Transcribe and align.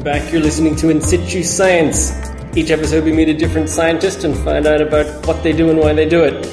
Welcome 0.00 0.22
back. 0.22 0.32
You're 0.32 0.40
listening 0.40 0.76
to 0.76 0.88
In 0.88 1.02
Situ 1.02 1.42
Science. 1.42 2.12
Each 2.56 2.70
episode, 2.70 3.04
we 3.04 3.12
meet 3.12 3.28
a 3.28 3.34
different 3.34 3.68
scientist 3.68 4.24
and 4.24 4.34
find 4.34 4.66
out 4.66 4.80
about 4.80 5.26
what 5.26 5.42
they 5.42 5.52
do 5.52 5.68
and 5.68 5.78
why 5.78 5.92
they 5.92 6.08
do 6.08 6.24
it. 6.24 6.46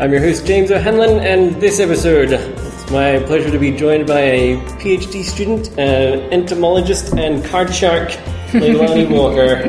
I'm 0.00 0.12
your 0.12 0.20
host, 0.20 0.44
James 0.44 0.70
O'Hanlon, 0.70 1.20
and 1.20 1.58
this 1.62 1.80
episode, 1.80 2.32
it's 2.32 2.90
my 2.90 3.20
pleasure 3.20 3.50
to 3.50 3.58
be 3.58 3.70
joined 3.74 4.06
by 4.06 4.20
a 4.20 4.56
PhD 4.82 5.24
student, 5.24 5.68
an 5.78 6.30
entomologist, 6.30 7.14
and 7.14 7.42
card 7.46 7.74
shark, 7.74 8.10
Leilani 8.52 9.08
Walker. 9.18 9.66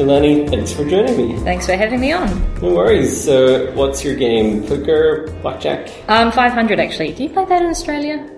Leilani, 0.00 0.48
thanks 0.48 0.72
for 0.72 0.88
joining 0.88 1.18
me. 1.18 1.38
Thanks 1.40 1.66
for 1.66 1.76
having 1.76 2.00
me 2.00 2.12
on. 2.12 2.30
No 2.62 2.76
worries. 2.76 3.24
So, 3.24 3.72
what's 3.74 4.02
your 4.02 4.16
game? 4.16 4.66
Poker, 4.66 5.30
blackjack? 5.42 5.90
Um, 6.08 6.32
500 6.32 6.80
actually. 6.80 7.12
Do 7.12 7.24
you 7.24 7.28
play 7.28 7.44
that 7.44 7.60
in 7.60 7.68
Australia? 7.68 8.33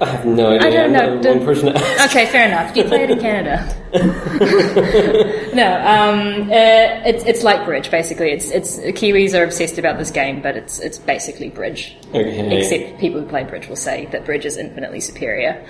I 0.00 0.06
have 0.06 0.26
no 0.26 0.50
idea. 0.54 0.68
I 0.68 0.70
don't 0.70 0.92
know. 0.92 1.20
Don't- 1.22 1.38
one 1.38 1.46
person. 1.46 1.68
Okay, 2.04 2.26
fair 2.26 2.46
enough. 2.46 2.74
Do 2.74 2.80
you 2.80 2.86
play 2.86 3.04
it 3.04 3.10
in 3.10 3.18
Canada? 3.20 3.64
no, 5.54 5.74
um, 5.80 6.50
uh, 6.50 7.06
it's 7.08 7.24
it's 7.24 7.42
like 7.42 7.64
bridge 7.64 7.90
basically. 7.90 8.30
It's 8.30 8.50
it's 8.50 8.78
Kiwis 8.78 9.38
are 9.38 9.44
obsessed 9.44 9.78
about 9.78 9.98
this 9.98 10.10
game, 10.10 10.42
but 10.42 10.56
it's 10.56 10.80
it's 10.80 10.98
basically 10.98 11.48
bridge. 11.48 11.96
Okay. 12.08 12.58
Except 12.58 13.00
people 13.00 13.20
who 13.20 13.26
play 13.26 13.44
bridge 13.44 13.68
will 13.68 13.76
say 13.76 14.06
that 14.12 14.24
bridge 14.26 14.44
is 14.44 14.56
infinitely 14.56 15.00
superior. 15.00 15.64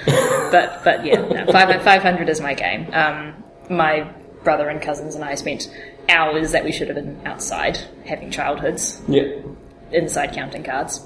but 0.50 0.82
but 0.84 1.04
yeah, 1.04 1.20
no, 1.20 1.52
five, 1.52 1.82
500 1.82 2.28
is 2.28 2.40
my 2.40 2.54
game. 2.54 2.88
Um, 2.92 3.42
my 3.70 4.10
brother 4.44 4.68
and 4.68 4.80
cousins 4.80 5.14
and 5.14 5.24
I 5.24 5.34
spent 5.34 5.68
hours 6.08 6.52
that 6.52 6.64
we 6.64 6.72
should 6.72 6.88
have 6.88 6.94
been 6.96 7.20
outside 7.26 7.78
having 8.06 8.30
childhoods 8.30 9.00
Yeah. 9.08 9.24
inside 9.92 10.32
counting 10.34 10.62
cards. 10.62 11.00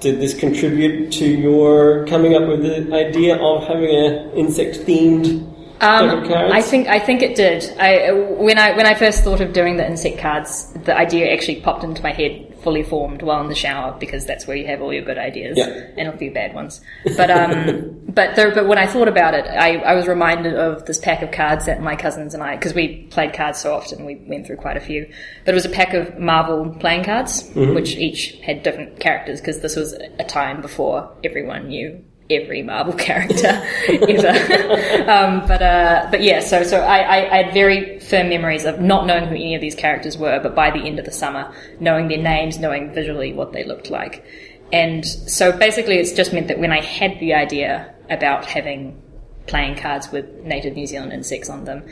Did 0.00 0.18
this 0.20 0.38
contribute 0.38 1.12
to 1.12 1.26
your 1.26 2.06
coming 2.06 2.34
up 2.34 2.48
with 2.48 2.62
the 2.62 2.92
idea 2.94 3.36
of 3.36 3.66
having 3.66 3.90
a 3.90 4.32
insect 4.34 4.78
themed 4.86 5.46
cards? 5.78 6.12
Um, 6.28 6.32
I 6.52 6.62
think 6.62 6.88
I 6.88 6.98
think 6.98 7.22
it 7.22 7.36
did. 7.36 7.64
I 7.78 8.10
when 8.12 8.58
I 8.58 8.74
when 8.76 8.86
I 8.86 8.94
first 8.94 9.22
thought 9.24 9.40
of 9.40 9.52
doing 9.52 9.76
the 9.76 9.86
insect 9.86 10.18
cards, 10.18 10.72
the 10.84 10.96
idea 10.96 11.30
actually 11.32 11.60
popped 11.60 11.84
into 11.84 12.02
my 12.02 12.12
head 12.12 12.46
fully 12.62 12.82
formed 12.82 13.22
while 13.22 13.40
in 13.42 13.48
the 13.48 13.54
shower 13.54 13.96
because 13.98 14.26
that's 14.26 14.46
where 14.46 14.56
you 14.56 14.66
have 14.66 14.82
all 14.82 14.92
your 14.92 15.02
good 15.02 15.16
ideas 15.18 15.56
Yeah. 15.58 15.66
and 15.96 16.08
a 16.08 16.16
few 16.16 16.30
bad 16.30 16.54
ones. 16.54 16.80
But 17.16 17.30
um, 17.30 17.99
but 18.14 18.36
there, 18.36 18.54
but 18.54 18.66
when 18.66 18.78
I 18.78 18.86
thought 18.86 19.08
about 19.08 19.34
it, 19.34 19.46
I, 19.46 19.76
I 19.76 19.94
was 19.94 20.06
reminded 20.06 20.54
of 20.54 20.84
this 20.86 20.98
pack 20.98 21.22
of 21.22 21.30
cards 21.30 21.66
that 21.66 21.80
my 21.80 21.96
cousins 21.96 22.34
and 22.34 22.42
I 22.42 22.56
because 22.56 22.74
we 22.74 23.04
played 23.10 23.32
cards 23.32 23.60
so 23.60 23.74
often, 23.74 24.04
we 24.04 24.16
went 24.16 24.46
through 24.46 24.56
quite 24.56 24.76
a 24.76 24.80
few. 24.80 25.06
But 25.44 25.52
it 25.52 25.54
was 25.54 25.64
a 25.64 25.70
pack 25.70 25.94
of 25.94 26.18
Marvel 26.18 26.74
playing 26.80 27.04
cards, 27.04 27.50
which 27.54 27.96
each 27.96 28.32
had 28.42 28.62
different 28.62 29.00
characters 29.00 29.40
because 29.40 29.60
this 29.60 29.76
was 29.76 29.92
a 29.92 30.24
time 30.24 30.60
before 30.60 31.12
everyone 31.22 31.68
knew 31.68 32.04
every 32.30 32.62
Marvel 32.62 32.92
character 32.98 33.62
ever. 33.88 34.28
um, 35.10 35.46
but 35.46 35.62
uh, 35.62 36.08
but 36.10 36.22
yeah, 36.22 36.40
so 36.40 36.62
so 36.62 36.80
I, 36.80 36.98
I, 36.98 37.38
I 37.38 37.42
had 37.42 37.54
very 37.54 37.98
firm 38.00 38.28
memories 38.28 38.64
of 38.64 38.80
not 38.80 39.06
knowing 39.06 39.26
who 39.26 39.34
any 39.34 39.54
of 39.54 39.60
these 39.60 39.74
characters 39.74 40.16
were, 40.16 40.40
but 40.40 40.54
by 40.54 40.70
the 40.70 40.80
end 40.80 40.98
of 40.98 41.04
the 41.04 41.12
summer, 41.12 41.52
knowing 41.80 42.08
their 42.08 42.22
names, 42.22 42.58
knowing 42.58 42.92
visually 42.92 43.32
what 43.32 43.52
they 43.52 43.64
looked 43.64 43.90
like, 43.90 44.24
and 44.72 45.04
so 45.04 45.56
basically, 45.56 45.96
it's 45.96 46.12
just 46.12 46.32
meant 46.32 46.48
that 46.48 46.58
when 46.58 46.72
I 46.72 46.80
had 46.80 47.18
the 47.18 47.34
idea 47.34 47.94
about 48.10 48.44
having 48.44 49.00
playing 49.46 49.76
cards 49.76 50.10
with 50.12 50.26
native 50.44 50.74
New 50.74 50.86
Zealand 50.86 51.12
insects 51.12 51.48
on 51.48 51.64
them, 51.64 51.84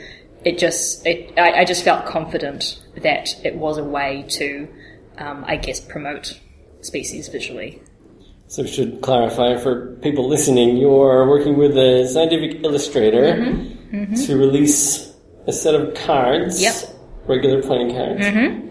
it 0.45 0.57
just 0.57 1.05
it, 1.05 1.37
I, 1.37 1.61
I 1.61 1.65
just 1.65 1.83
felt 1.83 2.05
confident 2.05 2.79
that 2.97 3.35
it 3.45 3.55
was 3.55 3.77
a 3.77 3.83
way 3.83 4.25
to, 4.29 4.67
um, 5.17 5.43
I 5.47 5.57
guess, 5.57 5.79
promote 5.79 6.39
species 6.81 7.27
visually. 7.27 7.81
So, 8.47 8.63
we 8.63 8.69
should 8.69 9.01
clarify 9.01 9.57
for 9.57 9.95
people 9.97 10.27
listening, 10.27 10.77
you're 10.77 11.27
working 11.27 11.55
with 11.57 11.77
a 11.77 12.07
scientific 12.07 12.63
illustrator 12.63 13.35
to 14.25 14.37
release 14.37 15.13
a 15.45 15.53
set 15.53 15.75
of 15.75 15.93
cards. 15.93 16.61
Yep. 16.61 16.75
Regular 17.27 17.61
playing 17.61 17.91
cards. 17.91 18.21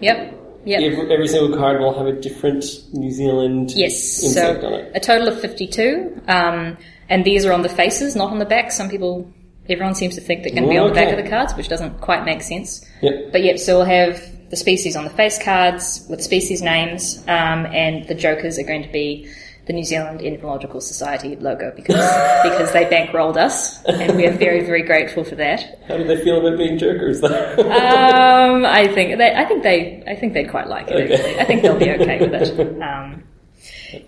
Yep. 0.03 0.35
Yep. 0.65 0.81
Every, 0.83 1.13
every 1.15 1.29
single 1.29 1.57
card 1.57 1.81
will 1.81 1.97
have 1.97 2.07
a 2.09 2.21
different 2.21 2.65
New 2.93 3.11
Zealand 3.13 3.71
Yes, 3.71 4.23
insect 4.25 4.63
so 4.63 4.67
on 4.67 4.75
it. 4.75 4.93
a 4.97 5.01
total 5.01 5.29
of 5.29 5.41
52. 5.41 6.23
Um, 6.27 6.77
and 7.09 7.25
these 7.25 7.45
are 7.47 7.53
on 7.53 7.63
the 7.63 7.69
faces, 7.69 8.17
not 8.17 8.31
on 8.31 8.39
the 8.39 8.45
back. 8.45 8.73
Some 8.73 8.89
people, 8.89 9.33
everyone 9.69 9.95
seems 9.95 10.15
to 10.17 10.21
think 10.21 10.43
they're 10.43 10.53
going 10.53 10.65
to 10.65 10.71
be 10.71 10.79
on 10.79 10.89
the 10.89 10.95
back 10.95 11.17
of 11.17 11.23
the 11.23 11.29
cards, 11.29 11.55
which 11.55 11.69
doesn't 11.69 12.01
quite 12.01 12.25
make 12.25 12.43
sense. 12.43 12.85
Yep. 13.03 13.33
But 13.33 13.43
yep, 13.43 13.59
so 13.59 13.79
we'll 13.79 13.87
have 13.87 14.51
the 14.51 14.57
species 14.57 14.97
on 14.97 15.05
the 15.05 15.11
face 15.11 15.43
cards 15.43 16.07
with 16.09 16.23
species 16.23 16.63
names, 16.63 17.19
um, 17.29 17.67
and 17.67 18.07
the 18.09 18.15
jokers 18.15 18.59
are 18.59 18.65
going 18.65 18.83
to 18.83 18.89
be 18.91 19.29
the 19.69 19.75
New 19.75 19.85
Zealand 19.85 20.23
Entomological 20.23 20.81
Society 20.81 21.37
logo 21.37 21.71
because 21.77 21.97
because 22.43 22.73
they 22.73 22.87
bankrolled 22.87 23.37
us, 23.37 23.85
and 23.85 24.17
we 24.17 24.27
are 24.27 24.33
very 24.33 24.65
very 24.65 24.83
grateful 24.83 25.23
for 25.23 25.35
that. 25.37 25.79
How 25.87 25.99
do 25.99 26.05
they 26.05 26.23
feel 26.25 26.41
about 26.45 26.59
being 26.59 26.79
jokers, 26.79 27.21
though? 27.21 27.55
Um, 27.59 28.65
I 28.65 28.89
think 28.89 29.19
they, 29.19 29.35
I 29.35 29.45
think 29.45 29.63
they, 29.63 30.03
I 30.07 30.17
think 30.17 30.33
they'd 30.33 30.49
quite 30.51 30.69
like 30.69 30.89
it. 30.89 30.95
Okay. 30.95 31.15
Actually, 31.15 31.41
I 31.41 31.45
think 31.45 31.63
they'll 31.63 31.79
be 31.79 31.91
okay 31.91 32.19
with 32.19 32.35
it. 32.35 32.79
Um, 32.89 33.25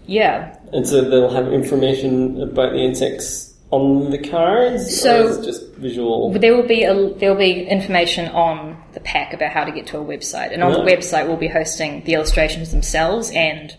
yeah, 0.06 0.56
and 0.72 0.86
so 0.86 1.08
they'll 1.08 1.30
have 1.30 1.52
information 1.52 2.40
about 2.42 2.72
the 2.72 2.78
insects 2.78 3.54
on 3.70 4.10
the 4.10 4.18
cards? 4.18 5.00
So- 5.00 5.26
or 5.26 5.30
is 5.30 5.38
it 5.38 5.44
just 5.44 5.74
visual? 5.76 6.32
There 6.32 6.56
will 6.56 6.66
be 6.66 6.82
a, 6.84 6.94
there 7.14 7.30
will 7.30 7.38
be 7.38 7.62
information 7.66 8.28
on 8.28 8.82
the 8.92 9.00
pack 9.00 9.32
about 9.32 9.52
how 9.52 9.64
to 9.64 9.70
get 9.72 9.86
to 9.88 9.98
a 9.98 10.04
website, 10.04 10.52
and 10.52 10.62
on 10.62 10.72
the 10.72 10.80
website 10.90 11.26
we'll 11.26 11.36
be 11.36 11.48
hosting 11.48 12.02
the 12.04 12.14
illustrations 12.14 12.70
themselves 12.72 13.30
and 13.34 13.76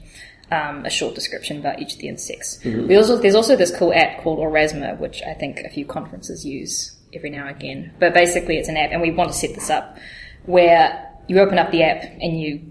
um, 0.51 0.85
a 0.85 0.89
short 0.89 1.16
description 1.16 1.57
about 1.59 1.79
each 1.81 1.94
of 1.94 2.00
the 2.00 2.07
insects. 2.07 2.59
We 2.63 2.95
also 2.95 3.18
there's 3.18 3.35
also 3.35 3.56
this 3.56 3.75
cool 3.75 3.94
app 3.94 4.22
called 4.22 4.39
Aurasma, 4.39 4.97
which 5.00 5.22
I 5.23 5.33
think 5.33 5.59
a 5.59 5.69
few 5.69 5.85
conferences 5.85 6.45
use 6.45 6.95
every 7.13 7.29
now 7.29 7.47
and 7.47 7.56
again. 7.56 7.94
But 8.00 8.13
basically, 8.13 8.57
it's 8.57 8.69
an 8.69 8.78
app, 8.78 8.91
and 8.91 9.01
we 9.01 9.12
want 9.12 9.31
to 9.31 9.38
set 9.38 9.53
this 9.53 9.69
up 9.69 9.97
where 10.45 11.09
you 11.28 11.39
open 11.39 11.59
up 11.59 11.72
the 11.72 11.83
app 11.83 12.03
and 12.19 12.39
you 12.39 12.62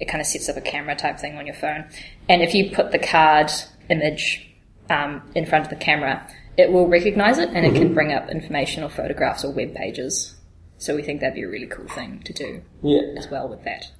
it 0.00 0.08
kind 0.08 0.20
of 0.22 0.26
sets 0.26 0.48
up 0.48 0.56
a 0.56 0.62
camera 0.62 0.96
type 0.96 1.18
thing 1.18 1.36
on 1.36 1.44
your 1.46 1.54
phone, 1.54 1.84
and 2.30 2.42
if 2.42 2.54
you 2.54 2.70
put 2.70 2.92
the 2.92 2.98
card 2.98 3.50
image 3.90 4.46
um, 4.88 5.20
in 5.34 5.44
front 5.46 5.64
of 5.64 5.70
the 5.70 5.76
camera, 5.76 6.24
it 6.56 6.70
will 6.72 6.86
recognize 6.88 7.38
it 7.38 7.48
and 7.50 7.66
it 7.66 7.74
can 7.74 7.92
bring 7.92 8.12
up 8.12 8.28
information 8.30 8.82
or 8.84 8.88
photographs 8.88 9.44
or 9.44 9.52
web 9.52 9.74
pages. 9.74 10.36
So 10.78 10.94
we 10.94 11.02
think 11.02 11.20
that'd 11.20 11.34
be 11.34 11.42
a 11.42 11.48
really 11.48 11.66
cool 11.66 11.88
thing 11.88 12.22
to 12.24 12.32
do 12.32 12.62
Yeah. 12.82 13.02
as 13.18 13.28
well 13.30 13.48
with 13.48 13.64
that. 13.64 13.90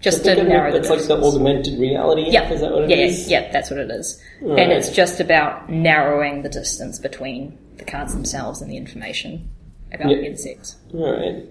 Just 0.00 0.24
to 0.24 0.42
narrow 0.42 0.70
the 0.72 0.78
It's 0.78 0.88
like 0.88 1.02
the 1.02 1.20
augmented 1.22 1.78
reality. 1.78 2.30
Yeah, 2.30 2.48
Is 2.50 2.60
that 2.62 2.72
what 2.72 2.84
it 2.84 2.90
yeah, 2.90 2.96
is? 2.96 3.28
yeah, 3.28 3.40
yeah, 3.42 3.52
that's 3.52 3.70
what 3.70 3.78
it 3.80 3.90
is. 3.90 4.22
Right. 4.40 4.60
And 4.60 4.72
it's 4.72 4.90
just 4.90 5.20
about 5.20 5.68
narrowing 5.68 6.42
the 6.42 6.48
distance 6.48 6.98
between 6.98 7.58
the 7.76 7.84
cards 7.84 8.14
themselves 8.14 8.62
and 8.62 8.70
the 8.70 8.76
information 8.78 9.50
about 9.92 10.10
Yeah. 10.10 10.16
the 10.18 10.24
insects. 10.26 10.76
All 10.94 11.12
right. 11.12 11.44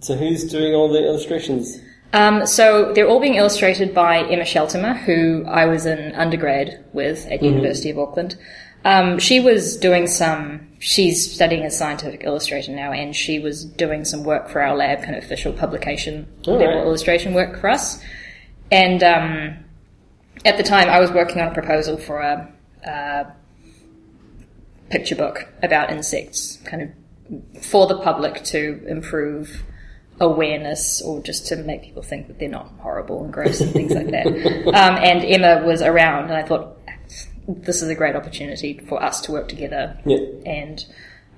So 0.00 0.14
who's 0.14 0.44
doing 0.44 0.72
all 0.74 0.88
the 0.88 1.04
illustrations? 1.04 1.78
Um, 2.12 2.46
so 2.46 2.92
they're 2.92 3.06
all 3.06 3.20
being 3.20 3.36
illustrated 3.36 3.94
by 3.94 4.18
Emma 4.18 4.44
Scheltema, 4.44 4.98
who 5.04 5.44
I 5.46 5.66
was 5.66 5.86
in 5.86 6.14
undergrad 6.14 6.84
with 6.92 7.26
at 7.26 7.42
University 7.42 7.90
of 7.90 7.98
Auckland. 7.98 8.36
Um, 8.84 9.18
she 9.18 9.40
was 9.40 9.76
doing 9.76 10.06
some. 10.06 10.68
She's 10.78 11.32
studying 11.32 11.64
as 11.64 11.76
scientific 11.76 12.24
illustrator 12.24 12.72
now, 12.72 12.92
and 12.92 13.14
she 13.14 13.38
was 13.38 13.64
doing 13.64 14.04
some 14.04 14.24
work 14.24 14.48
for 14.48 14.62
our 14.62 14.74
lab, 14.74 15.02
kind 15.02 15.14
of 15.14 15.22
official 15.22 15.52
publication 15.52 16.26
All 16.46 16.56
level 16.56 16.76
right. 16.76 16.86
illustration 16.86 17.34
work 17.34 17.60
for 17.60 17.68
us. 17.68 18.02
And 18.72 19.02
um, 19.02 19.64
at 20.44 20.56
the 20.56 20.62
time, 20.62 20.88
I 20.88 20.98
was 20.98 21.12
working 21.12 21.42
on 21.42 21.48
a 21.48 21.54
proposal 21.54 21.98
for 21.98 22.20
a, 22.20 22.50
a 22.84 23.26
picture 24.88 25.16
book 25.16 25.46
about 25.62 25.90
insects, 25.90 26.58
kind 26.64 26.82
of 26.82 27.62
for 27.62 27.86
the 27.86 27.98
public 27.98 28.42
to 28.44 28.82
improve 28.88 29.62
awareness 30.20 31.00
or 31.02 31.22
just 31.22 31.46
to 31.46 31.56
make 31.56 31.82
people 31.82 32.02
think 32.02 32.26
that 32.28 32.38
they're 32.38 32.48
not 32.48 32.70
horrible 32.78 33.24
and 33.24 33.32
gross 33.32 33.60
and 33.60 33.72
things 33.72 33.92
like 33.92 34.10
that. 34.10 34.26
Um, 34.70 34.96
and 34.96 35.24
Emma 35.24 35.66
was 35.66 35.82
around, 35.82 36.24
and 36.24 36.34
I 36.34 36.42
thought 36.42 36.76
this 37.48 37.82
is 37.82 37.88
a 37.88 37.94
great 37.94 38.14
opportunity 38.14 38.78
for 38.88 39.02
us 39.02 39.20
to 39.22 39.32
work 39.32 39.48
together. 39.48 39.98
Yeah. 40.04 40.18
And 40.46 40.84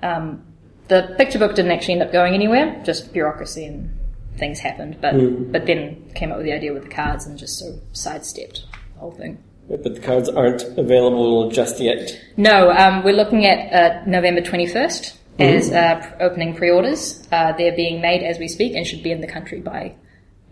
um, 0.02 0.44
the 0.88 1.14
picture 1.16 1.38
book 1.38 1.54
didn't 1.54 1.70
actually 1.72 1.94
end 1.94 2.02
up 2.02 2.12
going 2.12 2.34
anywhere, 2.34 2.82
just 2.84 3.12
bureaucracy 3.12 3.64
and 3.64 3.98
things 4.36 4.58
happened. 4.58 4.98
But 5.00 5.14
but 5.52 5.66
then 5.66 6.10
came 6.14 6.30
up 6.30 6.38
with 6.38 6.46
the 6.46 6.52
idea 6.52 6.72
with 6.72 6.84
the 6.84 6.90
cards 6.90 7.26
and 7.26 7.38
just 7.38 7.58
sort 7.58 7.74
of 7.74 7.80
sidestepped 7.92 8.64
the 8.94 9.00
whole 9.00 9.12
thing. 9.12 9.42
But 9.68 9.84
the 9.84 10.00
cards 10.00 10.28
aren't 10.28 10.62
available 10.76 11.50
just 11.50 11.80
yet. 11.80 12.20
No, 12.36 12.70
um, 12.70 13.04
we're 13.04 13.14
looking 13.14 13.46
at 13.46 13.72
uh, 13.72 14.04
November 14.06 14.40
21st 14.42 15.16
as 15.38 15.70
uh, 15.72 16.16
opening 16.20 16.54
pre-orders. 16.54 17.26
Uh, 17.32 17.52
they're 17.52 17.74
being 17.76 18.00
made 18.00 18.22
as 18.22 18.38
we 18.38 18.48
speak 18.48 18.74
and 18.74 18.86
should 18.86 19.02
be 19.02 19.10
in 19.12 19.20
the 19.20 19.26
country 19.26 19.60
by, 19.60 19.94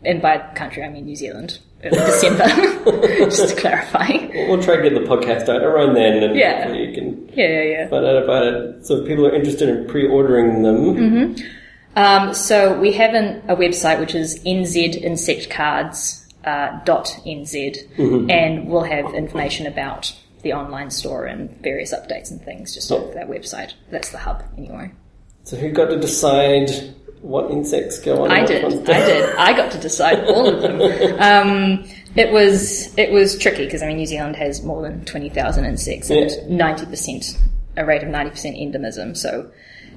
and 0.04 0.20
by 0.22 0.38
country 0.54 0.82
I 0.82 0.88
mean 0.88 1.04
New 1.04 1.16
Zealand, 1.16 1.58
early 1.84 1.96
December, 1.98 2.46
just 3.30 3.48
to 3.54 3.60
clarify. 3.60 4.08
We'll 4.32 4.48
we'll 4.56 4.62
try 4.62 4.76
to 4.76 4.82
get 4.82 4.94
the 4.94 5.06
podcast 5.08 5.48
out 5.48 5.62
around 5.62 5.94
then, 5.94 6.22
and 6.22 6.34
Yeah. 6.36 6.62
hopefully 6.64 6.86
you 6.88 6.94
can 6.94 7.28
Yeah, 7.34 7.46
yeah, 7.48 7.62
yeah. 7.62 7.88
find 7.88 8.04
out 8.06 8.22
about 8.22 8.46
it. 8.46 8.86
So 8.86 8.96
if 8.96 9.06
people 9.06 9.26
are 9.26 9.34
interested 9.34 9.68
in 9.68 9.86
pre-ordering 9.86 10.62
them, 10.62 11.36
Um, 11.96 12.32
so 12.34 12.78
we 12.78 12.92
have 12.92 13.14
an, 13.14 13.42
a 13.48 13.56
website 13.56 13.98
which 14.00 14.14
is 14.14 14.38
nzinsectcards.nz, 14.44 16.16
uh, 16.44 16.80
dot 16.84 17.06
NZ, 17.26 18.30
and 18.30 18.66
we'll 18.68 18.84
have 18.84 19.12
information 19.14 19.66
about 19.66 20.14
the 20.42 20.52
online 20.52 20.90
store 20.90 21.26
and 21.26 21.50
various 21.62 21.92
updates 21.94 22.30
and 22.30 22.40
things 22.42 22.74
just 22.74 22.90
off 22.90 23.14
that 23.14 23.28
website. 23.28 23.74
That's 23.90 24.10
the 24.10 24.18
hub, 24.18 24.42
anyway. 24.56 24.92
So 25.44 25.56
who 25.56 25.70
got 25.70 25.86
to 25.86 25.98
decide 25.98 26.70
what 27.22 27.50
insects 27.50 27.98
go 28.00 28.24
on? 28.24 28.30
I 28.30 28.44
did. 28.44 28.64
I 28.64 29.04
did. 29.04 29.36
I 29.36 29.52
got 29.56 29.70
to 29.72 29.78
decide 29.78 30.24
all 30.24 30.46
of 30.48 30.62
them. 30.62 30.80
Um, 31.20 31.84
it 32.16 32.32
was 32.32 32.96
it 32.98 33.12
was 33.12 33.38
tricky 33.38 33.64
because 33.66 33.82
I 33.82 33.86
mean 33.86 33.98
New 33.98 34.06
Zealand 34.06 34.34
has 34.36 34.62
more 34.64 34.82
than 34.82 35.04
twenty 35.04 35.28
thousand 35.28 35.64
insects 35.66 36.10
and 36.10 36.30
Yeah. 36.30 36.36
ninety 36.48 36.86
percent 36.86 37.38
a 37.76 37.84
rate 37.84 38.02
of 38.02 38.08
ninety 38.08 38.30
percent 38.30 38.56
endemism. 38.56 39.16
So 39.16 39.50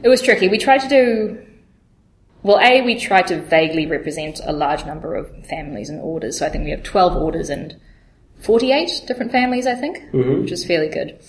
it 0.03 0.09
was 0.09 0.21
tricky. 0.21 0.47
We 0.47 0.57
tried 0.59 0.79
to 0.79 0.89
do 0.89 1.45
well. 2.43 2.59
A 2.59 2.81
we 2.81 2.99
tried 2.99 3.27
to 3.27 3.41
vaguely 3.41 3.85
represent 3.87 4.41
a 4.43 4.51
large 4.53 4.85
number 4.85 5.15
of 5.15 5.29
families 5.47 5.89
and 5.89 5.99
orders. 6.01 6.37
So 6.39 6.45
I 6.45 6.49
think 6.49 6.65
we 6.65 6.71
have 6.71 6.83
twelve 6.83 7.15
orders 7.15 7.49
and 7.49 7.79
forty 8.43 8.71
eight 8.71 8.91
different 9.07 9.31
families. 9.31 9.65
I 9.65 9.75
think, 9.75 10.03
which 10.11 10.51
is 10.51 10.65
fairly 10.65 10.89
good. 10.89 11.19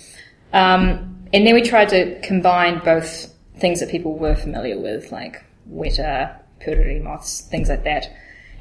Um, 0.52 1.26
and 1.32 1.46
then 1.46 1.55
we 1.55 1.62
tried 1.62 1.88
to 1.88 2.20
combine 2.20 2.81
both 2.84 3.34
things 3.58 3.81
that 3.81 3.88
people 3.90 4.19
were 4.19 4.37
familiar 4.37 4.78
with, 4.78 5.11
like 5.11 5.44
weta, 5.70 6.37
puriri 6.61 7.02
moths, 7.02 7.40
things 7.40 7.69
like 7.69 7.84
that. 7.84 8.12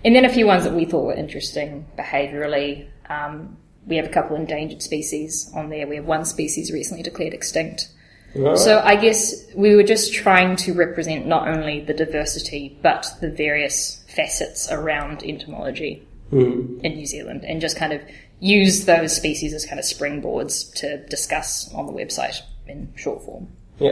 And 0.05 0.15
then 0.15 0.25
a 0.25 0.29
few 0.29 0.45
ones 0.47 0.63
that 0.63 0.73
we 0.73 0.85
thought 0.85 1.05
were 1.05 1.13
interesting 1.13 1.85
behaviourally. 1.97 2.87
Um, 3.09 3.57
we 3.85 3.97
have 3.97 4.05
a 4.05 4.09
couple 4.09 4.35
endangered 4.35 4.81
species 4.81 5.51
on 5.55 5.69
there. 5.69 5.87
We 5.87 5.97
have 5.97 6.05
one 6.05 6.25
species 6.25 6.71
recently 6.71 7.03
declared 7.03 7.33
extinct. 7.33 7.89
Right. 8.35 8.57
So 8.57 8.79
I 8.79 8.95
guess 8.95 9.45
we 9.55 9.75
were 9.75 9.83
just 9.83 10.13
trying 10.13 10.55
to 10.57 10.73
represent 10.73 11.27
not 11.27 11.47
only 11.47 11.81
the 11.81 11.93
diversity, 11.93 12.77
but 12.81 13.05
the 13.21 13.29
various 13.29 14.03
facets 14.07 14.71
around 14.71 15.23
entomology 15.23 16.07
in 16.31 16.79
New 16.81 17.05
Zealand 17.05 17.45
and 17.45 17.61
just 17.61 17.77
kind 17.77 17.93
of 17.93 18.01
use 18.43 18.85
those 18.85 19.15
species 19.15 19.53
as 19.53 19.65
kind 19.65 19.79
of 19.79 19.85
springboards 19.85 20.73
to 20.75 20.97
discuss 21.07 21.73
on 21.73 21.85
the 21.85 21.93
website 21.93 22.41
in 22.67 22.91
short 22.95 23.23
form. 23.23 23.47
Yeah. 23.79 23.91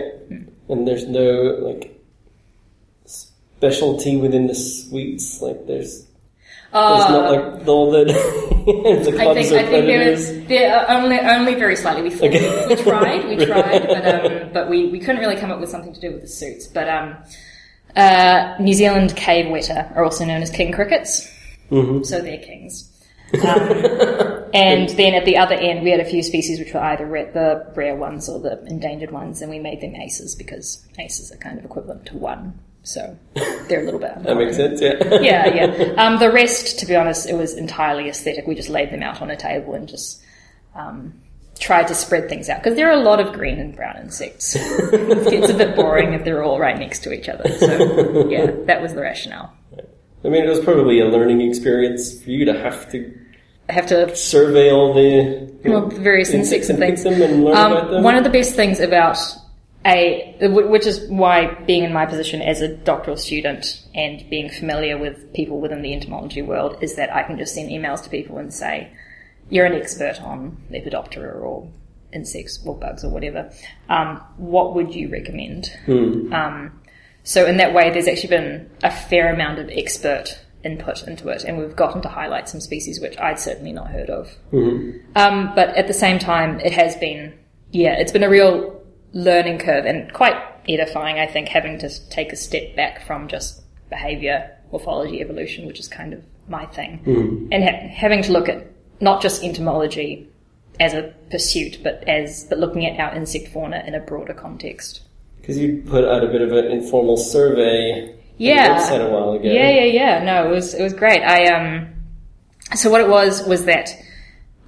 And 0.69 0.87
there's 0.87 1.07
no 1.07 1.57
like 1.61 1.97
specialty 3.05 4.17
within 4.17 4.47
the 4.47 4.55
sweets. 4.55 5.41
Like 5.41 5.65
there's 5.67 6.05
there's 6.73 7.09
not 7.09 7.31
like 7.31 7.67
all 7.67 7.91
the 7.91 8.05
the 8.05 9.17
I 9.19 9.23
clubs 9.23 9.49
think, 9.49 9.51
or 9.51 9.57
I 9.59 9.69
think 9.69 9.85
there 9.85 10.01
is 10.01 10.45
there 10.47 10.75
are 10.77 10.89
only 10.97 11.19
only 11.19 11.55
very 11.55 11.75
slightly. 11.75 12.03
We 12.09 12.15
Okay. 12.15 12.67
we, 12.67 12.75
tried, 12.75 13.27
we 13.27 13.45
tried, 13.45 13.87
but 13.87 14.05
um, 14.25 14.49
but 14.53 14.69
we, 14.69 14.87
we 14.87 14.99
couldn't 14.99 15.19
really 15.21 15.35
come 15.37 15.51
up 15.51 15.59
with 15.59 15.69
something 15.69 15.93
to 15.93 15.99
do 15.99 16.11
with 16.11 16.21
the 16.21 16.27
suits. 16.27 16.67
But 16.67 16.87
um, 16.89 17.15
uh, 17.95 18.55
New 18.59 18.73
Zealand 18.73 19.15
cave 19.15 19.45
weta 19.45 19.95
are 19.95 20.03
also 20.03 20.23
known 20.25 20.41
as 20.41 20.49
king 20.49 20.71
crickets, 20.71 21.27
Mm-hmm. 21.71 22.03
so 22.03 22.21
they're 22.21 22.37
kings. 22.39 22.87
Um, 23.33 23.39
and 24.53 24.89
then 24.89 25.13
at 25.13 25.25
the 25.25 25.37
other 25.37 25.55
end, 25.55 25.83
we 25.83 25.91
had 25.91 25.99
a 25.99 26.05
few 26.05 26.23
species 26.23 26.59
which 26.59 26.73
were 26.73 26.81
either 26.81 27.05
the 27.05 27.71
rare 27.75 27.95
ones 27.95 28.29
or 28.29 28.39
the 28.39 28.63
endangered 28.65 29.11
ones, 29.11 29.41
and 29.41 29.51
we 29.51 29.59
made 29.59 29.81
them 29.81 29.95
aces 29.95 30.35
because 30.35 30.85
aces 30.99 31.31
are 31.31 31.37
kind 31.37 31.57
of 31.59 31.65
equivalent 31.65 32.05
to 32.07 32.17
one. 32.17 32.59
So 32.83 33.17
they're 33.33 33.81
a 33.81 33.85
little 33.85 33.99
bit. 33.99 34.23
That 34.23 34.35
makes 34.35 34.55
sense. 34.55 34.81
Yeah. 34.81 34.93
yeah, 35.21 35.47
yeah. 35.47 35.93
Um, 35.97 36.19
the 36.19 36.31
rest, 36.31 36.79
to 36.79 36.85
be 36.85 36.95
honest, 36.95 37.29
it 37.29 37.35
was 37.35 37.53
entirely 37.53 38.09
aesthetic. 38.09 38.47
We 38.47 38.55
just 38.55 38.69
laid 38.69 38.91
them 38.91 39.03
out 39.03 39.21
on 39.21 39.29
a 39.29 39.35
table 39.35 39.73
and 39.75 39.87
just 39.87 40.21
um, 40.75 41.21
tried 41.59 41.87
to 41.89 41.95
spread 41.95 42.27
things 42.27 42.49
out 42.49 42.63
because 42.63 42.75
there 42.75 42.89
are 42.89 42.99
a 42.99 43.03
lot 43.03 43.19
of 43.19 43.33
green 43.33 43.59
and 43.59 43.75
brown 43.75 43.97
insects. 43.97 44.55
it 44.55 45.29
gets 45.29 45.51
a 45.51 45.53
bit 45.53 45.75
boring 45.75 46.13
if 46.13 46.23
they're 46.25 46.43
all 46.43 46.59
right 46.59 46.77
next 46.79 47.03
to 47.03 47.13
each 47.13 47.29
other. 47.29 47.47
So 47.59 48.27
yeah, 48.29 48.51
that 48.65 48.81
was 48.81 48.93
the 48.93 49.01
rationale. 49.01 49.53
I 50.23 50.29
mean, 50.29 50.43
it 50.43 50.49
was 50.49 50.59
probably 50.59 50.99
a 50.99 51.05
learning 51.05 51.41
experience 51.41 52.21
for 52.21 52.29
you 52.29 52.45
to 52.45 52.53
have 52.53 52.91
to 52.91 53.20
have 53.71 53.87
to 53.87 54.15
survey 54.15 54.71
all 54.71 54.93
the 54.93 55.51
you 55.63 55.71
well, 55.71 55.87
know, 55.87 55.87
various 55.87 56.31
insects 56.31 56.69
and 56.69 56.79
things. 56.79 57.05
and 57.05 57.21
Um, 57.49 57.91
them. 57.91 58.03
one 58.03 58.15
of 58.15 58.23
the 58.23 58.29
best 58.29 58.55
things 58.55 58.79
about 58.79 59.17
a, 59.85 60.35
which 60.41 60.85
is 60.85 61.07
why 61.09 61.55
being 61.65 61.83
in 61.83 61.91
my 61.93 62.05
position 62.05 62.41
as 62.41 62.61
a 62.61 62.67
doctoral 62.67 63.17
student 63.17 63.81
and 63.95 64.23
being 64.29 64.49
familiar 64.49 64.97
with 64.97 65.33
people 65.33 65.59
within 65.59 65.81
the 65.81 65.93
entomology 65.93 66.41
world 66.41 66.77
is 66.81 66.95
that 66.95 67.13
I 67.15 67.23
can 67.23 67.37
just 67.37 67.55
send 67.55 67.69
emails 67.69 68.03
to 68.03 68.09
people 68.09 68.37
and 68.37 68.53
say, 68.53 68.91
you're 69.49 69.65
an 69.65 69.73
expert 69.73 70.21
on 70.21 70.57
Lepidoptera 70.71 71.35
or 71.41 71.67
insects 72.13 72.59
or 72.65 72.77
bugs 72.77 73.03
or 73.03 73.09
whatever. 73.09 73.51
Um, 73.89 74.21
what 74.37 74.75
would 74.75 74.93
you 74.93 75.09
recommend? 75.09 75.71
Um, 75.87 76.79
so 77.23 77.45
in 77.45 77.57
that 77.57 77.73
way, 77.73 77.89
there's 77.91 78.07
actually 78.07 78.29
been 78.29 78.69
a 78.83 78.91
fair 78.91 79.33
amount 79.33 79.59
of 79.59 79.69
expert 79.69 80.39
input 80.63 81.07
into 81.07 81.29
it, 81.29 81.43
and 81.43 81.57
we've 81.57 81.75
gotten 81.75 82.01
to 82.01 82.09
highlight 82.09 82.47
some 82.49 82.61
species 82.61 82.99
which 82.99 83.17
I'd 83.17 83.39
certainly 83.39 83.71
not 83.71 83.89
heard 83.89 84.09
of. 84.09 84.35
Um, 85.15 85.51
but 85.55 85.69
at 85.75 85.87
the 85.87 85.93
same 85.93 86.19
time, 86.19 86.59
it 86.59 86.73
has 86.73 86.95
been, 86.95 87.37
yeah, 87.71 87.93
it's 87.97 88.11
been 88.11 88.23
a 88.23 88.29
real 88.29 88.81
learning 89.13 89.59
curve 89.59 89.85
and 89.85 90.11
quite 90.13 90.35
edifying, 90.69 91.19
I 91.19 91.27
think, 91.27 91.47
having 91.47 91.79
to 91.79 92.09
take 92.09 92.31
a 92.31 92.35
step 92.35 92.75
back 92.75 93.05
from 93.05 93.27
just 93.27 93.61
behavior, 93.89 94.51
morphology, 94.71 95.21
evolution, 95.21 95.65
which 95.65 95.79
is 95.79 95.87
kind 95.87 96.13
of 96.13 96.23
my 96.47 96.65
thing, 96.67 97.01
and 97.51 97.63
ha- 97.63 97.87
having 97.93 98.21
to 98.23 98.31
look 98.31 98.49
at 98.49 98.67
not 98.99 99.21
just 99.21 99.43
entomology 99.43 100.27
as 100.79 100.93
a 100.93 101.13
pursuit, 101.29 101.79
but 101.83 102.03
as 102.07 102.45
but 102.45 102.57
looking 102.59 102.85
at 102.85 102.99
our 102.99 103.15
insect 103.15 103.47
fauna 103.49 103.83
in 103.85 103.95
a 103.95 103.99
broader 103.99 104.33
context. 104.33 105.01
Because 105.39 105.57
you 105.57 105.83
put 105.87 106.05
out 106.05 106.23
a 106.23 106.27
bit 106.27 106.41
of 106.41 106.51
an 106.51 106.65
informal 106.65 107.17
survey 107.17 108.15
Yeah. 108.37 108.77
website 108.77 109.07
a 109.07 109.09
while 109.09 109.33
ago. 109.33 109.47
Yeah, 109.47 109.69
yeah, 109.69 109.83
yeah. 109.83 110.23
No, 110.23 110.47
it 110.49 110.53
was 110.53 110.73
it 110.73 110.83
was 110.83 110.93
great. 110.93 111.21
I 111.23 111.45
um, 111.53 111.93
so 112.75 112.89
what 112.89 113.01
it 113.01 113.09
was 113.09 113.45
was 113.47 113.65
that 113.65 113.89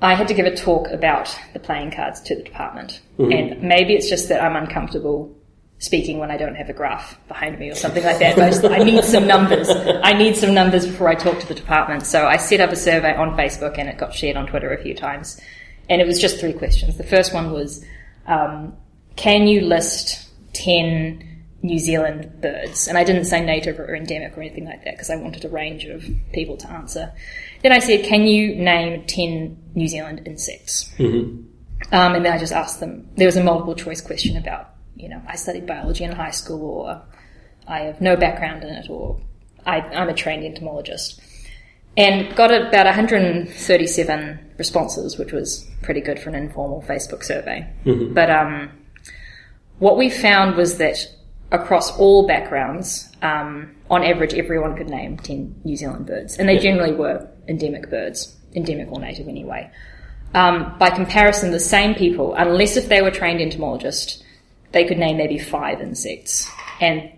I 0.01 0.15
had 0.15 0.27
to 0.27 0.33
give 0.33 0.45
a 0.45 0.55
talk 0.55 0.89
about 0.89 1.37
the 1.53 1.59
playing 1.59 1.91
cards 1.91 2.21
to 2.21 2.35
the 2.35 2.43
department, 2.43 3.01
and 3.17 3.61
maybe 3.63 3.93
it's 3.93 4.09
just 4.09 4.29
that 4.29 4.43
I'm 4.43 4.55
uncomfortable 4.55 5.33
speaking 5.79 6.17
when 6.17 6.31
I 6.31 6.37
don't 6.37 6.55
have 6.55 6.69
a 6.69 6.73
graph 6.73 7.17
behind 7.27 7.59
me 7.59 7.69
or 7.69 7.75
something 7.75 8.03
like 8.03 8.19
that. 8.19 8.35
But 8.35 8.45
I, 8.45 8.49
just, 8.49 8.63
I 8.63 8.77
need 8.79 9.03
some 9.03 9.27
numbers. 9.27 9.69
I 9.69 10.13
need 10.13 10.37
some 10.37 10.53
numbers 10.53 10.85
before 10.85 11.09
I 11.09 11.15
talk 11.15 11.39
to 11.39 11.47
the 11.47 11.55
department. 11.55 12.05
So 12.05 12.25
I 12.25 12.37
set 12.37 12.61
up 12.61 12.71
a 12.71 12.75
survey 12.75 13.15
on 13.15 13.35
Facebook, 13.37 13.77
and 13.77 13.89
it 13.89 13.97
got 13.97 14.13
shared 14.13 14.37
on 14.37 14.47
Twitter 14.47 14.71
a 14.73 14.81
few 14.81 14.95
times. 14.95 15.39
And 15.89 16.01
it 16.01 16.07
was 16.07 16.19
just 16.21 16.39
three 16.39 16.53
questions. 16.53 16.97
The 16.97 17.03
first 17.03 17.33
one 17.33 17.51
was, 17.51 17.83
um, 18.27 18.77
can 19.15 19.47
you 19.47 19.61
list 19.61 20.29
ten 20.53 21.32
New 21.63 21.79
Zealand 21.79 22.41
birds, 22.41 22.87
and 22.89 22.97
I 22.97 23.05
didn't 23.05 23.23
say 23.23 23.43
native 23.43 23.79
or 23.79 23.95
endemic 23.95 24.37
or 24.37 24.41
anything 24.41 24.65
like 24.65 24.83
that 24.83 24.95
because 24.95 25.09
I 25.09 25.15
wanted 25.15 25.45
a 25.45 25.49
range 25.49 25.85
of 25.85 26.05
people 26.33 26.57
to 26.57 26.69
answer. 26.69 27.13
Then 27.61 27.71
I 27.71 27.79
said, 27.79 28.03
"Can 28.03 28.23
you 28.23 28.53
name 28.55 29.05
ten 29.07 29.57
New 29.73 29.87
Zealand 29.87 30.23
insects?" 30.25 30.93
Um, 31.91 32.15
and 32.15 32.25
then 32.25 32.33
I 32.33 32.37
just 32.37 32.51
asked 32.51 32.81
them. 32.81 33.07
There 33.15 33.27
was 33.27 33.37
a 33.37 33.43
multiple 33.43 33.75
choice 33.75 34.01
question 34.01 34.35
about, 34.35 34.71
you 34.95 35.07
know, 35.07 35.21
I 35.27 35.35
studied 35.37 35.65
biology 35.65 36.03
in 36.03 36.11
high 36.11 36.31
school, 36.31 36.61
or 36.61 37.01
I 37.65 37.79
have 37.79 38.01
no 38.01 38.17
background 38.17 38.63
in 38.63 38.69
it, 38.69 38.89
or 38.89 39.21
I, 39.65 39.79
I'm 39.79 40.09
a 40.09 40.13
trained 40.13 40.43
entomologist, 40.43 41.21
and 41.95 42.35
got 42.35 42.53
about 42.53 42.85
137 42.85 44.51
responses, 44.57 45.17
which 45.17 45.31
was 45.31 45.65
pretty 45.81 46.01
good 46.01 46.19
for 46.19 46.27
an 46.29 46.35
informal 46.35 46.81
Facebook 46.81 47.23
survey. 47.23 47.67
But 48.13 48.29
um, 48.29 48.71
what 49.79 49.97
we 49.97 50.09
found 50.09 50.57
was 50.57 50.77
that 50.77 50.97
across 51.53 51.95
all 51.97 52.27
backgrounds, 52.27 53.09
um, 53.21 53.73
on 53.89 54.03
average, 54.03 54.33
everyone 54.33 54.75
could 54.75 54.89
name 54.89 55.17
10 55.17 55.61
New 55.63 55.77
Zealand 55.77 56.07
birds, 56.07 56.37
and 56.37 56.49
they 56.49 56.57
generally 56.57 56.93
were 56.93 57.29
endemic 57.47 57.89
birds, 57.89 58.35
endemic 58.55 58.91
or 58.91 58.99
native 58.99 59.27
anyway. 59.27 59.69
Um, 60.33 60.75
by 60.79 60.89
comparison, 60.89 61.51
the 61.51 61.59
same 61.59 61.93
people, 61.93 62.33
unless 62.33 62.75
if 62.75 62.89
they 62.89 63.01
were 63.03 63.11
trained 63.11 63.39
entomologists, 63.39 64.21
they 64.71 64.83
could 64.83 64.97
name 64.97 65.17
maybe 65.17 65.37
five 65.37 65.79
insects, 65.79 66.49
and 66.81 67.09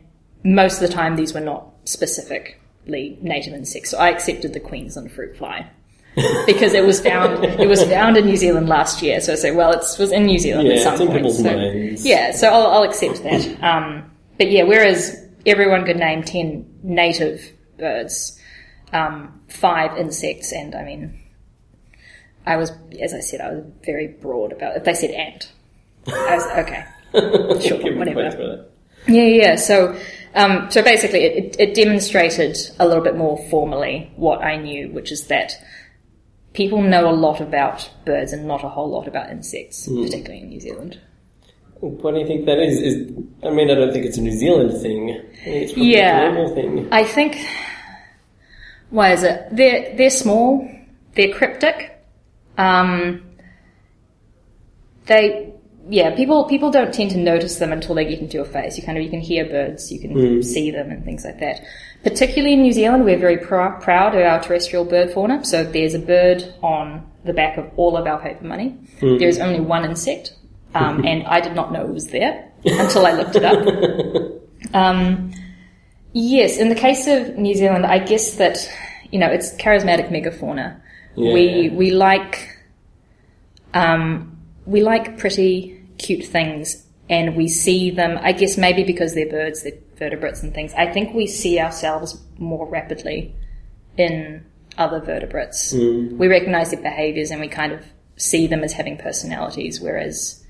most 0.43 0.81
of 0.81 0.87
the 0.89 0.93
time 0.93 1.15
these 1.15 1.33
were 1.33 1.39
not 1.39 1.69
specifically 1.85 3.17
native 3.21 3.53
insects. 3.53 3.91
So 3.91 3.97
I 3.97 4.09
accepted 4.09 4.53
the 4.53 4.59
Queensland 4.59 5.11
fruit 5.13 5.37
fly 5.37 5.65
because 6.45 6.73
it 6.73 6.85
was 6.85 6.99
found 6.99 7.43
it 7.45 7.67
was 7.69 7.83
found 7.85 8.17
in 8.17 8.25
New 8.25 8.35
Zealand 8.35 8.67
last 8.67 9.01
year. 9.01 9.21
So 9.21 9.31
I 9.31 9.35
say, 9.35 9.51
well, 9.51 9.71
it 9.71 9.85
was 9.97 10.11
in 10.11 10.25
New 10.25 10.39
Zealand 10.39 10.67
Yeah, 10.67 10.75
at 10.75 10.97
some 10.97 11.07
point. 11.07 11.31
So- 11.31 12.07
yeah, 12.07 12.31
so 12.31 12.49
I'll, 12.49 12.67
I'll 12.67 12.83
accept 12.83 13.23
that. 13.23 13.63
Um, 13.63 14.11
but 14.37 14.51
yeah, 14.51 14.63
whereas 14.63 15.15
everyone 15.45 15.85
could 15.85 15.97
name 15.97 16.23
ten 16.23 16.65
native 16.83 17.51
birds, 17.77 18.39
um, 18.93 19.41
five 19.47 19.97
insects, 19.97 20.51
and 20.51 20.75
I 20.75 20.83
mean, 20.83 21.19
I 22.45 22.57
was, 22.57 22.71
as 23.01 23.13
I 23.13 23.19
said, 23.19 23.41
I 23.41 23.51
was 23.51 23.65
very 23.83 24.07
broad 24.07 24.51
about. 24.51 24.77
If 24.77 24.83
they 24.83 24.93
said 24.93 25.11
ant, 25.11 25.51
I 26.07 26.35
was 26.35 26.45
okay. 26.65 26.85
Sure, 27.61 27.77
whatever. 27.95 28.21
points 28.21 28.35
for 28.35 28.47
that. 28.47 28.69
Yeah, 29.07 29.23
yeah. 29.23 29.43
yeah. 29.43 29.55
So, 29.55 29.97
um, 30.33 30.69
so 30.69 30.83
basically, 30.83 31.23
it, 31.23 31.45
it, 31.45 31.69
it 31.69 31.75
demonstrated 31.75 32.57
a 32.77 32.85
little 32.85 33.03
bit 33.03 33.15
more 33.15 33.37
formally 33.49 34.11
what 34.17 34.43
I 34.43 34.57
knew, 34.57 34.89
which 34.89 35.13
is 35.13 35.27
that 35.27 35.53
people 36.51 36.81
know 36.81 37.09
a 37.09 37.15
lot 37.15 37.39
about 37.39 37.89
birds 38.05 38.33
and 38.33 38.47
not 38.47 38.63
a 38.63 38.69
whole 38.69 38.89
lot 38.89 39.07
about 39.07 39.29
insects, 39.29 39.87
particularly 39.87 40.41
in 40.41 40.49
New 40.49 40.59
Zealand. 40.59 40.99
What 41.79 42.13
do 42.13 42.19
you 42.19 42.27
think 42.27 42.45
that 42.45 42.59
is? 42.59 42.81
Is 42.81 43.11
I 43.43 43.49
mean, 43.51 43.69
I 43.69 43.75
don't 43.75 43.91
think 43.91 44.05
it's 44.05 44.17
a 44.17 44.21
New 44.21 44.31
Zealand 44.31 44.81
thing. 44.81 45.09
It's 45.45 45.73
probably 45.73 45.93
Yeah. 45.95 46.29
a 46.29 46.33
global 46.33 46.55
thing. 46.55 46.87
I 46.91 47.03
think. 47.03 47.37
Why 48.89 49.11
is 49.11 49.23
it? 49.23 49.47
They're 49.51 49.95
they're 49.95 50.09
small. 50.09 50.67
They're 51.15 51.33
cryptic. 51.33 51.91
Um, 52.57 53.21
they 55.07 55.51
yeah, 55.89 56.15
people 56.15 56.45
people 56.45 56.71
don't 56.71 56.93
tend 56.93 57.11
to 57.11 57.17
notice 57.17 57.57
them 57.57 57.71
until 57.71 57.93
they 57.93 58.05
get 58.05 58.19
into 58.19 58.33
your 58.37 58.45
face. 58.45 58.77
You 58.77 58.83
kind 58.83 58.97
of 58.97 59.03
you 59.03 59.09
can 59.09 59.19
hear 59.21 59.45
birds, 59.45 59.91
you 59.91 59.99
can 59.99 60.41
see 60.41 60.71
them, 60.71 60.89
and 60.89 61.03
things 61.03 61.23
like 61.25 61.39
that. 61.39 61.61
Particularly 62.03 62.53
in 62.53 62.61
New 62.61 62.71
Zealand, 62.73 63.03
we're 63.05 63.17
very 63.19 63.37
pr- 63.37 63.79
proud 63.81 64.15
of 64.15 64.21
our 64.21 64.41
terrestrial 64.41 64.85
bird 64.85 65.11
fauna. 65.11 65.43
So 65.45 65.63
there's 65.63 65.93
a 65.93 65.99
bird 65.99 66.53
on 66.63 67.05
the 67.23 67.33
back 67.33 67.57
of 67.57 67.69
all 67.77 67.97
of 67.97 68.05
our 68.07 68.19
paper 68.19 68.45
money. 68.45 68.75
There 68.99 69.27
is 69.27 69.39
only 69.39 69.59
one 69.59 69.85
insect, 69.85 70.34
um, 70.75 71.05
and 71.05 71.23
I 71.23 71.39
did 71.41 71.55
not 71.55 71.71
know 71.71 71.81
it 71.85 71.93
was 71.93 72.07
there 72.07 72.51
until 72.65 73.05
I 73.05 73.13
looked 73.13 73.35
it 73.35 73.43
up. 73.43 74.31
Um, 74.73 75.31
yes, 76.13 76.57
in 76.57 76.69
the 76.69 76.75
case 76.75 77.07
of 77.07 77.37
New 77.37 77.53
Zealand, 77.53 77.85
I 77.85 77.99
guess 77.99 78.35
that 78.37 78.57
you 79.11 79.19
know 79.19 79.27
it's 79.27 79.53
charismatic 79.55 80.09
megafauna. 80.09 80.81
We 81.15 81.69
we 81.69 81.91
like 81.91 82.59
um, 83.73 84.37
we 84.65 84.81
like 84.81 85.17
pretty 85.17 85.81
cute 85.97 86.25
things 86.25 86.85
and 87.09 87.35
we 87.35 87.47
see 87.47 87.91
them, 87.91 88.17
I 88.21 88.31
guess 88.31 88.57
maybe 88.57 88.83
because 88.83 89.13
they're 89.13 89.29
birds, 89.29 89.63
they're 89.63 89.77
vertebrates 89.97 90.41
and 90.43 90.53
things. 90.53 90.73
I 90.73 90.91
think 90.91 91.13
we 91.13 91.27
see 91.27 91.59
ourselves 91.59 92.21
more 92.37 92.67
rapidly 92.67 93.35
in 93.97 94.43
other 94.77 94.99
vertebrates. 94.99 95.71
We 96.17 96.27
recognize 96.27 96.71
their 96.71 96.81
behaviors 96.81 97.31
and 97.31 97.39
we 97.39 97.47
kind 97.47 97.71
of 97.73 97.85
see 98.17 98.47
them 98.47 98.63
as 98.63 98.73
having 98.73 98.97
personalities, 98.97 99.79
whereas 99.79 100.43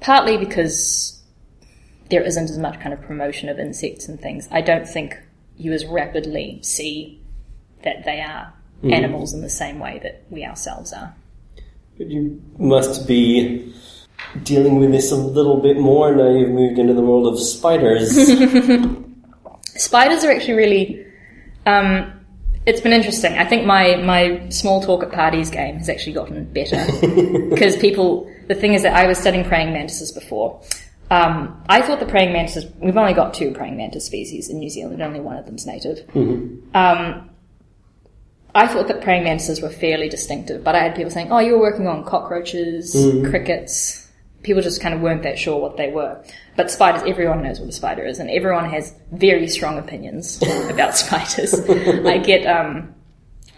partly 0.00 0.36
because 0.36 1.22
there 2.10 2.22
isn't 2.22 2.50
as 2.50 2.58
much 2.58 2.80
kind 2.80 2.92
of 2.92 3.02
promotion 3.02 3.48
of 3.48 3.58
insects 3.58 4.08
and 4.08 4.20
things, 4.20 4.48
I 4.50 4.60
don't 4.60 4.88
think 4.88 5.16
you 5.56 5.72
as 5.72 5.84
rapidly 5.86 6.60
see 6.62 7.20
that 7.82 8.04
they 8.04 8.20
are 8.20 8.52
animals 8.84 9.32
in 9.32 9.40
the 9.40 9.50
same 9.50 9.78
way 9.78 10.00
that 10.02 10.24
we 10.30 10.44
ourselves 10.44 10.92
are. 10.92 11.14
But 11.98 12.08
you 12.08 12.42
must 12.58 13.08
be 13.08 13.74
dealing 14.42 14.76
with 14.76 14.92
this 14.92 15.10
a 15.12 15.16
little 15.16 15.60
bit 15.60 15.78
more 15.78 16.14
now 16.14 16.30
you've 16.30 16.50
moved 16.50 16.78
into 16.78 16.94
the 16.94 17.02
world 17.02 17.26
of 17.26 17.40
spiders. 17.40 18.10
Spiders 19.76 20.24
are 20.24 20.30
actually 20.30 20.54
really. 20.54 21.06
Um, 21.66 22.12
it's 22.64 22.80
been 22.80 22.92
interesting. 22.92 23.34
I 23.34 23.44
think 23.44 23.66
my, 23.66 23.96
my 23.96 24.48
small 24.48 24.82
talk 24.82 25.02
at 25.02 25.12
parties 25.12 25.50
game 25.50 25.76
has 25.76 25.88
actually 25.88 26.14
gotten 26.14 26.44
better 26.44 26.84
because 27.50 27.76
people. 27.76 28.30
The 28.46 28.54
thing 28.54 28.74
is 28.74 28.82
that 28.82 28.94
I 28.94 29.06
was 29.06 29.18
studying 29.18 29.44
praying 29.44 29.72
mantises 29.72 30.12
before. 30.12 30.60
Um, 31.10 31.62
I 31.68 31.82
thought 31.82 32.00
the 32.00 32.06
praying 32.06 32.32
mantis. 32.32 32.64
We've 32.78 32.96
only 32.96 33.14
got 33.14 33.34
two 33.34 33.52
praying 33.52 33.76
mantis 33.76 34.06
species 34.06 34.48
in 34.48 34.58
New 34.58 34.70
Zealand. 34.70 35.00
Only 35.02 35.20
one 35.20 35.36
of 35.36 35.46
them's 35.46 35.66
native. 35.66 36.08
Um, 36.74 37.30
I 38.54 38.66
thought 38.66 38.88
that 38.88 39.02
praying 39.02 39.24
mantises 39.24 39.60
were 39.60 39.68
fairly 39.68 40.08
distinctive, 40.08 40.64
but 40.64 40.74
I 40.74 40.80
had 40.82 40.96
people 40.96 41.10
saying, 41.10 41.30
"Oh, 41.30 41.38
you 41.38 41.52
were 41.52 41.60
working 41.60 41.86
on 41.86 42.04
cockroaches, 42.04 42.92
crickets." 43.28 44.02
People 44.42 44.62
just 44.62 44.80
kind 44.80 44.94
of 44.94 45.00
weren't 45.00 45.24
that 45.24 45.38
sure 45.38 45.60
what 45.60 45.76
they 45.76 45.90
were. 45.90 46.22
But 46.56 46.70
spiders, 46.70 47.02
everyone 47.06 47.42
knows 47.42 47.58
what 47.60 47.68
a 47.68 47.72
spider 47.72 48.04
is, 48.04 48.18
and 48.18 48.30
everyone 48.30 48.70
has 48.70 48.94
very 49.12 49.48
strong 49.48 49.76
opinions 49.78 50.40
about 50.70 50.96
spiders. 50.96 51.54
I 51.68 52.18
get, 52.18 52.46
um, 52.46 52.94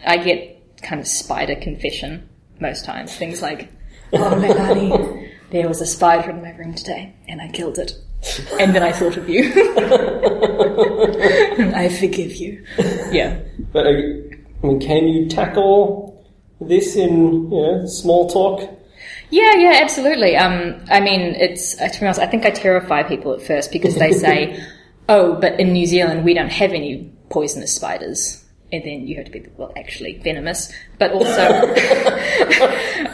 I 0.07 0.17
get 0.17 0.83
kind 0.83 1.01
of 1.01 1.07
spider 1.07 1.57
confession 1.57 2.29
most 2.59 2.85
times. 2.85 3.15
Things 3.15 3.43
like, 3.43 3.69
"Oh, 4.13 4.19
Leilani, 4.19 5.31
there 5.51 5.69
was 5.69 5.81
a 5.81 5.87
spider 5.87 6.31
in 6.31 6.43
my 6.43 6.51
room 6.51 6.75
today, 6.75 7.15
and 7.29 7.41
I 7.41 7.49
killed 7.49 7.79
it." 7.79 7.93
And 8.59 8.75
then 8.75 8.83
I 8.83 8.93
thought 8.93 9.17
of 9.17 9.29
you. 9.29 9.45
I 11.75 11.89
forgive 11.89 12.35
you. 12.35 12.65
Yeah. 13.13 13.39
but 13.73 13.87
uh, 13.87 13.91
I 13.91 13.93
mean, 14.63 14.81
can 14.81 15.07
you 15.07 15.29
tackle 15.29 16.27
this 16.61 16.97
in 16.97 17.51
you 17.51 17.63
know 17.63 17.87
small 17.87 18.29
talk? 18.29 18.69
Yeah, 19.31 19.55
yeah, 19.57 19.81
absolutely. 19.83 20.37
Um, 20.37 20.83
I 20.91 21.01
mean, 21.01 21.35
it's 21.37 21.81
uh, 21.81 21.89
to 21.89 22.01
be 22.01 22.07
honest, 22.07 22.21
I 22.21 22.27
think 22.27 22.45
I 22.45 22.51
terrify 22.51 23.03
people 23.03 23.33
at 23.35 23.43
first 23.43 23.73
because 23.73 23.95
they 23.97 24.13
say, 24.13 24.63
"Oh, 25.09 25.39
but 25.41 25.59
in 25.61 25.73
New 25.73 25.87
Zealand 25.87 26.25
we 26.25 26.35
don't 26.35 26.53
have 26.53 26.73
any 26.73 27.13
poisonous 27.31 27.75
spiders." 27.75 28.45
And 28.71 28.85
then 28.85 29.07
you 29.07 29.17
have 29.17 29.25
to 29.25 29.31
be 29.31 29.47
well, 29.57 29.73
actually 29.77 30.19
venomous, 30.19 30.71
but 30.99 31.11
also 31.13 31.33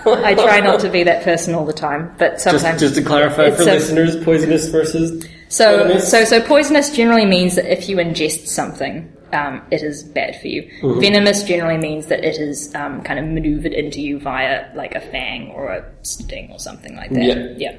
I 0.06 0.34
try 0.34 0.58
not 0.61 0.80
to 0.80 0.88
be 0.88 1.04
that 1.04 1.23
person 1.23 1.54
all 1.54 1.64
the 1.64 1.73
time. 1.73 2.12
But 2.18 2.32
Just, 2.32 2.44
sometimes, 2.44 2.80
just 2.80 2.96
to 2.96 3.02
clarify 3.02 3.50
for 3.52 3.62
a- 3.62 3.66
listeners, 3.66 4.16
poisonous 4.25 4.68
versus 4.68 5.25
so 5.49 5.78
venomous? 5.78 6.11
so 6.11 6.25
so 6.25 6.40
poisonous 6.40 6.90
generally 6.90 7.25
means 7.25 7.54
that 7.54 7.70
if 7.70 7.88
you 7.88 7.99
ingest 7.99 8.49
something, 8.49 9.12
um, 9.32 9.62
it 9.70 9.82
is 9.82 10.02
bad 10.02 10.40
for 10.40 10.49
you. 10.49 10.62
Mm-hmm. 10.80 11.00
Venomous 11.00 11.42
generally 11.44 11.78
means 11.78 12.06
that 12.06 12.25
it 12.25 12.37
is 12.37 12.75
um, 12.75 13.02
kind 13.02 13.18
of 13.18 13.26
maneuvered 13.26 13.73
into 13.73 14.00
you 14.00 14.18
via 14.18 14.70
like 14.75 14.94
a 14.94 15.00
fang 15.00 15.50
or 15.50 15.68
a 15.68 15.92
sting 16.02 16.50
or 16.50 16.58
something 16.58 16.96
like 16.96 17.11
that. 17.11 17.58
Yeah. 17.58 17.78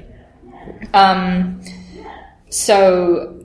Um, 0.94 1.62
so, 2.50 3.44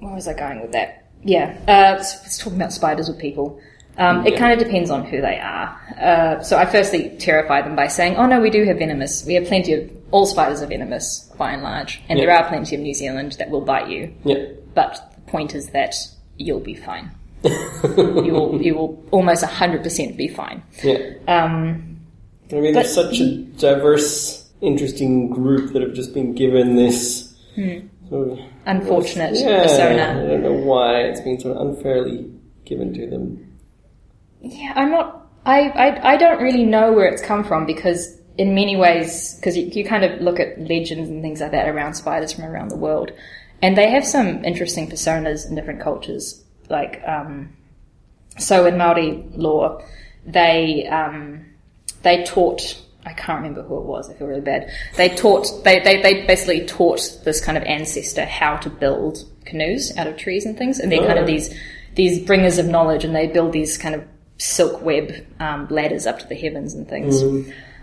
where 0.00 0.14
was 0.14 0.28
I 0.28 0.34
going 0.34 0.60
with 0.60 0.72
that? 0.72 1.07
Yeah, 1.24 1.56
uh, 1.66 1.96
let's, 1.96 2.14
let's 2.22 2.38
talk 2.38 2.52
about 2.52 2.72
spiders 2.72 3.08
with 3.08 3.18
people. 3.18 3.60
Um, 3.98 4.24
It 4.26 4.36
kind 4.38 4.52
of 4.52 4.64
depends 4.64 4.90
on 4.90 5.04
who 5.04 5.20
they 5.20 5.38
are. 5.40 5.76
Uh, 6.00 6.40
so 6.42 6.56
I 6.56 6.66
firstly 6.66 7.16
terrify 7.18 7.62
them 7.62 7.74
by 7.74 7.88
saying, 7.88 8.14
"Oh 8.16 8.26
no, 8.26 8.40
we 8.40 8.48
do 8.50 8.64
have 8.64 8.78
venomous. 8.78 9.24
We 9.26 9.34
have 9.34 9.46
plenty 9.46 9.72
of 9.72 9.90
all 10.12 10.24
spiders 10.26 10.62
are 10.62 10.66
venomous 10.66 11.28
by 11.36 11.50
and 11.52 11.62
large, 11.62 12.00
and 12.08 12.18
there 12.18 12.30
are 12.30 12.46
plenty 12.48 12.76
of 12.76 12.80
New 12.82 12.94
Zealand 12.94 13.32
that 13.40 13.50
will 13.50 13.60
bite 13.62 13.88
you. 13.88 14.14
yeah. 14.24 14.44
But 14.74 15.12
the 15.16 15.30
point 15.32 15.54
is 15.56 15.70
that 15.70 15.96
you'll 16.36 16.60
be 16.60 16.74
fine. 16.76 17.10
you 17.44 18.32
will 18.32 18.62
you 18.62 18.74
will 18.76 19.02
almost 19.10 19.42
hundred 19.44 19.82
percent 19.82 20.16
be 20.16 20.28
fine. 20.28 20.62
Yeah. 20.84 20.98
Um, 21.26 21.98
I 22.52 22.54
mean, 22.54 22.72
But- 22.74 22.82
there's 22.84 22.94
such 22.94 23.18
a 23.20 23.36
diverse, 23.58 24.48
interesting 24.60 25.28
group 25.30 25.72
that 25.72 25.82
have 25.82 25.94
just 25.94 26.14
been 26.14 26.34
given 26.34 26.76
this 26.76 27.34
sort 28.08 28.30
of 28.30 28.38
unfortunate 28.66 29.34
yeah, 29.34 29.62
I 29.62 30.26
don't 30.26 30.42
know 30.42 30.52
why 30.52 31.00
it's 31.00 31.20
been 31.20 31.38
sort 31.38 31.56
of 31.56 31.68
unfairly 31.68 32.30
given 32.64 32.92
to 32.94 33.06
them. 33.08 33.58
Yeah, 34.40 34.72
I'm 34.76 34.90
not. 34.90 35.26
I, 35.44 35.68
I 35.68 36.12
I 36.12 36.16
don't 36.16 36.42
really 36.42 36.64
know 36.64 36.92
where 36.92 37.06
it's 37.06 37.22
come 37.22 37.44
from 37.44 37.66
because 37.66 38.18
in 38.38 38.54
many 38.54 38.76
ways, 38.76 39.34
because 39.34 39.56
you, 39.56 39.66
you 39.66 39.84
kind 39.84 40.04
of 40.04 40.20
look 40.20 40.38
at 40.38 40.60
legends 40.60 41.10
and 41.10 41.20
things 41.22 41.40
like 41.40 41.50
that 41.50 41.68
around 41.68 41.94
spiders 41.94 42.32
from 42.32 42.44
around 42.44 42.68
the 42.68 42.76
world, 42.76 43.10
and 43.60 43.76
they 43.76 43.90
have 43.90 44.06
some 44.06 44.44
interesting 44.44 44.88
personas 44.88 45.48
in 45.48 45.56
different 45.56 45.80
cultures. 45.80 46.44
Like, 46.70 47.02
um, 47.06 47.56
so 48.38 48.66
in 48.66 48.78
Maori 48.78 49.24
lore, 49.32 49.84
they 50.24 50.86
um, 50.86 51.46
they 52.02 52.24
taught. 52.24 52.80
I 53.08 53.12
can't 53.14 53.38
remember 53.38 53.62
who 53.62 53.78
it 53.78 53.84
was. 53.84 54.10
I 54.10 54.14
feel 54.14 54.26
really 54.28 54.40
bad. 54.42 54.70
They 54.96 55.08
taught. 55.08 55.46
They, 55.64 55.80
they 55.80 56.00
they 56.02 56.26
basically 56.26 56.66
taught 56.66 57.00
this 57.24 57.40
kind 57.44 57.56
of 57.58 57.64
ancestor 57.64 58.24
how 58.26 58.56
to 58.58 58.70
build 58.70 59.18
canoes 59.46 59.96
out 59.96 60.06
of 60.06 60.16
trees 60.16 60.44
and 60.46 60.56
things, 60.58 60.78
and 60.78 60.92
they're 60.92 61.06
kind 61.06 61.18
of 61.18 61.24
Oh. 61.24 61.26
these 61.26 61.54
these 61.94 62.18
bringers 62.24 62.58
of 62.58 62.66
knowledge, 62.66 63.04
and 63.04 63.14
they 63.16 63.26
build 63.26 63.52
these 63.52 63.76
kind 63.78 63.94
of 63.94 64.04
silk 64.36 64.82
web 64.82 65.12
um, 65.40 65.66
ladders 65.70 66.06
up 66.06 66.18
to 66.20 66.26
the 66.28 66.34
heavens 66.36 66.74
and 66.74 66.86
things. 66.88 67.22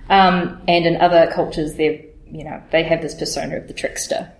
Um, 0.09 0.61
and 0.67 0.85
in 0.85 0.97
other 0.97 1.29
cultures, 1.33 1.73
they 1.75 2.05
you 2.31 2.43
know 2.43 2.61
they 2.71 2.83
have 2.83 3.01
this 3.01 3.15
persona 3.15 3.57
of 3.57 3.67
the 3.67 3.73
trickster, 3.73 4.31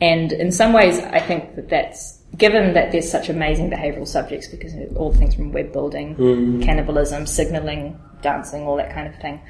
and 0.00 0.32
in 0.32 0.50
some 0.52 0.72
ways, 0.72 0.98
I 0.98 1.20
think 1.20 1.54
that 1.56 1.68
that's 1.68 2.18
given 2.36 2.74
that 2.74 2.92
there's 2.92 3.10
such 3.10 3.28
amazing 3.28 3.70
behavioral 3.70 4.06
subjects 4.06 4.48
because 4.48 4.74
of 4.74 4.96
all 4.96 5.10
the 5.12 5.18
things 5.18 5.34
from 5.36 5.52
web 5.52 5.72
building, 5.72 6.60
cannibalism, 6.62 7.24
signaling, 7.26 7.98
dancing, 8.20 8.62
all 8.64 8.76
that 8.76 8.92
kind 8.92 9.06
of 9.08 9.14
thing. 9.20 9.40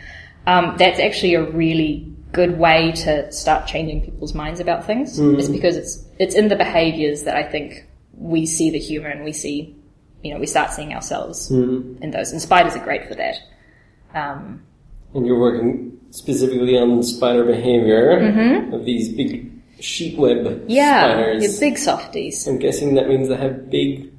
Um, 0.46 0.76
that's 0.78 0.98
actually 1.00 1.34
a 1.34 1.42
really 1.50 2.12
good 2.32 2.58
way 2.58 2.92
to 2.92 3.30
start 3.32 3.66
changing 3.66 4.02
people's 4.02 4.34
minds 4.34 4.60
about 4.60 4.84
things. 4.86 5.18
It's 5.18 5.48
because 5.48 5.76
it's 5.76 6.04
it's 6.18 6.34
in 6.34 6.48
the 6.48 6.56
behaviors 6.56 7.22
that 7.24 7.36
I 7.36 7.42
think 7.42 7.84
we 8.16 8.46
see 8.46 8.70
the 8.70 8.78
humor 8.78 9.08
and 9.08 9.24
we 9.24 9.32
see, 9.32 9.74
you 10.22 10.32
know, 10.32 10.40
we 10.40 10.46
start 10.46 10.70
seeing 10.72 10.92
ourselves 10.94 11.50
in 11.50 12.10
those. 12.12 12.32
And 12.32 12.40
spiders 12.40 12.74
are 12.76 12.84
great 12.84 13.06
for 13.08 13.14
that. 13.14 13.36
Um, 14.14 14.62
And 15.14 15.26
you're 15.26 15.38
working 15.38 15.98
specifically 16.10 16.78
on 16.78 17.02
spider 17.02 17.44
behavior 17.44 18.70
of 18.72 18.84
these 18.84 19.08
big 19.10 19.50
sheet 19.80 20.16
web 20.18 20.38
Mm-hmm. 20.38 20.70
yeah, 20.70 21.12
spiders. 21.12 21.42
you're 21.42 21.60
big 21.70 21.78
softies. 21.78 22.46
I'm 22.46 22.58
guessing 22.58 22.94
that 22.94 23.08
means 23.08 23.28
they 23.28 23.36
have 23.36 23.68
big 23.70 24.10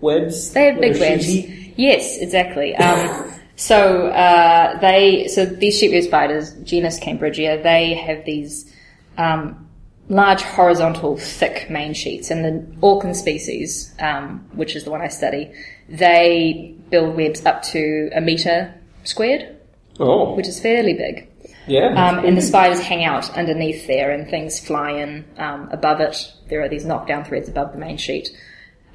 webs. 0.00 0.52
They 0.52 0.64
have 0.72 0.80
big 0.80 0.98
webs. 0.98 1.26
sheety. 1.26 1.74
Yes, 1.76 2.18
exactly. 2.18 2.74
Um, 2.76 3.30
so 3.56 4.06
uh, 4.08 4.78
they, 4.80 5.28
so 5.28 5.44
these 5.46 5.78
sheet-web 5.78 6.04
spiders, 6.04 6.52
genus 6.62 7.00
Cambridgea, 7.00 7.62
they 7.62 7.94
have 7.94 8.24
these 8.24 8.72
um, 9.18 9.68
large 10.08 10.42
horizontal, 10.42 11.16
thick 11.16 11.68
main 11.70 11.94
sheets, 11.94 12.30
and 12.30 12.44
the 12.44 12.76
Orkin 12.86 13.14
species, 13.16 13.94
um, 13.98 14.46
which 14.52 14.76
is 14.76 14.84
the 14.84 14.90
one 14.90 15.00
I 15.00 15.08
study, 15.08 15.52
they 15.88 16.74
build 16.90 17.16
webs 17.16 17.44
up 17.46 17.62
to 17.64 18.10
a 18.14 18.20
meter 18.20 18.74
squared, 19.04 19.56
Oh, 19.98 20.34
which 20.34 20.46
is 20.46 20.60
fairly 20.60 20.92
big. 20.92 21.26
yeah. 21.66 21.86
Um, 22.08 22.24
and 22.24 22.36
the 22.36 22.42
spiders 22.42 22.80
hang 22.80 23.04
out 23.04 23.30
underneath 23.36 23.86
there, 23.86 24.10
and 24.12 24.28
things 24.28 24.60
fly 24.60 24.90
in 24.90 25.24
um, 25.38 25.68
above 25.72 26.00
it. 26.00 26.30
There 26.48 26.60
are 26.62 26.68
these 26.68 26.84
knockdown 26.84 27.24
threads 27.24 27.48
above 27.48 27.72
the 27.72 27.78
main 27.78 27.96
sheet. 27.96 28.28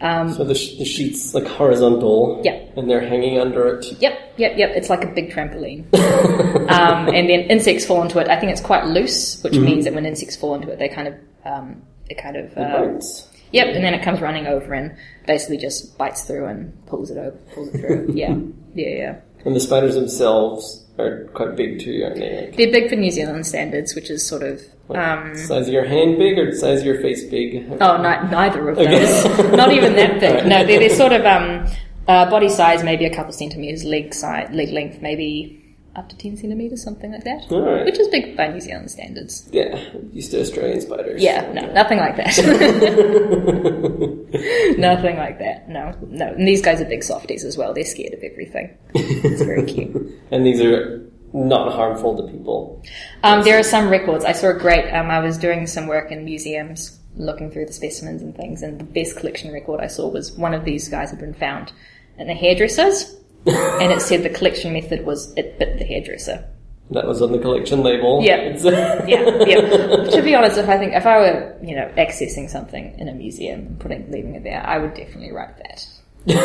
So 0.01 0.43
the, 0.43 0.55
sh- 0.55 0.77
the 0.77 0.85
sheet's 0.85 1.33
like 1.33 1.45
horizontal. 1.45 2.41
Yeah. 2.43 2.59
And 2.75 2.89
they're 2.89 3.07
hanging 3.07 3.39
under 3.39 3.75
it. 3.75 3.85
Yep, 3.99 4.33
yep, 4.37 4.57
yep. 4.57 4.71
It's 4.75 4.89
like 4.89 5.03
a 5.03 5.07
big 5.07 5.31
trampoline. 5.31 5.85
um, 6.71 7.07
and 7.07 7.29
then 7.29 7.41
insects 7.41 7.85
fall 7.85 8.01
into 8.01 8.19
it. 8.19 8.27
I 8.27 8.39
think 8.39 8.51
it's 8.51 8.61
quite 8.61 8.85
loose, 8.85 9.41
which 9.43 9.53
means 9.53 9.85
that 9.85 9.93
when 9.93 10.05
insects 10.05 10.35
fall 10.35 10.55
into 10.55 10.69
it, 10.71 10.79
they 10.79 10.89
kind 10.89 11.07
of, 11.07 11.15
um, 11.45 11.83
it 12.09 12.17
kind 12.17 12.35
of, 12.35 12.57
uh, 12.57 12.85
Bites. 12.85 13.29
yep, 13.51 13.67
and 13.75 13.83
then 13.83 13.93
it 13.93 14.01
comes 14.03 14.21
running 14.21 14.47
over 14.47 14.73
and 14.73 14.95
basically 15.27 15.57
just 15.57 15.97
bites 15.97 16.23
through 16.23 16.45
and 16.47 16.85
pulls 16.87 17.11
it 17.11 17.17
over, 17.17 17.37
pulls 17.53 17.69
it 17.69 17.79
through. 17.79 18.11
yeah, 18.15 18.35
yeah, 18.73 18.89
yeah. 18.89 19.15
And 19.45 19.55
the 19.55 19.59
spiders 19.59 19.95
themselves 19.95 20.80
are 21.01 21.25
quite 21.33 21.55
big 21.55 21.79
too, 21.79 22.01
aren't 22.05 22.17
they? 22.17 22.41
Like, 22.45 22.55
They're 22.55 22.71
big 22.71 22.89
for 22.89 22.95
New 22.95 23.11
Zealand 23.11 23.45
standards, 23.45 23.95
which 23.95 24.09
is 24.09 24.25
sort 24.25 24.43
of, 24.43 24.61
um, 24.89 25.35
size 25.37 25.67
of 25.67 25.73
your 25.73 25.85
hand 25.85 26.17
big 26.17 26.37
or 26.37 26.53
size 26.53 26.79
of 26.81 26.85
your 26.85 27.01
face 27.01 27.23
big? 27.25 27.65
Oh, 27.79 27.97
ni- 27.97 28.29
neither 28.29 28.69
of 28.69 28.75
those. 28.77 29.25
Not 29.51 29.71
even 29.71 29.95
that 29.95 30.19
big. 30.19 30.45
No, 30.45 30.65
they're, 30.65 30.79
they're 30.79 30.89
sort 30.95 31.13
of 31.13 31.25
um, 31.25 31.67
uh, 32.07 32.29
body 32.29 32.49
size, 32.49 32.83
maybe 32.83 33.05
a 33.05 33.13
couple 33.15 33.31
centimeters, 33.31 33.83
leg 33.83 34.13
size, 34.13 34.49
leg 34.53 34.69
length, 34.69 35.01
maybe 35.01 35.60
up 35.95 36.09
to 36.09 36.17
ten 36.17 36.37
centimeters, 36.37 36.83
something 36.83 37.11
like 37.11 37.23
that. 37.23 37.49
Which 37.85 37.99
is 37.99 38.07
big 38.07 38.37
by 38.37 38.47
New 38.47 38.61
Zealand 38.61 38.91
standards. 38.91 39.49
Yeah, 39.51 39.77
used 40.11 40.31
to 40.31 40.41
Australian 40.41 40.81
spiders. 40.81 41.21
Yeah, 41.21 41.51
no, 41.53 41.71
nothing 41.73 41.97
like 41.97 42.15
that. 42.17 42.37
nothing 44.77 45.17
like 45.17 45.39
that. 45.39 45.67
No, 45.67 45.93
no. 46.07 46.27
And 46.27 46.47
these 46.47 46.61
guys 46.61 46.81
are 46.81 46.85
big 46.85 47.03
softies 47.03 47.43
as 47.43 47.57
well. 47.57 47.73
They're 47.73 47.83
scared 47.83 48.13
of 48.13 48.23
everything. 48.23 48.77
It's 48.93 49.41
very 49.41 49.65
cute. 49.65 50.19
And 50.31 50.45
these 50.45 50.61
are 50.61 51.05
not 51.33 51.73
harmful 51.73 52.15
to 52.15 52.31
people. 52.31 52.81
Um, 53.23 53.43
there 53.43 53.59
are 53.59 53.63
some 53.63 53.89
records. 53.89 54.23
I 54.23 54.31
saw 54.31 54.51
a 54.51 54.53
great. 54.53 54.89
Um, 54.93 55.11
I 55.11 55.19
was 55.19 55.37
doing 55.37 55.67
some 55.67 55.87
work 55.87 56.09
in 56.09 56.23
museums, 56.23 56.97
looking 57.17 57.51
through 57.51 57.65
the 57.65 57.73
specimens 57.73 58.21
and 58.21 58.33
things, 58.33 58.61
and 58.61 58.79
the 58.79 58.85
best 58.85 59.17
collection 59.17 59.51
record 59.51 59.81
I 59.81 59.87
saw 59.87 60.07
was 60.07 60.31
one 60.31 60.53
of 60.53 60.63
these 60.63 60.87
guys 60.87 61.09
had 61.09 61.19
been 61.19 61.33
found 61.33 61.73
in 62.17 62.29
a 62.29 62.33
hairdresser's, 62.33 63.17
and 63.81 63.91
it 63.91 64.01
said 64.01 64.23
the 64.23 64.29
collection 64.29 64.73
method 64.73 65.05
was 65.05 65.33
it 65.35 65.57
bit 65.59 65.77
the 65.79 65.85
hairdresser. 65.85 66.45
That 66.91 67.07
was 67.07 67.21
on 67.21 67.31
the 67.31 67.39
collection 67.39 67.83
label. 67.83 68.21
Yeah. 68.21 68.57
Yeah, 69.07 69.43
yeah. 69.47 70.09
to 70.09 70.21
be 70.21 70.35
honest, 70.35 70.57
if 70.57 70.67
I 70.69 70.77
think 70.77 70.93
if 70.93 71.05
I 71.05 71.17
were 71.19 71.57
you 71.63 71.75
know 71.75 71.89
accessing 71.97 72.49
something 72.49 72.97
in 72.99 73.07
a 73.07 73.13
museum 73.13 73.59
and 73.61 73.79
putting 73.79 74.11
leaving 74.11 74.35
it 74.35 74.43
there, 74.43 74.61
I 74.65 74.77
would 74.77 74.93
definitely 74.93 75.31
write 75.31 75.57
that. 75.57 75.87
Yeah. 76.25 76.37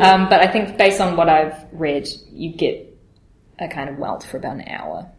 um, 0.00 0.28
but 0.30 0.40
I 0.40 0.50
think 0.50 0.78
based 0.78 1.00
on 1.00 1.16
what 1.16 1.28
I've 1.28 1.54
read, 1.72 2.08
you 2.32 2.52
get 2.54 2.86
a 3.58 3.68
kind 3.68 3.90
of 3.90 3.98
welt 3.98 4.22
for 4.24 4.36
about 4.38 4.56
an 4.56 4.68
hour, 4.68 5.10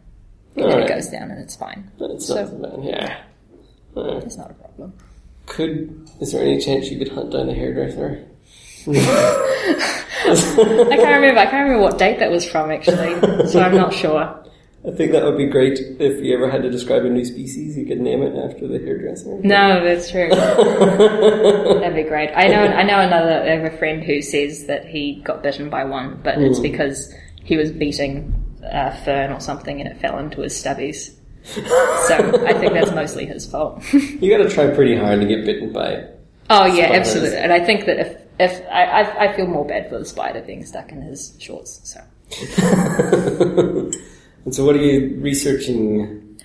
and 0.56 0.72
then 0.72 0.80
it 0.80 0.88
goes 0.88 1.08
down 1.10 1.30
and 1.30 1.40
it's 1.40 1.56
fine. 1.56 1.92
It's 2.00 2.26
So- 2.28 2.46
not 2.46 2.62
bad, 2.78 2.84
yeah. 2.84 3.18
Uh, 3.96 4.18
It's 4.18 4.38
not 4.38 4.52
a 4.52 4.54
problem. 4.54 4.94
could, 5.46 6.10
is 6.22 6.32
there 6.32 6.42
any 6.44 6.60
chance 6.60 6.90
you 6.90 6.98
could 6.98 7.10
hunt 7.10 7.32
down 7.32 7.50
a 7.50 7.54
hairdresser? 7.54 8.24
I 8.88 10.34
can't 10.96 11.22
remember. 11.22 11.40
I 11.40 11.46
can't 11.46 11.64
remember 11.64 11.82
what 11.82 11.98
date 11.98 12.20
that 12.20 12.32
was 12.32 12.50
from 12.50 12.72
actually, 12.72 13.48
so 13.48 13.62
I'm 13.62 13.76
not 13.76 13.94
sure. 13.94 14.44
I 14.88 14.92
think 14.92 15.12
that 15.12 15.24
would 15.26 15.38
be 15.38 15.48
great 15.48 15.78
if 15.78 16.24
you 16.24 16.34
ever 16.34 16.50
had 16.50 16.62
to 16.62 16.70
describe 16.70 17.04
a 17.04 17.10
new 17.10 17.26
species, 17.26 17.78
you 17.78 17.86
could 17.86 18.00
name 18.00 18.22
it 18.22 18.34
after 18.38 18.66
the 18.66 18.80
hairdresser. 18.80 19.38
No, 19.44 19.84
that's 19.84 20.10
true. 20.10 20.30
That'd 20.30 21.96
be 21.96 22.04
great. 22.04 22.32
I 22.34 22.48
know. 22.48 22.64
I 22.64 22.84
know 22.84 23.00
another. 23.00 23.44
I 23.44 23.58
have 23.58 23.74
a 23.74 23.78
friend 23.78 24.02
who 24.02 24.22
says 24.22 24.68
that 24.68 24.86
he 24.86 25.22
got 25.22 25.44
bitten 25.44 25.70
by 25.70 25.84
one, 25.84 26.22
but 26.24 26.38
it's 26.38 26.60
mm. 26.60 26.64
because 26.64 27.14
he 27.44 27.58
was 27.58 27.72
beating 27.72 28.34
a 28.64 28.96
fern 29.04 29.32
or 29.32 29.42
something 29.42 29.82
and 29.82 29.90
it 29.90 30.00
fell 30.00 30.18
into 30.20 30.42
his 30.42 30.54
stubbies. 30.54 31.16
So 31.44 32.46
I 32.46 32.54
think 32.54 32.74
that's 32.74 32.92
mostly 32.92 33.26
his 33.26 33.46
fault. 33.46 33.84
You 33.94 34.30
gotta 34.30 34.50
try 34.50 34.74
pretty 34.74 34.96
hard 34.96 35.20
to 35.22 35.26
get 35.26 35.46
bitten 35.46 35.74
by 35.74 35.90
it. 35.90 36.20
Oh 36.50 36.66
yeah, 36.66 36.88
Spiders. 36.88 37.08
absolutely. 37.08 37.38
And 37.38 37.54
I 37.54 37.66
think 37.66 37.86
that 37.86 38.00
if 38.00 38.18
if 38.40 38.62
I, 38.70 38.84
I 38.84 39.26
I 39.26 39.36
feel 39.36 39.48
more 39.48 39.66
bad 39.66 39.90
for 39.90 40.00
the 40.00 40.06
spider 40.06 40.42
being 40.42 40.66
stuck 40.66 40.92
in 40.92 41.02
his 41.02 41.36
shorts. 41.40 41.82
So. 41.84 42.02
And 44.46 44.56
so 44.56 44.66
what 44.66 44.76
are 44.76 44.82
you 44.82 45.16
researching? 45.22 46.40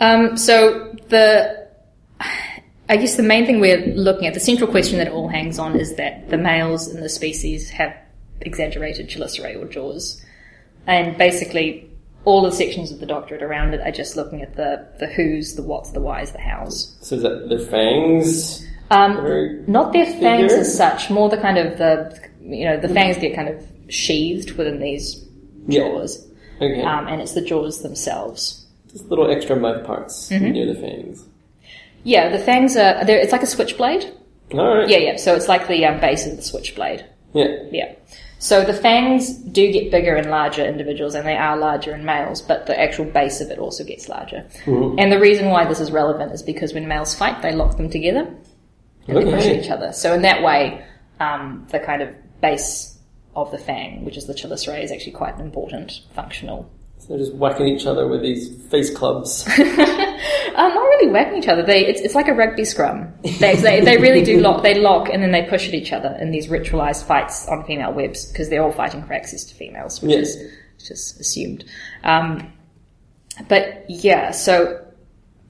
Um, 0.00 0.36
so 0.36 0.94
the, 1.08 1.68
I 2.88 2.96
guess 2.96 3.16
the 3.16 3.22
main 3.22 3.46
thing 3.46 3.60
we're 3.60 3.94
looking 3.94 4.26
at, 4.26 4.34
the 4.34 4.40
central 4.40 4.70
question 4.70 4.98
that 4.98 5.08
it 5.08 5.12
all 5.12 5.28
hangs 5.28 5.58
on 5.58 5.78
is 5.78 5.94
that 5.96 6.30
the 6.30 6.38
males 6.38 6.88
in 6.88 7.00
the 7.00 7.08
species 7.08 7.70
have 7.70 7.96
exaggerated 8.40 9.08
chelicerae 9.08 9.60
or 9.60 9.66
jaws. 9.66 10.24
And 10.86 11.18
basically, 11.18 11.90
all 12.24 12.42
the 12.42 12.52
sections 12.52 12.90
of 12.90 13.00
the 13.00 13.06
doctorate 13.06 13.42
around 13.42 13.74
it 13.74 13.80
are 13.82 13.92
just 13.92 14.16
looking 14.16 14.42
at 14.42 14.56
the, 14.56 14.88
the 14.98 15.06
who's, 15.06 15.54
the 15.54 15.62
what's, 15.62 15.90
the 15.90 16.00
why's, 16.00 16.32
the 16.32 16.40
how's. 16.40 16.96
So 17.02 17.16
is 17.16 17.22
that 17.22 17.48
their 17.48 17.58
fangs? 17.58 18.66
Um, 18.90 19.64
not 19.66 19.92
their 19.92 20.06
fangs 20.06 20.52
as 20.52 20.74
such, 20.76 21.10
more 21.10 21.28
the 21.28 21.36
kind 21.36 21.58
of 21.58 21.76
the, 21.78 22.18
you 22.40 22.64
know, 22.64 22.78
the 22.78 22.88
fangs 22.88 23.18
get 23.18 23.34
kind 23.34 23.48
of 23.48 23.64
sheathed 23.88 24.52
within 24.52 24.80
these 24.80 25.24
Yeah. 25.66 25.80
jaws. 25.88 26.26
Okay. 26.60 26.82
Um, 26.82 27.06
and 27.06 27.20
it's 27.20 27.34
the 27.34 27.42
jaws 27.42 27.82
themselves. 27.82 28.64
Just 28.90 29.04
little 29.10 29.30
extra 29.30 29.56
mouth 29.56 29.84
parts 29.84 30.30
Mm-hmm. 30.30 30.50
near 30.52 30.66
the 30.72 30.80
fangs. 30.80 31.24
Yeah, 32.04 32.30
the 32.30 32.38
fangs 32.38 32.76
are, 32.76 33.04
they're, 33.04 33.18
it's 33.18 33.32
like 33.32 33.42
a 33.42 33.46
switchblade. 33.46 34.10
Alright. 34.52 34.88
Yeah, 34.88 34.98
yeah. 34.98 35.16
So 35.16 35.34
it's 35.34 35.48
like 35.48 35.68
the 35.68 35.84
um, 35.84 36.00
base 36.00 36.26
of 36.26 36.36
the 36.36 36.42
switchblade. 36.42 37.04
Yeah. 37.34 37.48
Yeah. 37.70 37.94
So 38.38 38.64
the 38.64 38.72
fangs 38.72 39.30
do 39.34 39.70
get 39.70 39.90
bigger 39.90 40.14
in 40.16 40.30
larger 40.30 40.64
individuals, 40.64 41.14
and 41.16 41.26
they 41.26 41.36
are 41.36 41.56
larger 41.56 41.92
in 41.94 42.04
males, 42.04 42.40
but 42.40 42.66
the 42.66 42.80
actual 42.80 43.04
base 43.04 43.40
of 43.40 43.50
it 43.50 43.58
also 43.58 43.82
gets 43.84 44.08
larger. 44.08 44.46
And 44.64 45.10
the 45.12 45.18
reason 45.18 45.50
why 45.50 45.64
this 45.66 45.80
is 45.80 45.90
relevant 45.90 46.30
is 46.32 46.42
because 46.42 46.72
when 46.72 46.86
males 46.86 47.14
fight, 47.16 47.42
they 47.42 47.52
lock 47.52 47.76
them 47.76 47.90
together 47.90 48.32
and 49.08 49.16
they 49.16 49.24
push 49.24 49.44
Okay. 49.44 49.60
each 49.62 49.70
other. 49.70 49.92
So 49.92 50.12
in 50.14 50.22
that 50.22 50.42
way, 50.42 50.84
um, 51.20 51.66
the 51.70 51.80
kind 51.80 52.02
of 52.02 52.14
base 52.40 52.96
of 53.34 53.50
the 53.50 53.58
fang, 53.58 54.04
which 54.04 54.16
is 54.16 54.26
the 54.26 54.34
chelicerae, 54.34 54.82
is 54.84 54.92
actually 54.92 55.12
quite 55.12 55.34
an 55.34 55.40
important 55.40 56.00
functional. 56.14 56.70
So 56.98 57.08
they're 57.08 57.18
just 57.18 57.34
whacking 57.34 57.66
each 57.68 57.86
other 57.86 58.06
with 58.08 58.22
these 58.22 58.50
face 58.70 58.90
clubs. 58.94 59.46
Um, 59.46 59.54
not 60.56 60.74
really 60.74 61.10
whacking 61.12 61.38
each 61.38 61.48
other. 61.48 61.62
They 61.64 61.86
it's, 61.86 62.00
it's 62.00 62.14
like 62.16 62.26
a 62.28 62.34
rugby 62.34 62.64
scrum. 62.64 63.12
They, 63.22 63.54
they 63.54 63.80
they 63.80 63.96
really 63.98 64.22
do 64.24 64.40
lock. 64.40 64.62
They 64.64 64.74
lock 64.74 65.08
and 65.08 65.22
then 65.22 65.30
they 65.30 65.42
push 65.44 65.68
at 65.68 65.74
each 65.74 65.92
other 65.92 66.16
in 66.20 66.32
these 66.32 66.48
ritualized 66.48 67.04
fights 67.04 67.46
on 67.48 67.64
female 67.64 67.92
webs 67.92 68.26
because 68.26 68.48
they're 68.50 68.62
all 68.62 68.72
fighting 68.72 69.04
for 69.04 69.12
access 69.12 69.44
to 69.44 69.54
females, 69.54 70.02
which 70.02 70.10
Yes. 70.12 70.34
is 70.34 70.52
just 70.88 71.20
assumed. 71.20 71.64
Um, 72.02 72.52
but 73.48 73.84
yeah, 73.88 74.32
so 74.32 74.84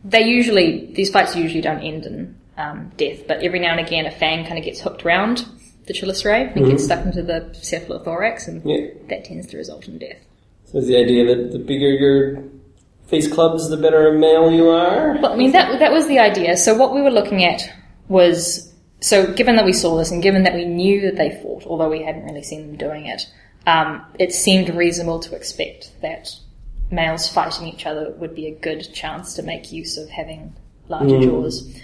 they 0.05 0.23
usually 0.29 0.93
these 0.93 1.11
fights 1.11 1.35
usually 1.35 1.63
don't 1.63 1.81
end 1.83 2.05
in 2.05 2.37
um, 2.59 2.93
death, 2.97 3.27
but 3.27 3.43
every 3.43 3.61
now 3.61 3.71
and 3.71 3.81
again 3.81 4.05
a 4.05 4.11
fang 4.11 4.45
kind 4.45 4.59
of 4.59 4.65
gets 4.65 4.81
hooked 4.81 5.05
round 5.05 5.47
the 5.87 5.95
chelicerae 5.95 6.55
and 6.55 6.67
gets 6.67 6.85
stuck 6.85 7.03
into 7.07 7.23
the 7.23 7.49
cephalothorax, 7.55 8.47
and 8.47 8.63
Yeah. 8.65 8.89
that 9.09 9.25
tends 9.25 9.47
to 9.47 9.57
result 9.57 9.89
in 9.89 9.99
death. 9.99 10.19
So 10.67 10.79
is 10.79 10.87
the 10.87 10.99
idea 10.99 11.25
that 11.35 11.53
the 11.53 11.59
bigger 11.59 11.89
your 11.89 12.43
face 13.07 13.27
clubs, 13.27 13.71
the 13.71 13.77
better 13.79 14.09
a 14.09 14.19
male 14.19 14.53
you 14.53 14.69
are? 14.69 15.17
Well, 15.23 15.33
I 15.33 15.37
mean, 15.37 15.53
that, 15.53 15.79
that 15.79 15.91
was 15.93 16.07
the 16.07 16.19
idea. 16.19 16.59
So 16.59 16.77
what 16.77 16.95
we 16.95 17.01
were 17.01 17.11
looking 17.11 17.43
at 17.43 17.63
was, 18.09 18.71
so 19.01 19.33
given 19.33 19.57
that 19.57 19.65
we 19.65 19.73
saw 19.73 19.97
this 19.97 20.11
and 20.11 20.23
given 20.23 20.43
that 20.43 20.53
we 20.53 20.67
knew 20.67 21.01
that 21.03 21.17
they 21.17 21.41
fought, 21.43 21.65
although 21.65 21.89
we 21.89 22.03
hadn't 22.03 22.25
really 22.25 22.43
seen 22.43 22.67
them 22.67 22.77
doing 22.77 23.07
it, 23.07 23.23
um, 23.67 24.05
it 24.19 24.35
seemed 24.35 24.69
reasonable 24.75 25.21
to 25.21 25.35
expect 25.35 25.91
that 26.03 26.29
males 26.91 27.29
fighting 27.31 27.67
each 27.67 27.87
other 27.87 28.11
would 28.19 28.35
be 28.35 28.47
a 28.47 28.55
good 28.55 28.93
chance 28.93 29.35
to 29.35 29.43
make 29.43 29.73
use 29.73 29.97
of 29.97 30.11
having 30.11 30.55
larger 30.89 31.19
jaws. 31.21 31.75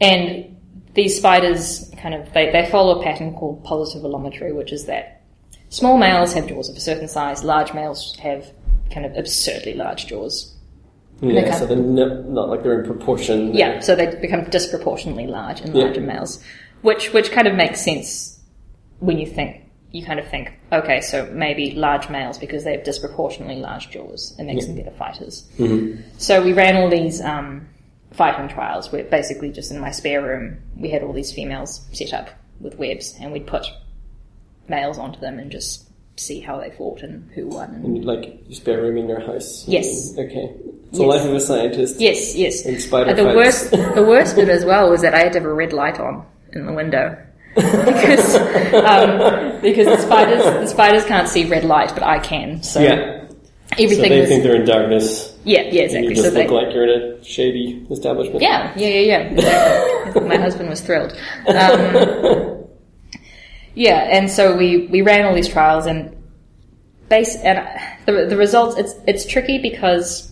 And 0.00 0.56
these 0.94 1.16
spiders 1.16 1.90
kind 2.00 2.14
of, 2.14 2.32
they, 2.32 2.50
they 2.50 2.68
follow 2.70 3.00
a 3.00 3.02
pattern 3.02 3.34
called 3.34 3.64
positive 3.64 4.04
allometry, 4.04 4.52
which 4.52 4.72
is 4.72 4.86
that 4.86 5.22
small 5.68 5.98
males 5.98 6.32
have 6.34 6.46
jaws 6.48 6.68
of 6.68 6.76
a 6.76 6.80
certain 6.80 7.08
size, 7.08 7.44
large 7.44 7.74
males 7.74 8.16
have 8.22 8.46
kind 8.92 9.04
of 9.06 9.16
absurdly 9.16 9.74
large 9.74 10.06
jaws. 10.06 10.54
Yeah, 11.20 11.40
Okay. 11.42 11.52
so 11.58 11.66
they're 11.66 11.76
no, 11.76 12.22
not 12.22 12.48
like 12.48 12.62
they're 12.62 12.80
in 12.80 12.86
proportion. 12.86 13.52
Yeah, 13.52 13.80
so 13.80 13.96
they 13.96 14.14
become 14.20 14.44
disproportionately 14.44 15.26
large 15.26 15.60
in 15.60 15.74
Yeah. 15.74 15.84
larger 15.86 16.00
males, 16.00 16.42
which 16.82 17.12
which 17.12 17.32
kind 17.32 17.48
of 17.48 17.54
makes 17.56 17.80
sense 17.80 18.38
when 19.00 19.18
you 19.18 19.26
think 19.26 19.62
you 19.90 20.04
kind 20.04 20.20
of 20.20 20.28
think, 20.28 20.52
okay, 20.70 21.00
so 21.00 21.26
maybe 21.32 21.72
large 21.72 22.08
males 22.10 22.38
because 22.38 22.62
they 22.62 22.72
have 22.72 22.84
disproportionately 22.84 23.56
large 23.56 23.90
jaws, 23.90 24.34
it 24.38 24.44
makes 24.44 24.66
them 24.66 24.76
better 24.76 24.90
fighters. 24.92 25.48
So 26.18 26.42
we 26.42 26.52
ran 26.52 26.76
all 26.76 26.88
these 26.90 27.20
um, 27.22 27.66
fighting 28.12 28.48
trials 28.48 28.90
where 28.90 29.04
basically 29.04 29.50
just 29.52 29.70
in 29.70 29.78
my 29.80 29.90
spare 29.90 30.22
room 30.22 30.58
we 30.76 30.90
had 30.90 31.02
all 31.02 31.12
these 31.12 31.32
females 31.32 31.86
set 31.92 32.12
up 32.12 32.30
with 32.60 32.76
webs, 32.78 33.14
and 33.20 33.32
we'd 33.32 33.46
put 33.46 33.66
males 34.68 34.98
onto 34.98 35.20
them 35.20 35.38
and 35.38 35.50
just 35.50 35.84
see 36.16 36.40
how 36.40 36.58
they 36.58 36.70
fought 36.70 37.02
and 37.02 37.30
who 37.32 37.46
won. 37.46 37.70
And 37.74 38.04
like 38.04 38.42
your 38.46 38.54
spare 38.54 38.82
room 38.82 38.96
in 38.98 39.08
your 39.08 39.20
house. 39.20 39.64
Yes. 39.68 40.12
Okay. 40.18 40.52
It's 40.88 40.98
the 40.98 41.04
Yes. 41.04 41.14
life 41.14 41.24
of 41.28 41.34
a 41.34 41.40
scientist. 41.40 42.00
Yes, 42.00 42.34
yes. 42.34 42.66
In 42.66 42.80
spider 42.80 43.10
And 43.10 43.18
the 43.18 43.24
fights. 43.24 43.36
worst, 43.36 43.70
the 43.70 44.04
worst 44.06 44.34
bit 44.36 44.48
as 44.48 44.64
well 44.64 44.90
was 44.90 45.02
that 45.02 45.14
I 45.14 45.18
had 45.20 45.32
to 45.34 45.38
have 45.40 45.46
a 45.48 45.52
red 45.52 45.72
light 45.72 46.00
on 46.00 46.26
in 46.52 46.66
the 46.66 46.72
window 46.72 47.16
because 47.54 48.34
um, 48.36 49.60
because 49.60 49.86
the 49.86 49.98
spiders 49.98 50.42
the 50.42 50.66
spiders 50.66 51.04
can't 51.04 51.28
see 51.28 51.44
red 51.48 51.64
light, 51.64 51.92
but 51.94 52.02
I 52.02 52.18
can. 52.18 52.62
So 52.62 52.80
Yeah. 52.80 53.17
So 53.76 53.76
they 53.76 53.86
was 53.86 53.98
think 54.28 54.42
they're 54.42 54.56
in 54.56 54.64
darkness. 54.64 55.36
yeah, 55.44 55.62
yeah, 55.62 55.82
exactly. 55.82 56.08
you 56.08 56.14
just 56.14 56.28
so 56.28 56.30
they, 56.30 56.48
look 56.48 56.62
like 56.62 56.74
you're 56.74 56.88
in 56.88 57.18
a 57.20 57.24
shady 57.24 57.86
establishment. 57.90 58.40
Yeah, 58.40 58.72
yeah, 58.76 58.88
yeah, 58.88 59.00
yeah. 59.00 59.18
Exactly. 59.32 60.28
My 60.28 60.36
husband 60.36 60.68
was 60.68 60.80
thrilled. 60.80 61.12
Um, 61.46 62.64
yeah, 63.74 64.08
and 64.10 64.30
so 64.30 64.56
we, 64.56 64.86
we 64.86 65.02
ran 65.02 65.26
all 65.26 65.34
these 65.34 65.48
trials 65.48 65.86
and 65.86 66.16
base 67.08 67.36
and 67.36 67.66
the 68.06 68.26
the 68.26 68.36
results 68.36 68.76
it's 68.76 68.94
it's 69.06 69.26
tricky 69.26 69.58
because 69.58 70.30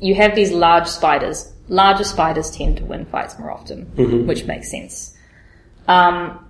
you 0.00 0.14
have 0.14 0.34
these 0.34 0.50
large 0.50 0.88
spiders. 0.88 1.52
Larger 1.68 2.04
spiders 2.04 2.50
tend 2.50 2.78
to 2.78 2.84
win 2.84 3.06
fights 3.06 3.38
more 3.38 3.50
often, 3.50 3.86
which 4.26 4.44
makes 4.44 4.70
sense. 4.70 5.16
Um, 5.86 6.41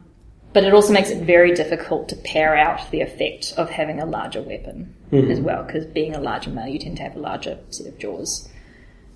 but 0.53 0.65
it 0.65 0.75
also 0.75 0.93
makes 0.93 1.11
it 1.11 1.25
very 1.25 1.55
difficult 1.55 2.09
to 2.09 2.17
pair 2.17 2.57
out 2.57 2.91
the 2.91 3.01
effect 3.01 3.55
of 3.57 3.71
having 3.71 4.01
a 4.01 4.07
larger 4.07 4.43
weapon 4.43 4.95
as 5.12 5.41
well, 5.41 5.62
because 5.62 5.85
being 5.87 6.15
a 6.15 6.21
larger 6.21 6.51
male, 6.51 6.69
you 6.69 6.79
tend 6.79 6.97
to 6.97 7.03
have 7.03 7.17
a 7.17 7.21
larger 7.21 7.59
set 7.71 7.87
of 7.87 7.99
jaws. 7.99 8.49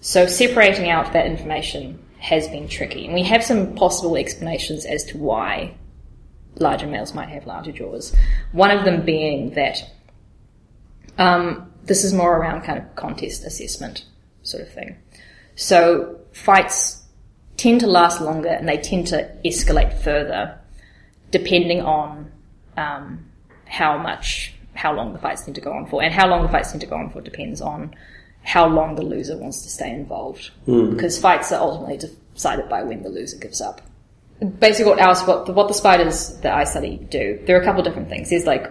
So 0.01 0.27
separating 0.27 0.91
out 0.91 1.13
that 1.13 1.27
information 1.27 2.03
has 2.19 2.49
been 2.49 2.69
tricky, 2.69 3.05
and 3.07 3.15
we 3.15 3.23
have 3.25 3.43
some 3.43 3.75
possible 3.75 4.17
explanations 4.17 4.85
as 4.85 5.05
to 5.05 5.19
why 5.19 5.75
larger 6.57 6.87
males 6.87 7.15
might 7.15 7.29
have 7.29 7.47
larger 7.47 7.73
jaws. 7.73 8.15
One 8.53 8.71
of 8.71 8.85
them 8.85 9.05
being 9.05 9.51
that 9.55 9.79
um, 11.19 11.73
this 11.85 12.05
is 12.05 12.13
more 12.13 12.37
around 12.37 12.63
kind 12.63 12.79
of 12.79 12.95
contest 12.97 13.45
assessment 13.45 14.05
sort 14.43 14.63
of 14.63 14.73
thing. 14.73 14.97
So 15.55 16.21
fights 16.33 17.03
tend 17.57 17.81
to 17.81 17.87
last 17.87 18.21
longer 18.21 18.49
and 18.49 18.69
they 18.69 18.77
tend 18.77 19.07
to 19.09 19.35
escalate 19.45 19.99
further 20.03 20.59
depending 21.31 21.83
on 21.83 22.31
um, 22.77 23.31
how 23.67 23.99
much, 23.99 24.55
how 24.75 24.93
long 24.93 25.13
the 25.13 25.19
fights 25.19 25.43
tend 25.45 25.55
to 25.55 25.61
go 25.61 25.73
on 25.73 25.87
for. 25.87 26.03
And 26.03 26.13
how 26.13 26.29
long 26.29 26.43
the 26.43 26.49
fights 26.49 26.71
tend 26.71 26.81
to 26.83 26.87
go 26.87 26.97
on 26.97 27.11
for 27.11 27.21
depends 27.21 27.61
on 27.61 27.95
how 28.43 28.69
long 28.69 28.95
the 28.95 29.03
loser 29.03 29.37
wants 29.37 29.63
to 29.63 29.69
stay 29.69 29.91
involved. 29.91 30.51
Because 30.91 31.19
fights 31.19 31.51
are 31.53 31.61
ultimately 31.61 32.09
decided 32.35 32.69
by 32.69 32.83
when 32.83 33.03
the 33.03 33.09
loser 33.09 33.39
gives 33.39 33.61
up. 33.61 33.81
Basically, 34.59 34.91
what 34.91 35.01
else, 35.01 35.27
what 35.27 35.47
the, 35.47 35.53
what 35.53 35.67
the 35.69 35.75
spiders 35.75 36.39
that 36.43 36.55
I 36.55 36.65
study 36.65 36.99
do, 37.11 37.41
there 37.47 37.57
are 37.57 37.61
a 37.61 37.65
couple 37.65 37.81
of 37.81 37.87
different 37.87 38.09
things. 38.09 38.31
There's 38.31 38.45
like, 38.45 38.71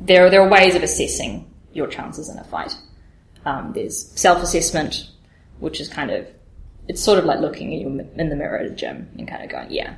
there, 0.00 0.30
there 0.30 0.42
are 0.42 0.48
ways 0.48 0.74
of 0.74 0.82
assessing 0.82 1.48
your 1.72 1.86
chances 1.86 2.28
in 2.28 2.38
a 2.38 2.44
fight. 2.44 2.74
Um, 3.44 3.72
there's 3.74 4.08
self-assessment, 4.18 5.08
which 5.60 5.80
is 5.80 5.88
kind 5.88 6.10
of, 6.10 6.26
it's 6.88 7.02
sort 7.02 7.18
of 7.18 7.26
like 7.26 7.40
looking 7.40 7.72
in, 7.72 7.80
your, 7.80 8.06
in 8.18 8.28
the 8.30 8.36
mirror 8.36 8.58
at 8.58 8.66
a 8.66 8.70
gym 8.70 9.08
and 9.18 9.28
kind 9.28 9.44
of 9.44 9.50
going, 9.50 9.70
yeah, 9.70 9.96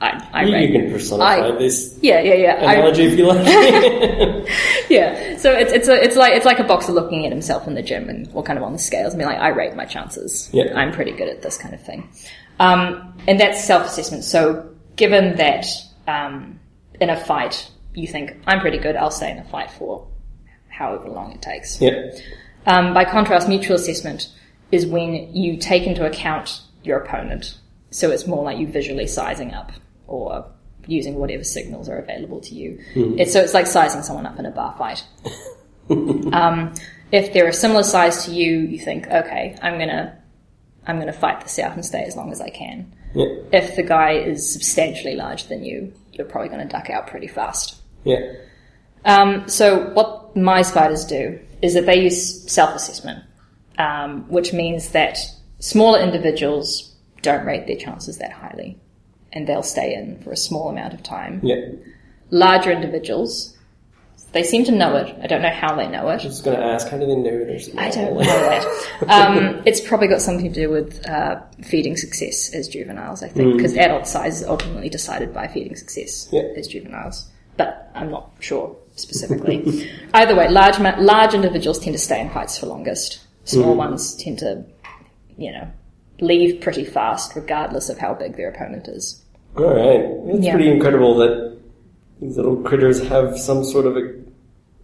I, 0.00 0.28
I 0.32 0.42
You, 0.44 0.52
rate- 0.52 0.70
you 0.70 0.80
can 0.80 0.92
personify 0.92 1.48
I- 1.48 1.50
this 1.58 1.98
yeah, 2.02 2.20
yeah, 2.20 2.34
yeah. 2.34 2.54
I- 2.66 2.74
analogy 2.74 3.04
if 3.04 3.18
you 3.18 3.26
like. 3.26 3.44
yeah. 4.90 5.36
So 5.38 5.52
it's 5.52 5.72
it's 5.72 5.88
a, 5.88 5.94
it's 6.02 6.16
like 6.16 6.34
it's 6.34 6.46
like 6.46 6.58
a 6.60 6.64
boxer 6.64 6.92
looking 6.92 7.26
at 7.26 7.32
himself 7.32 7.66
in 7.66 7.74
the 7.74 7.82
gym 7.82 8.08
and 8.08 8.28
or 8.32 8.42
kind 8.42 8.58
of 8.58 8.64
on 8.64 8.72
the 8.72 8.78
scales 8.78 9.14
I 9.14 9.16
mean, 9.18 9.26
like, 9.26 9.38
I 9.40 9.48
rate 9.48 9.74
my 9.74 9.84
chances. 9.84 10.48
Yeah. 10.52 10.72
I'm 10.76 10.92
pretty 10.92 11.12
good 11.12 11.28
at 11.28 11.42
this 11.42 11.58
kind 11.58 11.74
of 11.74 11.82
thing. 11.82 12.08
Um, 12.60 13.14
and 13.26 13.40
that's 13.40 13.64
self 13.64 13.86
assessment. 13.86 14.24
So 14.24 14.70
given 14.96 15.36
that 15.36 15.66
um, 16.06 16.60
in 17.00 17.10
a 17.10 17.16
fight 17.16 17.70
you 17.94 18.06
think 18.06 18.36
I'm 18.46 18.60
pretty 18.60 18.78
good, 18.78 18.94
I'll 18.96 19.10
stay 19.10 19.30
in 19.32 19.38
a 19.38 19.44
fight 19.44 19.70
for 19.72 20.06
however 20.68 21.08
long 21.08 21.32
it 21.32 21.42
takes. 21.42 21.80
yeah. 21.80 22.10
Um, 22.66 22.92
by 22.94 23.04
contrast, 23.04 23.48
mutual 23.48 23.76
assessment 23.76 24.32
is 24.70 24.86
when 24.86 25.34
you 25.34 25.56
take 25.56 25.86
into 25.86 26.04
account 26.06 26.60
your 26.84 26.98
opponent. 26.98 27.56
So 27.90 28.10
it's 28.10 28.26
more 28.26 28.44
like 28.44 28.58
you 28.58 28.66
visually 28.66 29.06
sizing 29.06 29.54
up 29.54 29.72
or 30.08 30.50
using 30.86 31.16
whatever 31.16 31.44
signals 31.44 31.88
are 31.88 31.98
available 31.98 32.40
to 32.40 32.54
you. 32.54 32.80
It's, 33.18 33.32
so 33.32 33.40
it's 33.40 33.54
like 33.54 33.66
sizing 33.66 34.02
someone 34.02 34.26
up 34.26 34.38
in 34.38 34.46
a 34.46 34.50
bar 34.50 34.74
fight. 34.76 35.04
um, 36.32 36.74
if 37.12 37.32
they're 37.32 37.48
a 37.48 37.52
similar 37.52 37.82
size 37.82 38.24
to 38.24 38.32
you, 38.32 38.60
you 38.60 38.78
think, 38.78 39.06
okay, 39.06 39.56
I'm 39.62 39.78
gonna, 39.78 40.18
I'm 40.86 40.98
gonna 40.98 41.12
fight 41.12 41.42
this 41.42 41.58
out 41.58 41.74
and 41.74 41.84
stay 41.84 42.02
as 42.02 42.16
long 42.16 42.32
as 42.32 42.40
I 42.40 42.50
can. 42.50 42.92
Yeah. 43.14 43.26
If 43.52 43.76
the 43.76 43.82
guy 43.82 44.12
is 44.12 44.50
substantially 44.50 45.14
larger 45.14 45.46
than 45.46 45.64
you, 45.64 45.92
you're 46.12 46.26
probably 46.26 46.48
gonna 46.48 46.68
duck 46.68 46.90
out 46.90 47.06
pretty 47.06 47.28
fast. 47.28 47.76
Yeah. 48.04 48.32
Um, 49.04 49.48
so 49.48 49.90
what 49.90 50.36
my 50.36 50.62
spiders 50.62 51.04
do 51.04 51.38
is 51.62 51.74
that 51.74 51.86
they 51.86 52.02
use 52.02 52.50
self-assessment, 52.50 53.24
um, 53.78 54.28
which 54.28 54.52
means 54.52 54.90
that 54.90 55.18
smaller 55.60 56.00
individuals 56.00 56.94
don't 57.22 57.44
rate 57.44 57.66
their 57.66 57.76
chances 57.76 58.18
that 58.18 58.32
highly, 58.32 58.78
and 59.32 59.46
they'll 59.46 59.62
stay 59.62 59.94
in 59.94 60.20
for 60.22 60.32
a 60.32 60.36
small 60.36 60.68
amount 60.68 60.94
of 60.94 61.02
time. 61.02 61.40
Yeah. 61.42 61.70
Larger 62.30 62.70
individuals, 62.72 63.56
they 64.32 64.42
seem 64.42 64.64
to 64.64 64.72
know 64.72 64.96
it. 64.96 65.14
I 65.22 65.26
don't 65.26 65.40
know 65.42 65.50
how 65.50 65.74
they 65.74 65.88
know 65.88 66.08
it. 66.08 66.12
I 66.12 66.14
was 66.14 66.22
just 66.22 66.44
going 66.44 66.58
to 66.58 66.62
ask, 66.64 66.88
how 66.88 66.98
do 66.98 67.06
they 67.06 67.14
know 67.14 67.44
they're? 67.44 67.58
I 67.78 67.90
don't 67.90 68.14
know 68.14 68.22
that. 68.22 68.84
Um, 69.08 69.62
it's 69.64 69.80
probably 69.80 70.08
got 70.08 70.20
something 70.20 70.52
to 70.52 70.60
do 70.60 70.68
with 70.70 71.06
uh, 71.08 71.40
feeding 71.62 71.96
success 71.96 72.52
as 72.52 72.68
juveniles, 72.68 73.22
I 73.22 73.28
think, 73.28 73.56
because 73.56 73.74
adult 73.76 74.06
size 74.06 74.40
is 74.42 74.46
ultimately 74.46 74.88
decided 74.88 75.32
by 75.32 75.46
feeding 75.46 75.76
success 75.76 76.28
Yeah. 76.32 76.42
as 76.56 76.66
juveniles. 76.68 77.30
But 77.56 77.90
I'm 77.94 78.10
not 78.10 78.30
sure 78.40 78.76
specifically. 78.96 79.90
Either 80.14 80.34
way, 80.36 80.48
large 80.48 80.78
large 80.78 81.34
individuals 81.34 81.78
tend 81.78 81.94
to 81.94 81.98
stay 81.98 82.20
in 82.20 82.28
fights 82.30 82.58
for 82.58 82.66
longest. 82.66 83.20
Small 83.44 83.74
ones 83.76 84.14
tend 84.16 84.38
to, 84.40 84.64
you 85.38 85.52
know, 85.52 85.68
leave 86.20 86.60
pretty 86.60 86.84
fast, 86.84 87.34
regardless 87.36 87.88
of 87.88 87.98
how 87.98 88.14
big 88.14 88.36
their 88.36 88.50
opponent 88.50 88.88
is. 88.88 89.22
All 89.56 89.64
right. 89.74 90.34
It's 90.34 90.44
Yeah. 90.44 90.52
pretty 90.54 90.70
incredible 90.70 91.16
that 91.18 91.56
these 92.20 92.36
little 92.36 92.56
critters 92.56 93.00
have 93.08 93.38
some 93.38 93.64
sort 93.64 93.86
of 93.86 93.96
a 93.96 94.14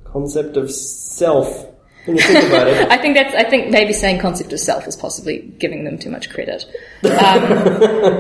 concept 0.04 0.56
of 0.56 0.70
self 0.70 1.66
when 2.06 2.16
you 2.16 2.22
think 2.22 2.44
about 2.48 2.68
it. 2.68 2.90
I 2.90 2.96
think 2.98 3.14
that's. 3.16 3.34
I 3.34 3.44
think 3.48 3.70
maybe 3.70 3.92
saying 3.92 4.20
concept 4.20 4.52
of 4.52 4.60
self 4.60 4.86
is 4.86 4.94
possibly 4.96 5.38
giving 5.58 5.84
them 5.84 5.98
too 5.98 6.10
much 6.10 6.30
credit. 6.30 6.64
Um, 7.02 7.10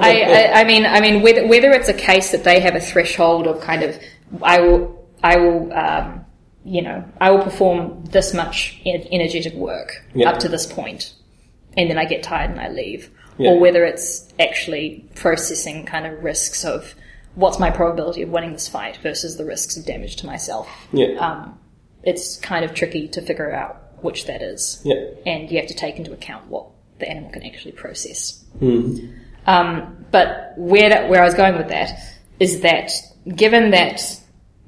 I, 0.02 0.50
I, 0.54 0.60
I 0.60 0.64
mean, 0.64 0.86
I 0.86 1.00
mean, 1.00 1.22
whether 1.22 1.46
whether 1.46 1.70
it's 1.70 1.88
a 1.88 1.94
case 1.94 2.32
that 2.32 2.44
they 2.44 2.60
have 2.60 2.74
a 2.74 2.80
threshold 2.80 3.46
of 3.46 3.60
kind 3.60 3.82
of, 3.82 3.96
I 4.42 4.60
will, 4.60 5.06
I 5.22 5.36
will, 5.36 5.72
um, 5.72 6.24
you 6.64 6.82
know, 6.82 7.04
I 7.20 7.30
will 7.30 7.42
perform 7.42 8.04
this 8.06 8.32
much 8.34 8.80
energetic 8.86 9.54
work 9.54 10.02
Yeah. 10.14 10.30
up 10.30 10.38
to 10.40 10.48
this 10.48 10.66
point, 10.66 11.12
and 11.76 11.90
then 11.90 11.98
I 11.98 12.04
get 12.04 12.22
tired 12.22 12.50
and 12.50 12.60
I 12.60 12.68
leave, 12.68 13.10
Yeah. 13.38 13.50
or 13.50 13.58
whether 13.60 13.84
it's 13.84 14.32
actually 14.38 15.04
processing 15.14 15.84
kind 15.86 16.06
of 16.06 16.22
risks 16.22 16.64
of 16.64 16.94
what's 17.34 17.58
my 17.58 17.70
probability 17.70 18.22
of 18.22 18.28
winning 18.30 18.52
this 18.52 18.68
fight 18.68 18.96
versus 18.98 19.36
the 19.36 19.44
risks 19.44 19.76
of 19.76 19.84
damage 19.84 20.16
to 20.16 20.26
myself 20.26 20.68
Yeah. 20.92 21.16
um, 21.18 21.58
it's 22.04 22.36
kind 22.36 22.64
of 22.64 22.74
tricky 22.74 23.08
to 23.08 23.20
figure 23.22 23.52
out 23.52 23.80
which 24.02 24.26
that 24.26 24.42
is. 24.42 24.80
yeah. 24.84 25.02
And 25.26 25.50
you 25.50 25.58
have 25.58 25.66
to 25.68 25.74
take 25.74 25.96
into 25.96 26.12
account 26.12 26.46
what 26.48 26.66
the 26.98 27.08
animal 27.08 27.30
can 27.30 27.42
actually 27.44 27.72
process. 27.72 28.44
Hmm. 28.58 28.98
Um, 29.46 30.04
but 30.10 30.52
where 30.56 30.88
that, 30.90 31.08
where 31.08 31.20
I 31.22 31.24
was 31.24 31.34
going 31.34 31.56
with 31.56 31.68
that 31.68 31.90
is 32.38 32.60
that 32.60 32.92
given 33.34 33.70
that 33.70 34.00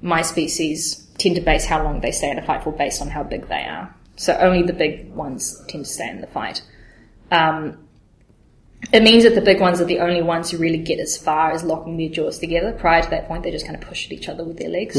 my 0.02 0.22
species 0.22 1.06
tend 1.18 1.36
to 1.36 1.40
base 1.42 1.64
how 1.64 1.82
long 1.84 2.00
they 2.00 2.10
stay 2.12 2.30
in 2.30 2.38
a 2.38 2.42
fight 2.42 2.64
for 2.64 2.72
based 2.72 3.00
on 3.00 3.08
how 3.08 3.22
big 3.22 3.48
they 3.48 3.64
are, 3.64 3.94
so 4.16 4.34
only 4.38 4.62
the 4.62 4.72
big 4.72 5.12
ones 5.14 5.62
tend 5.68 5.84
to 5.84 5.90
stay 5.90 6.08
in 6.08 6.20
the 6.20 6.26
fight. 6.26 6.62
Um, 7.30 7.78
it 8.92 9.02
means 9.02 9.24
that 9.24 9.34
the 9.34 9.40
big 9.40 9.60
ones 9.60 9.80
are 9.80 9.84
the 9.84 9.98
only 10.00 10.22
ones 10.22 10.50
who 10.50 10.58
really 10.58 10.78
get 10.78 11.00
as 11.00 11.16
far 11.16 11.50
as 11.50 11.64
locking 11.64 11.96
their 11.96 12.08
jaws 12.08 12.38
together. 12.38 12.72
Prior 12.72 13.02
to 13.02 13.10
that 13.10 13.26
point, 13.26 13.42
they 13.42 13.50
just 13.50 13.66
kind 13.66 13.76
of 13.76 13.86
push 13.86 14.06
at 14.06 14.12
each 14.12 14.28
other 14.28 14.44
with 14.44 14.58
their 14.58 14.68
legs. 14.68 14.96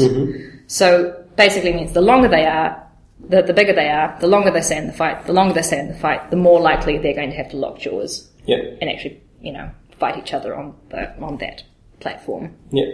So 0.66 1.24
basically 1.36 1.72
means 1.72 1.92
the 1.92 2.02
longer 2.02 2.28
they 2.28 2.44
are, 2.44 2.86
the, 3.20 3.42
the 3.42 3.54
bigger 3.54 3.72
they 3.72 3.88
are, 3.88 4.16
the 4.20 4.26
longer 4.26 4.50
they 4.50 4.60
stay 4.60 4.76
in 4.76 4.88
the 4.88 4.92
fight, 4.92 5.24
the 5.26 5.32
longer 5.32 5.54
they 5.54 5.62
stay 5.62 5.78
in 5.78 5.88
the 5.88 5.94
fight, 5.94 6.30
the 6.30 6.36
more 6.36 6.60
likely 6.60 6.98
they're 6.98 7.14
going 7.14 7.30
to 7.30 7.36
have 7.36 7.50
to 7.50 7.56
lock 7.56 7.78
jaws 7.78 8.28
Yeah. 8.46 8.58
and 8.80 8.90
actually, 8.90 9.22
you 9.40 9.52
know, 9.52 9.70
fight 9.98 10.18
each 10.18 10.34
other 10.34 10.54
on 10.54 10.74
the, 10.90 11.16
on 11.22 11.38
that 11.38 11.62
platform, 12.00 12.54
Yeah. 12.70 12.90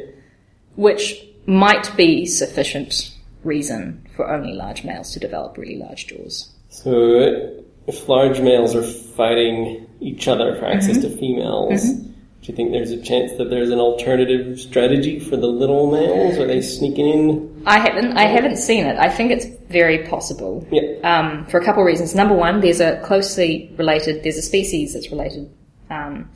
which 0.76 1.26
might 1.46 1.94
be 1.96 2.24
sufficient 2.26 3.10
reason 3.42 4.06
for 4.14 4.30
only 4.30 4.52
large 4.52 4.84
males 4.84 5.12
to 5.12 5.18
develop 5.20 5.56
really 5.58 5.76
large 5.76 6.06
jaws. 6.06 6.50
So 6.68 7.63
if 7.86 8.08
large 8.08 8.40
males 8.40 8.74
are 8.74 8.82
fighting 8.82 9.86
each 10.00 10.28
other 10.28 10.54
for 10.56 10.66
access 10.66 10.98
Mm-hmm. 10.98 11.10
to 11.12 11.16
females, 11.18 11.82
do 11.82 12.50
you 12.52 12.54
think 12.54 12.72
there's 12.72 12.90
a 12.90 13.00
chance 13.00 13.32
that 13.38 13.48
there's 13.50 13.70
an 13.70 13.78
alternative 13.78 14.60
strategy 14.60 15.18
for 15.18 15.36
the 15.36 15.46
little 15.46 15.90
males? 15.90 16.36
Are 16.38 16.46
they 16.46 16.60
sneaking 16.60 17.08
in? 17.08 17.62
I 17.66 17.78
haven't, 17.78 18.12
I 18.18 18.26
haven't 18.26 18.56
seen 18.58 18.84
it. 18.86 18.98
I 18.98 19.08
think 19.08 19.30
it's 19.30 19.46
very 19.70 20.06
possible. 20.06 20.66
Yeah. 20.70 20.82
um, 21.02 21.46
for 21.46 21.58
a 21.58 21.64
couple 21.64 21.82
of 21.82 21.86
reasons. 21.86 22.14
Number 22.14 22.34
one, 22.34 22.60
there's 22.60 22.80
a 22.80 23.00
closely 23.00 23.72
related, 23.78 24.22
there's 24.22 24.36
a 24.36 24.42
species 24.42 24.92
that's 24.92 25.10
related, 25.10 25.50
um, 25.88 26.28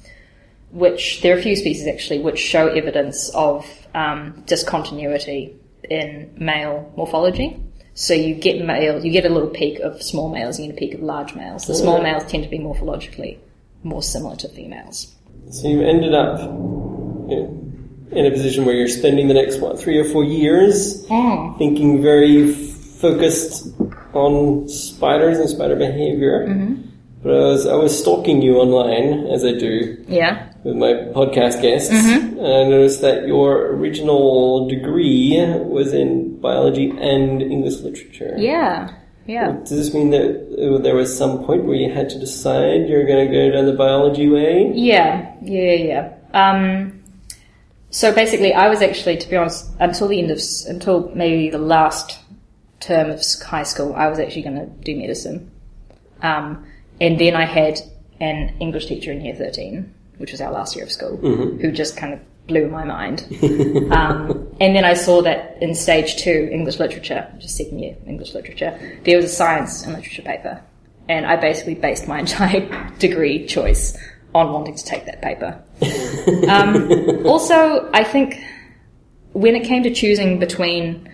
which 0.70 1.20
there 1.20 1.34
are 1.36 1.38
a 1.38 1.42
few 1.42 1.56
species 1.56 1.86
actually 1.86 2.20
which 2.20 2.38
show 2.38 2.68
evidence 2.68 3.28
of 3.34 3.66
um, 3.94 4.42
discontinuity 4.46 5.54
in 5.90 6.30
male 6.38 6.90
morphology. 6.96 7.62
So 7.98 8.14
you 8.14 8.36
get 8.36 8.64
male, 8.64 9.04
you 9.04 9.10
get 9.10 9.26
a 9.26 9.28
little 9.28 9.48
peak 9.48 9.80
of 9.80 10.00
small 10.00 10.28
males, 10.28 10.60
you 10.60 10.66
get 10.66 10.76
a 10.76 10.78
peak 10.78 10.94
of 10.94 11.00
large 11.00 11.34
males. 11.34 11.66
The 11.66 11.74
small 11.74 12.00
males 12.00 12.30
tend 12.30 12.44
to 12.44 12.48
be 12.48 12.60
morphologically 12.60 13.38
more 13.82 14.04
similar 14.04 14.36
to 14.36 14.48
females. 14.48 15.16
So 15.50 15.66
you 15.66 15.82
ended 15.82 16.14
up 16.14 16.38
in 16.40 17.58
in 18.12 18.24
a 18.24 18.30
position 18.30 18.64
where 18.64 18.74
you're 18.76 18.86
spending 18.86 19.26
the 19.26 19.34
next, 19.34 19.58
what, 19.60 19.80
three 19.80 19.98
or 19.98 20.04
four 20.04 20.22
years 20.24 21.04
Hmm. 21.08 21.58
thinking 21.58 22.00
very 22.00 22.52
focused 22.52 23.74
on 24.12 24.68
spiders 24.68 25.38
and 25.38 25.50
spider 25.50 25.74
behavior. 25.74 26.46
Mm-hmm. 26.46 26.74
But 27.22 27.32
I 27.32 27.40
was, 27.40 27.66
I 27.66 27.74
was 27.74 27.98
stalking 27.98 28.42
you 28.42 28.58
online, 28.58 29.26
as 29.26 29.44
I 29.44 29.52
do 29.58 30.04
Yeah. 30.06 30.47
With 30.64 30.76
my 30.76 30.92
podcast 31.14 31.62
guests, 31.62 31.90
Mm-hmm. 31.90 32.38
I 32.38 32.64
noticed 32.64 33.00
that 33.00 33.26
your 33.26 33.66
original 33.72 34.68
degree 34.68 35.36
was 35.64 35.92
in 35.92 36.40
biology 36.40 36.90
and 36.90 37.42
English 37.42 37.80
literature. 37.80 38.34
Yeah. 38.38 38.94
Yeah. 39.26 39.52
Does 39.60 39.70
this 39.70 39.94
mean 39.94 40.10
that 40.10 40.76
uh, 40.76 40.78
there 40.78 40.94
was 40.94 41.16
some 41.16 41.44
point 41.44 41.64
where 41.64 41.76
you 41.76 41.92
had 41.92 42.08
to 42.10 42.18
decide 42.18 42.88
you're 42.88 43.06
going 43.06 43.26
to 43.26 43.32
go 43.32 43.50
down 43.50 43.66
the 43.66 43.74
biology 43.74 44.26
way? 44.28 44.72
Yeah, 44.74 45.34
yeah, 45.42 45.72
yeah. 45.72 46.14
Um, 46.32 47.02
so 47.90 48.14
basically, 48.14 48.54
I 48.54 48.68
was 48.68 48.80
actually, 48.80 49.18
to 49.18 49.28
be 49.28 49.36
honest, 49.36 49.70
until 49.80 50.08
the 50.08 50.18
end 50.18 50.30
of, 50.30 50.40
until 50.66 51.10
maybe 51.14 51.50
the 51.50 51.58
last 51.58 52.18
term 52.80 53.10
of 53.10 53.22
high 53.44 53.64
school, 53.64 53.94
I 53.94 54.08
was 54.08 54.18
actually 54.18 54.42
going 54.42 54.56
to 54.56 54.66
do 54.66 54.96
medicine. 54.96 55.50
Um, 56.22 56.66
and 56.98 57.18
then 57.18 57.34
I 57.34 57.44
had 57.44 57.80
an 58.20 58.56
English 58.60 58.86
teacher 58.86 59.12
in 59.12 59.20
year 59.20 59.34
13, 59.34 59.92
which 60.18 60.32
was 60.32 60.40
our 60.40 60.52
last 60.52 60.76
year 60.76 60.84
of 60.84 60.92
school, 60.92 61.16
who 61.16 61.72
just 61.72 61.96
kind 61.96 62.12
of 62.12 62.20
blew 62.48 62.68
my 62.68 62.82
mind. 62.82 63.20
um, 63.92 64.48
and 64.60 64.74
then 64.74 64.84
I 64.84 64.94
saw 64.94 65.22
that 65.22 65.58
in 65.62 65.74
stage 65.74 66.16
two, 66.16 66.48
English 66.50 66.80
literature, 66.80 67.30
which 67.34 67.44
is 67.44 67.56
second 67.56 67.78
year 67.78 67.96
English 68.06 68.34
literature, 68.34 68.76
there 69.04 69.16
was 69.16 69.26
a 69.26 69.28
science 69.28 69.84
and 69.84 69.94
literature 69.94 70.22
paper. 70.22 70.60
And 71.08 71.24
I 71.24 71.36
basically 71.36 71.76
based 71.76 72.08
my 72.08 72.18
entire 72.26 72.90
degree 72.98 73.46
choice 73.46 73.96
on 74.34 74.52
wanting 74.52 74.74
to 74.74 74.84
take 74.84 75.06
that 75.06 75.22
paper. 75.22 75.62
um, 76.50 77.24
also, 77.24 77.88
I 77.92 78.02
think 78.02 78.42
when 79.32 79.54
it 79.54 79.64
came 79.64 79.82
to 79.84 79.94
choosing 79.94 80.38
between 80.38 81.08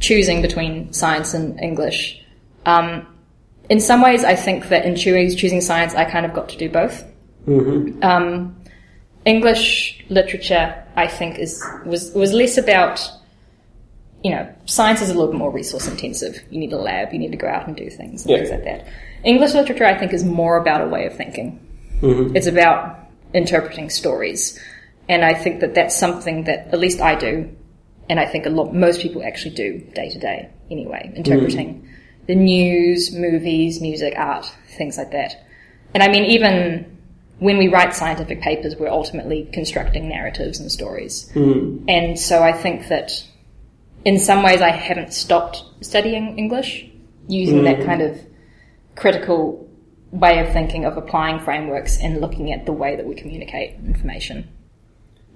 choosing 0.00 0.42
between 0.42 0.92
science 0.92 1.34
and 1.34 1.58
English, 1.60 2.22
um, 2.66 3.06
in 3.68 3.80
some 3.80 4.00
ways, 4.00 4.24
I 4.24 4.34
think 4.34 4.68
that 4.68 4.84
in 4.84 4.96
choosing 4.96 5.36
choosing 5.36 5.60
science, 5.60 5.94
I 5.94 6.04
kind 6.04 6.24
of 6.24 6.34
got 6.34 6.48
to 6.50 6.56
do 6.56 6.68
both. 6.68 7.04
Mm-hmm. 7.48 8.02
Um, 8.02 8.56
English 9.24 10.04
literature, 10.08 10.84
I 10.96 11.06
think, 11.06 11.38
is 11.38 11.64
was 11.84 12.12
was 12.12 12.32
less 12.32 12.58
about 12.58 13.10
you 14.22 14.30
know 14.30 14.52
science 14.66 15.00
is 15.00 15.10
a 15.10 15.14
little 15.14 15.32
bit 15.32 15.38
more 15.38 15.52
resource 15.52 15.86
intensive. 15.88 16.42
You 16.50 16.60
need 16.60 16.72
a 16.72 16.78
lab, 16.78 17.12
you 17.12 17.18
need 17.18 17.32
to 17.32 17.36
go 17.36 17.48
out 17.48 17.66
and 17.66 17.76
do 17.76 17.90
things 17.90 18.22
and 18.22 18.30
Yeah. 18.30 18.36
things 18.38 18.50
like 18.50 18.64
that. 18.64 18.86
English 19.24 19.54
literature, 19.54 19.84
I 19.84 19.98
think, 19.98 20.12
is 20.12 20.24
more 20.24 20.56
about 20.56 20.80
a 20.82 20.86
way 20.86 21.06
of 21.06 21.14
thinking. 21.14 21.60
Mm-hmm. 22.00 22.36
It's 22.36 22.46
about 22.46 22.98
interpreting 23.34 23.90
stories, 23.90 24.58
and 25.08 25.24
I 25.24 25.34
think 25.34 25.60
that 25.60 25.74
that's 25.74 25.96
something 25.96 26.44
that 26.44 26.68
at 26.72 26.78
least 26.78 27.00
I 27.00 27.14
do, 27.14 27.50
and 28.08 28.20
I 28.20 28.26
think 28.26 28.46
a 28.46 28.50
lot 28.50 28.74
most 28.74 29.00
people 29.00 29.22
actually 29.22 29.54
do 29.54 29.78
day 29.94 30.10
to 30.10 30.18
day 30.18 30.48
anyway, 30.70 31.12
interpreting 31.16 31.74
mm-hmm. 31.74 32.26
the 32.26 32.34
news, 32.34 33.12
movies, 33.14 33.80
music, 33.80 34.14
art, 34.16 34.46
things 34.76 34.96
like 34.98 35.10
that. 35.12 35.34
And 35.94 36.02
I 36.02 36.08
mean, 36.08 36.24
even 36.24 36.97
when 37.38 37.58
we 37.58 37.68
write 37.68 37.94
scientific 37.94 38.40
papers, 38.40 38.76
we're 38.76 38.88
ultimately 38.88 39.48
constructing 39.52 40.08
narratives 40.08 40.60
and 40.60 40.70
stories. 40.70 41.30
And 41.88 42.18
so 42.18 42.42
I 42.42 42.52
think 42.52 42.88
that 42.88 43.12
in 44.04 44.18
some 44.18 44.42
ways 44.42 44.60
I 44.60 44.70
haven't 44.70 45.12
stopped 45.12 45.62
studying 45.80 46.38
English 46.38 46.86
using 47.28 47.64
that 47.64 47.84
kind 47.84 48.02
of 48.02 48.18
critical 48.96 49.68
way 50.10 50.38
of 50.40 50.52
thinking 50.52 50.84
of 50.84 50.96
applying 50.96 51.38
frameworks 51.40 51.98
and 52.00 52.20
looking 52.20 52.52
at 52.52 52.66
the 52.66 52.72
way 52.72 52.96
that 52.96 53.06
we 53.06 53.14
communicate 53.14 53.74
information. 53.84 54.48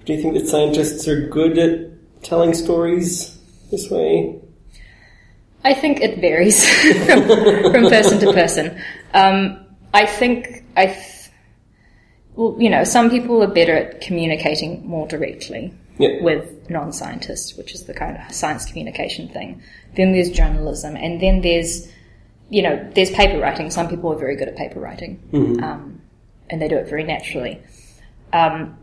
Do 0.05 0.13
you 0.13 0.21
think 0.21 0.33
that 0.33 0.47
scientists 0.47 1.07
are 1.07 1.27
good 1.27 1.57
at 1.57 2.23
telling 2.23 2.53
stories 2.53 3.37
this 3.71 3.89
way? 3.89 4.39
I 5.63 5.73
think 5.73 6.01
it 6.01 6.19
varies 6.19 6.67
from, 7.05 7.23
from 7.71 7.89
person 7.89 8.19
to 8.19 8.33
person. 8.33 8.81
Um, 9.13 9.65
I 9.93 10.05
think 10.05 10.65
I, 10.75 10.87
th- 10.87 11.22
well, 12.35 12.55
you 12.59 12.69
know, 12.69 12.83
some 12.83 13.09
people 13.09 13.41
are 13.43 13.47
better 13.47 13.75
at 13.75 14.01
communicating 14.01 14.87
more 14.87 15.07
directly 15.07 15.73
Yeah. 15.97 16.21
with 16.21 16.69
non-scientists, 16.69 17.55
which 17.57 17.73
is 17.73 17.83
the 17.83 17.93
kind 17.93 18.17
of 18.17 18.33
science 18.33 18.65
communication 18.65 19.27
thing. 19.29 19.61
Then 19.95 20.11
there's 20.13 20.29
journalism, 20.31 20.95
and 20.95 21.21
then 21.21 21.41
there's, 21.41 21.87
you 22.49 22.61
know, 22.61 22.83
there's 22.95 23.11
paper 23.11 23.39
writing. 23.39 23.69
Some 23.69 23.87
people 23.87 24.11
are 24.11 24.17
very 24.17 24.35
good 24.35 24.47
at 24.47 24.55
paper 24.55 24.79
writing, 24.79 25.19
um, 25.61 26.01
and 26.49 26.61
they 26.61 26.67
do 26.67 26.77
it 26.77 26.87
very 26.89 27.03
naturally. 27.03 27.61
Um, 28.31 28.77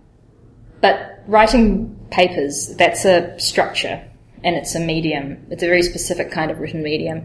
but 0.80 1.22
writing 1.26 1.96
papers, 2.10 2.74
that's 2.76 3.04
a 3.04 3.38
structure 3.38 4.02
and 4.42 4.56
it's 4.56 4.74
a 4.74 4.80
medium. 4.80 5.46
It's 5.50 5.62
a 5.62 5.66
very 5.66 5.82
specific 5.82 6.30
kind 6.30 6.50
of 6.50 6.58
written 6.60 6.82
medium, 6.82 7.20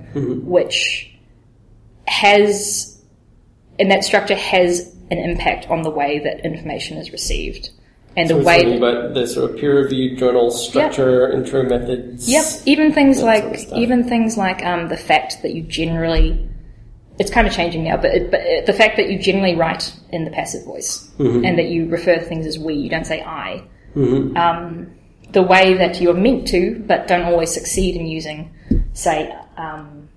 which 0.46 1.12
has, 2.08 3.02
and 3.80 3.90
that 3.92 4.04
structure 4.04 4.36
has 4.36 4.95
an 5.12 5.18
impact 5.18 5.70
on 5.70 5.84
the 5.84 5.90
way 5.90 6.20
that 6.20 6.46
information 6.46 6.98
is 6.98 7.12
received. 7.12 7.70
And 8.18 8.30
So 8.30 8.38
the 8.38 8.44
way 8.44 8.62
something 8.62 8.78
about 8.78 9.14
the 9.14 9.28
sort 9.28 9.52
of 9.52 9.58
peer-reviewed 9.58 10.18
journal 10.18 10.50
structure, 10.50 11.30
intro 11.32 11.64
methods. 11.64 12.30
Yep. 12.30 12.46
Even 12.66 12.94
things 12.94 13.22
like 13.22 13.60
sort 13.60 13.74
of 13.74 13.78
even 13.78 14.08
things 14.08 14.38
like 14.38 14.64
um, 14.66 14.88
the 14.88 14.98
fact 14.98 15.42
that 15.42 15.54
you 15.54 15.64
generally 15.64 16.50
it's 17.20 17.32
kind 17.32 17.48
of 17.48 17.54
changing 17.54 17.84
now, 17.86 17.98
but 17.98 18.12
it, 18.14 18.32
but 18.32 18.42
it, 18.42 18.66
the 18.66 18.74
fact 18.74 18.98
that 18.98 19.10
you 19.10 19.18
generally 19.20 19.56
write 19.56 19.94
in 20.10 20.26
the 20.26 20.32
passive 20.32 20.66
voice 20.66 21.10
Mm-hmm. 21.18 21.46
and 21.46 21.58
that 21.58 21.68
you 21.70 21.88
refer 21.88 22.16
to 22.16 22.26
things 22.26 22.46
as 22.46 22.60
we, 22.60 22.74
you 22.74 22.90
don't 22.90 23.06
say 23.06 23.22
I. 23.22 23.64
Um, 23.96 24.92
the 25.32 25.42
way 25.42 25.76
that 25.76 26.02
you're 26.02 26.14
meant 26.14 26.48
to, 26.50 26.84
but 26.86 27.08
don't 27.08 27.24
always 27.24 27.54
succeed 27.54 27.96
in 27.96 28.06
using, 28.06 28.54
say, 28.92 29.34
um, 29.56 30.10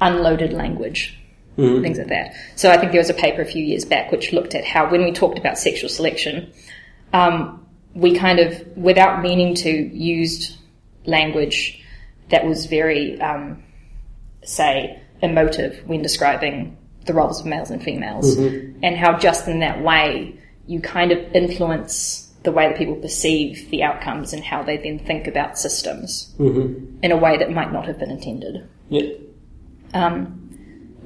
unloaded 0.00 0.52
language. 0.52 1.16
Things 1.82 1.98
like 1.98 2.08
that. 2.08 2.34
So 2.56 2.70
I 2.70 2.76
think 2.78 2.92
there 2.92 3.00
was 3.00 3.10
a 3.10 3.14
paper 3.14 3.42
a 3.42 3.46
few 3.46 3.64
years 3.64 3.84
back 3.84 4.10
which 4.10 4.32
looked 4.32 4.54
at 4.54 4.64
how 4.64 4.90
when 4.90 5.04
we 5.04 5.12
talked 5.12 5.38
about 5.38 5.58
sexual 5.58 5.88
selection, 5.88 6.52
um, 7.12 7.64
we 7.94 8.16
kind 8.16 8.40
of, 8.40 8.76
without 8.76 9.22
meaning 9.22 9.54
to, 9.54 9.70
used 9.70 10.56
language 11.06 11.80
that 12.30 12.44
was 12.44 12.66
very, 12.66 13.20
um, 13.20 13.62
say, 14.42 15.00
emotive 15.22 15.80
when 15.86 16.02
describing 16.02 16.76
the 17.06 17.14
roles 17.14 17.40
of 17.40 17.46
males 17.46 17.70
and 17.70 17.82
females, 17.82 18.36
and 18.82 18.96
how 18.96 19.16
just 19.18 19.46
in 19.46 19.60
that 19.60 19.82
way 19.82 20.38
you 20.66 20.80
kind 20.80 21.12
of 21.12 21.18
influence 21.34 22.32
the 22.42 22.50
way 22.50 22.66
that 22.68 22.76
people 22.76 22.96
perceive 22.96 23.70
the 23.70 23.82
outcomes 23.82 24.32
and 24.32 24.42
how 24.42 24.62
they 24.62 24.76
then 24.78 24.98
think 24.98 25.26
about 25.26 25.58
systems 25.58 26.34
in 27.02 27.12
a 27.12 27.16
way 27.16 27.36
that 27.36 27.50
might 27.50 27.72
not 27.72 27.86
have 27.86 27.98
been 27.98 28.10
intended. 28.10 28.66
Yeah. 28.88 29.12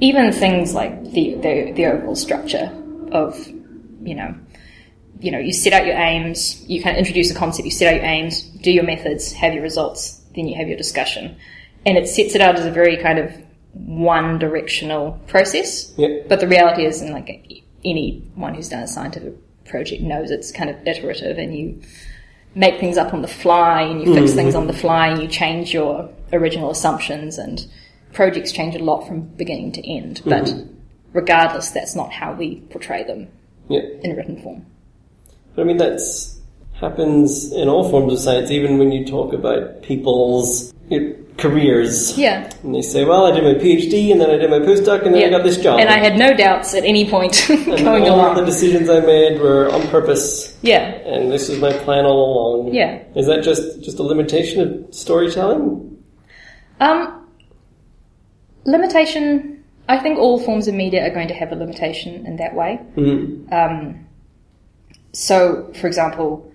Even 0.00 0.32
things 0.32 0.74
like 0.74 1.02
the, 1.12 1.34
the 1.34 1.72
the 1.72 1.86
overall 1.86 2.16
structure 2.16 2.72
of 3.12 3.48
you 4.02 4.14
know 4.14 4.34
you 5.20 5.32
know 5.32 5.38
you 5.38 5.52
set 5.52 5.72
out 5.72 5.86
your 5.86 5.96
aims 5.96 6.64
you 6.68 6.82
kind 6.82 6.96
of 6.96 6.98
introduce 6.98 7.30
a 7.30 7.34
concept 7.34 7.64
you 7.64 7.70
set 7.70 7.92
out 7.92 7.96
your 7.96 8.04
aims 8.04 8.42
do 8.42 8.70
your 8.70 8.84
methods 8.84 9.32
have 9.32 9.52
your 9.52 9.62
results 9.62 10.18
then 10.38 10.46
you 10.46 10.56
have 10.56 10.68
your 10.68 10.76
discussion. 10.76 11.36
And 11.84 11.98
it 11.98 12.08
sets 12.08 12.34
it 12.34 12.40
out 12.40 12.56
as 12.56 12.64
a 12.64 12.70
very 12.70 12.96
kind 12.96 13.18
of 13.18 13.32
one 13.72 14.38
directional 14.38 15.20
process. 15.26 15.92
Yeah. 15.96 16.22
but 16.28 16.40
the 16.40 16.48
reality 16.48 16.84
is 16.84 17.02
and 17.02 17.12
like 17.12 17.64
anyone 17.84 18.54
who's 18.54 18.68
done 18.68 18.82
a 18.82 18.88
scientific 18.88 19.34
project 19.64 20.02
knows 20.02 20.30
it's 20.30 20.50
kind 20.50 20.70
of 20.70 20.86
iterative 20.86 21.38
and 21.38 21.54
you 21.54 21.80
make 22.54 22.80
things 22.80 22.96
up 22.96 23.12
on 23.12 23.22
the 23.22 23.28
fly 23.28 23.82
and 23.82 24.00
you 24.00 24.14
fix 24.14 24.30
mm-hmm. 24.30 24.36
things 24.36 24.54
on 24.54 24.66
the 24.66 24.72
fly 24.72 25.08
and 25.08 25.22
you 25.22 25.28
change 25.28 25.72
your 25.72 26.08
original 26.32 26.70
assumptions 26.70 27.38
and 27.38 27.66
projects 28.12 28.52
change 28.52 28.74
a 28.74 28.78
lot 28.78 29.06
from 29.06 29.20
beginning 29.22 29.72
to 29.72 29.88
end. 29.88 30.22
But 30.24 30.50
regardless, 31.12 31.70
that's 31.70 31.94
not 31.94 32.12
how 32.12 32.32
we 32.34 32.60
portray 32.70 33.04
them 33.04 33.28
Yeah. 33.68 33.80
in 34.02 34.16
written 34.16 34.40
form. 34.42 34.66
But 35.54 35.62
I 35.62 35.64
mean, 35.64 35.76
that's 35.76 36.38
happens 36.80 37.52
in 37.52 37.68
all 37.68 37.88
forms 37.90 38.12
of 38.12 38.18
science, 38.20 38.50
even 38.50 38.78
when 38.78 38.92
you 38.92 39.04
talk 39.04 39.32
about 39.32 39.82
people's 39.82 40.72
you 40.88 41.00
know, 41.00 41.14
careers. 41.36 42.16
Yeah. 42.16 42.50
And 42.62 42.74
they 42.74 42.82
say, 42.82 43.04
well, 43.04 43.26
I 43.26 43.32
did 43.32 43.42
my 43.42 43.60
PhD, 43.60 44.12
and 44.12 44.20
then 44.20 44.30
I 44.30 44.36
did 44.36 44.48
my 44.50 44.60
postdoc, 44.60 45.04
and 45.04 45.14
then 45.14 45.24
I 45.24 45.30
got 45.36 45.44
this 45.44 45.56
job. 45.56 45.80
And 45.80 45.88
I 45.88 45.98
had 45.98 46.16
no 46.16 46.34
doubts 46.36 46.74
at 46.74 46.84
any 46.84 47.08
point 47.10 47.44
going 47.48 48.04
all 48.08 48.16
along. 48.20 48.36
the 48.36 48.44
decisions 48.44 48.88
I 48.88 49.00
made 49.00 49.40
were 49.40 49.70
on 49.72 49.86
purpose, 49.88 50.56
yeah. 50.62 50.78
and 51.04 51.32
this 51.32 51.48
was 51.48 51.58
my 51.58 51.72
plan 51.72 52.04
all 52.04 52.62
along. 52.62 52.74
Yeah. 52.74 53.02
Is 53.16 53.26
that 53.26 53.42
just, 53.42 53.82
just 53.82 53.98
a 53.98 54.02
limitation 54.02 54.60
of 54.86 54.94
storytelling? 54.94 55.96
Um, 56.80 57.27
limitation. 58.70 59.64
I 59.88 59.98
think 59.98 60.18
all 60.18 60.38
forms 60.38 60.68
of 60.68 60.74
media 60.74 61.06
are 61.06 61.10
going 61.10 61.28
to 61.28 61.34
have 61.34 61.50
a 61.52 61.56
limitation 61.56 62.26
in 62.26 62.36
that 62.36 62.54
way. 62.54 62.80
Um, 63.52 64.06
so, 65.12 65.72
for 65.74 65.86
example, 65.86 66.52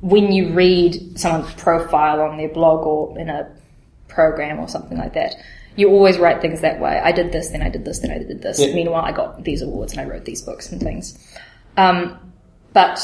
when 0.00 0.32
you 0.32 0.52
read 0.52 1.18
someone's 1.18 1.54
profile 1.54 2.20
on 2.20 2.36
their 2.36 2.48
blog 2.48 2.84
or 2.84 3.18
in 3.18 3.30
a 3.30 3.48
program 4.08 4.58
or 4.58 4.68
something 4.68 4.98
like 4.98 5.14
that, 5.14 5.36
you 5.76 5.88
always 5.88 6.18
write 6.18 6.42
things 6.42 6.60
that 6.60 6.80
way. 6.80 6.98
I 6.98 7.12
did 7.12 7.32
this, 7.32 7.50
then 7.50 7.62
I 7.62 7.70
did 7.70 7.84
this, 7.84 8.00
then 8.00 8.10
I 8.10 8.18
did 8.18 8.42
this. 8.42 8.58
Yeah. 8.60 8.74
Meanwhile, 8.74 9.04
I 9.04 9.12
got 9.12 9.44
these 9.44 9.62
awards 9.62 9.92
and 9.92 10.00
I 10.00 10.04
wrote 10.04 10.24
these 10.24 10.42
books 10.42 10.70
and 10.70 10.80
things. 10.80 11.16
Um, 11.76 12.32
but 12.72 13.00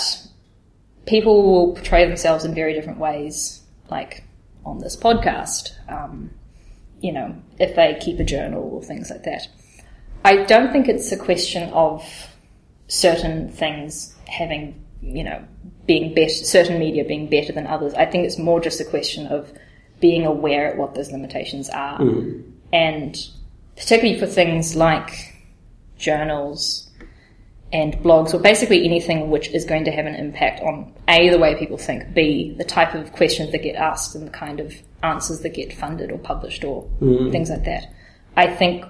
people 1.06 1.42
will 1.42 1.74
portray 1.74 2.06
themselves 2.06 2.44
in 2.44 2.54
very 2.54 2.74
different 2.74 2.98
ways, 2.98 3.62
like 3.90 4.24
on 4.66 4.78
this 4.80 4.96
podcast. 4.96 5.70
Um, 5.88 6.30
you 7.00 7.12
know, 7.12 7.34
if 7.58 7.76
they 7.76 7.96
keep 8.00 8.18
a 8.18 8.24
journal 8.24 8.62
or 8.62 8.82
things 8.82 9.10
like 9.10 9.24
that. 9.24 9.48
I 10.24 10.44
don't 10.44 10.72
think 10.72 10.88
it's 10.88 11.12
a 11.12 11.16
question 11.16 11.70
of 11.70 12.04
certain 12.88 13.50
things 13.50 14.14
having, 14.26 14.84
you 15.00 15.24
know, 15.24 15.44
being 15.86 16.14
better, 16.14 16.30
certain 16.30 16.78
media 16.78 17.04
being 17.04 17.28
better 17.28 17.52
than 17.52 17.66
others. 17.66 17.94
I 17.94 18.04
think 18.06 18.26
it's 18.26 18.38
more 18.38 18.60
just 18.60 18.80
a 18.80 18.84
question 18.84 19.26
of 19.26 19.52
being 20.00 20.26
aware 20.26 20.72
of 20.72 20.78
what 20.78 20.94
those 20.94 21.10
limitations 21.10 21.68
are. 21.70 21.98
Mm. 21.98 22.52
And 22.72 23.26
particularly 23.76 24.18
for 24.18 24.26
things 24.26 24.76
like 24.76 25.34
journals 25.96 26.87
and 27.72 27.94
blogs, 27.96 28.32
or 28.32 28.38
basically 28.38 28.84
anything 28.84 29.30
which 29.30 29.48
is 29.48 29.64
going 29.64 29.84
to 29.84 29.90
have 29.90 30.06
an 30.06 30.14
impact 30.14 30.60
on 30.60 30.92
A, 31.08 31.28
the 31.28 31.38
way 31.38 31.54
people 31.54 31.76
think, 31.76 32.14
B, 32.14 32.54
the 32.56 32.64
type 32.64 32.94
of 32.94 33.12
questions 33.12 33.52
that 33.52 33.62
get 33.62 33.76
asked 33.76 34.14
and 34.14 34.26
the 34.26 34.30
kind 34.30 34.60
of 34.60 34.74
answers 35.02 35.40
that 35.40 35.50
get 35.50 35.72
funded 35.72 36.10
or 36.10 36.18
published 36.18 36.64
or 36.64 36.88
mm. 37.00 37.30
things 37.30 37.50
like 37.50 37.64
that. 37.64 37.92
I 38.36 38.46
think 38.46 38.84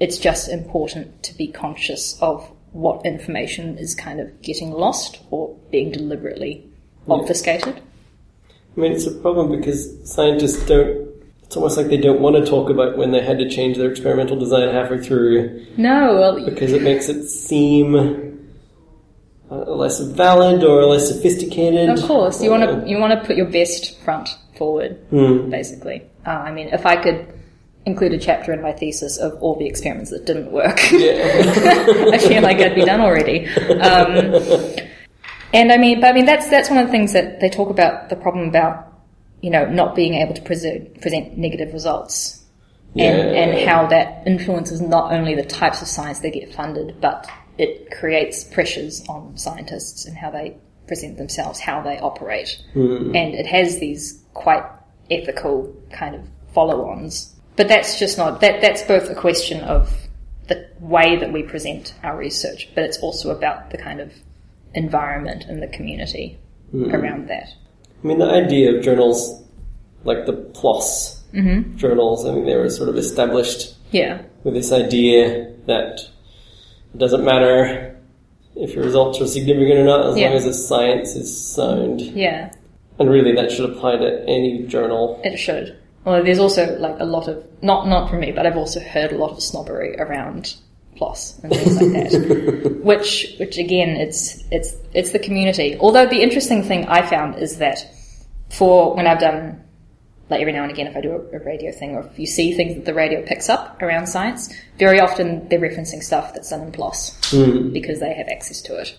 it's 0.00 0.18
just 0.18 0.48
important 0.48 1.22
to 1.24 1.34
be 1.36 1.46
conscious 1.46 2.20
of 2.20 2.50
what 2.72 3.04
information 3.04 3.78
is 3.78 3.94
kind 3.94 4.20
of 4.20 4.40
getting 4.42 4.70
lost 4.70 5.20
or 5.30 5.56
being 5.70 5.92
deliberately 5.92 6.68
obfuscated. 7.08 7.80
I 8.76 8.80
mean, 8.80 8.92
it's 8.92 9.06
a 9.06 9.12
problem 9.12 9.50
because 9.50 10.10
scientists 10.10 10.64
don't. 10.66 11.09
It's 11.50 11.56
almost 11.56 11.76
like 11.76 11.88
they 11.88 11.96
don't 11.96 12.20
want 12.20 12.36
to 12.36 12.48
talk 12.48 12.70
about 12.70 12.96
when 12.96 13.10
they 13.10 13.20
had 13.20 13.40
to 13.40 13.50
change 13.50 13.76
their 13.76 13.90
experimental 13.90 14.38
design 14.38 14.72
halfway 14.72 15.02
through 15.02 15.66
No, 15.76 16.14
well, 16.14 16.44
because 16.44 16.72
it 16.72 16.80
makes 16.80 17.08
it 17.08 17.26
seem 17.26 17.96
uh, 19.50 19.56
less 19.56 19.98
valid 19.98 20.62
or 20.62 20.84
less 20.84 21.08
sophisticated. 21.08 21.88
Of 21.88 22.04
course, 22.04 22.40
you 22.40 22.50
want 22.52 22.62
to 22.62 22.88
you 22.88 22.98
want 22.98 23.20
to 23.20 23.26
put 23.26 23.34
your 23.34 23.46
best 23.46 24.00
front 24.02 24.28
forward, 24.56 25.10
basically. 25.10 26.04
Uh, 26.24 26.30
I 26.30 26.52
mean, 26.52 26.68
if 26.68 26.86
I 26.86 26.94
could 26.94 27.26
include 27.84 28.12
a 28.12 28.18
chapter 28.20 28.52
in 28.52 28.62
my 28.62 28.70
thesis 28.70 29.18
of 29.18 29.34
all 29.42 29.56
the 29.56 29.66
experiments 29.66 30.12
that 30.12 30.26
didn't 30.26 30.52
work, 30.52 30.78
I 30.78 32.18
feel 32.18 32.42
like 32.44 32.58
I'd 32.58 32.76
be 32.76 32.84
done 32.84 33.00
already. 33.00 33.48
Um, 33.48 34.36
and 35.52 35.72
I 35.72 35.78
mean, 35.78 36.00
but 36.00 36.10
I 36.10 36.12
mean, 36.12 36.26
that's 36.26 36.48
that's 36.48 36.70
one 36.70 36.78
of 36.78 36.86
the 36.86 36.92
things 36.92 37.12
that 37.12 37.40
they 37.40 37.48
talk 37.48 37.70
about 37.70 38.08
the 38.08 38.14
problem 38.14 38.48
about 38.48 38.89
you 39.40 39.50
know 39.50 39.66
not 39.66 39.94
being 39.94 40.14
able 40.14 40.34
to 40.34 40.42
present 40.42 41.00
present 41.00 41.36
negative 41.38 41.72
results. 41.72 42.36
And, 42.96 43.18
Yeah. 43.18 43.42
and 43.42 43.68
how 43.68 43.86
that 43.86 44.26
influences 44.26 44.80
not 44.80 45.12
only 45.12 45.36
the 45.36 45.44
types 45.44 45.80
of 45.80 45.86
science 45.86 46.18
they 46.18 46.30
get 46.32 46.52
funded, 46.52 46.96
but 47.00 47.24
it 47.56 47.88
creates 47.92 48.42
pressures 48.42 49.04
on 49.08 49.36
scientists 49.36 50.06
and 50.06 50.16
how 50.16 50.32
they 50.32 50.56
present 50.88 51.16
themselves, 51.16 51.60
how 51.60 51.80
they 51.82 52.00
operate. 52.00 52.58
Mm. 52.74 53.16
And 53.16 53.34
it 53.34 53.46
has 53.46 53.78
these 53.78 54.20
quite 54.34 54.64
ethical 55.08 55.72
kind 55.92 56.16
of 56.16 56.22
follow-ons. 56.52 57.32
But 57.54 57.68
that's 57.68 57.96
just 57.96 58.18
not, 58.18 58.40
that, 58.40 58.60
that's 58.60 58.82
both 58.82 59.08
a 59.08 59.14
question 59.14 59.60
of 59.60 59.96
the 60.48 60.66
way 60.80 61.14
that 61.14 61.32
we 61.32 61.44
present 61.44 61.94
our 62.02 62.16
research, 62.16 62.68
but 62.74 62.82
it's 62.82 62.98
also 62.98 63.30
about 63.30 63.70
the 63.70 63.78
kind 63.78 64.00
of 64.00 64.12
environment 64.74 65.44
and 65.44 65.62
the 65.62 65.68
community 65.68 66.40
mm. 66.74 66.92
around 66.92 67.28
that. 67.28 67.54
I 68.02 68.06
mean, 68.06 68.18
the 68.18 68.30
idea 68.30 68.74
of 68.76 68.82
journals 68.82 69.42
like 70.04 70.26
the 70.26 70.32
PLOS 70.32 71.20
mm-hmm. 71.32 71.76
journals, 71.76 72.26
I 72.26 72.32
mean, 72.32 72.46
they 72.46 72.56
were 72.56 72.70
sort 72.70 72.88
of 72.88 72.96
established 72.96 73.74
Yeah. 73.90 74.22
with 74.44 74.54
this 74.54 74.72
idea 74.72 75.52
that 75.66 76.00
it 76.94 76.98
doesn't 76.98 77.24
matter 77.24 77.96
if 78.56 78.74
your 78.74 78.84
results 78.84 79.20
are 79.20 79.26
significant 79.26 79.80
or 79.80 79.84
not 79.84 80.06
as 80.06 80.18
Yeah. 80.18 80.28
long 80.28 80.36
as 80.36 80.44
the 80.44 80.54
science 80.54 81.14
is 81.14 81.34
sound. 81.54 82.00
Yeah. 82.00 82.50
And 82.98 83.08
really, 83.10 83.32
that 83.32 83.50
should 83.50 83.70
apply 83.70 83.96
to 83.96 84.24
any 84.26 84.64
journal. 84.66 85.20
It 85.24 85.38
should. 85.38 85.76
Although 86.04 86.22
there's 86.22 86.38
also 86.38 86.78
like 86.78 86.96
a 86.98 87.04
lot 87.04 87.28
of 87.28 87.44
not 87.62 87.86
not 87.86 88.08
from 88.10 88.20
me, 88.20 88.32
but 88.32 88.46
I've 88.46 88.56
also 88.56 88.80
heard 88.80 89.12
a 89.12 89.18
lot 89.18 89.30
of 89.30 89.42
snobbery 89.42 89.96
around 89.98 90.54
PLOS 91.00 91.42
and 91.42 91.52
things 91.52 91.80
like 91.80 91.92
that. 91.92 92.80
which 92.84 93.34
which 93.38 93.56
again 93.58 93.90
it's 93.90 94.44
it's 94.50 94.74
it's 94.94 95.12
the 95.12 95.18
community. 95.18 95.76
Although 95.80 96.06
the 96.06 96.20
interesting 96.20 96.62
thing 96.62 96.86
I 96.86 97.06
found 97.06 97.36
is 97.36 97.58
that 97.58 97.78
for 98.50 98.94
when 98.94 99.06
I've 99.06 99.20
done 99.20 99.64
like 100.28 100.40
every 100.40 100.52
now 100.52 100.62
and 100.62 100.70
again 100.70 100.86
if 100.86 100.96
I 100.96 101.00
do 101.00 101.12
a, 101.32 101.38
radio 101.40 101.72
thing 101.72 101.96
or 101.96 102.06
if 102.06 102.18
you 102.18 102.26
see 102.26 102.52
things 102.52 102.74
that 102.76 102.84
the 102.84 102.94
radio 102.94 103.24
picks 103.24 103.48
up 103.48 103.80
around 103.82 104.06
science, 104.06 104.52
very 104.78 105.00
often 105.00 105.48
they're 105.48 105.58
referencing 105.58 106.02
stuff 106.02 106.34
that's 106.34 106.50
done 106.50 106.62
in 106.62 106.72
PLOS 106.72 107.16
hmm. 107.30 107.72
because 107.72 107.98
they 108.00 108.12
have 108.14 108.28
access 108.28 108.60
to 108.62 108.76
it. 108.76 108.96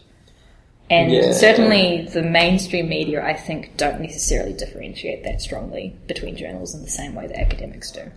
And 0.89 1.09
Yeah. 1.09 1.31
certainly 1.31 2.09
the 2.11 2.21
mainstream 2.21 2.89
media, 2.89 3.23
I 3.23 3.33
think, 3.33 3.77
don't 3.77 4.01
necessarily 4.01 4.51
differentiate 4.51 5.23
that 5.23 5.41
strongly 5.41 5.95
between 6.05 6.35
journals 6.35 6.75
in 6.75 6.81
the 6.81 6.89
same 6.89 7.15
way 7.15 7.27
that 7.27 7.39
academics 7.39 7.91
do. 7.91 8.11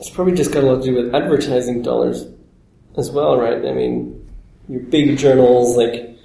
It's 0.00 0.10
probably 0.10 0.34
just 0.34 0.52
got 0.52 0.64
a 0.64 0.66
lot 0.66 0.82
to 0.82 0.90
do 0.90 0.96
with 0.96 1.14
advertising 1.14 1.82
dollars 1.82 2.26
as 2.98 3.10
well, 3.10 3.38
right? 3.38 3.64
I 3.64 3.72
mean, 3.72 4.28
your 4.68 4.80
big 4.80 5.16
journals 5.18 5.76
like 5.76 6.16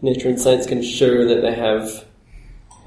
Nature 0.00 0.28
and 0.28 0.40
Science 0.40 0.66
can 0.66 0.82
show 0.82 1.26
that 1.26 1.42
they 1.42 1.54
have 1.54 2.04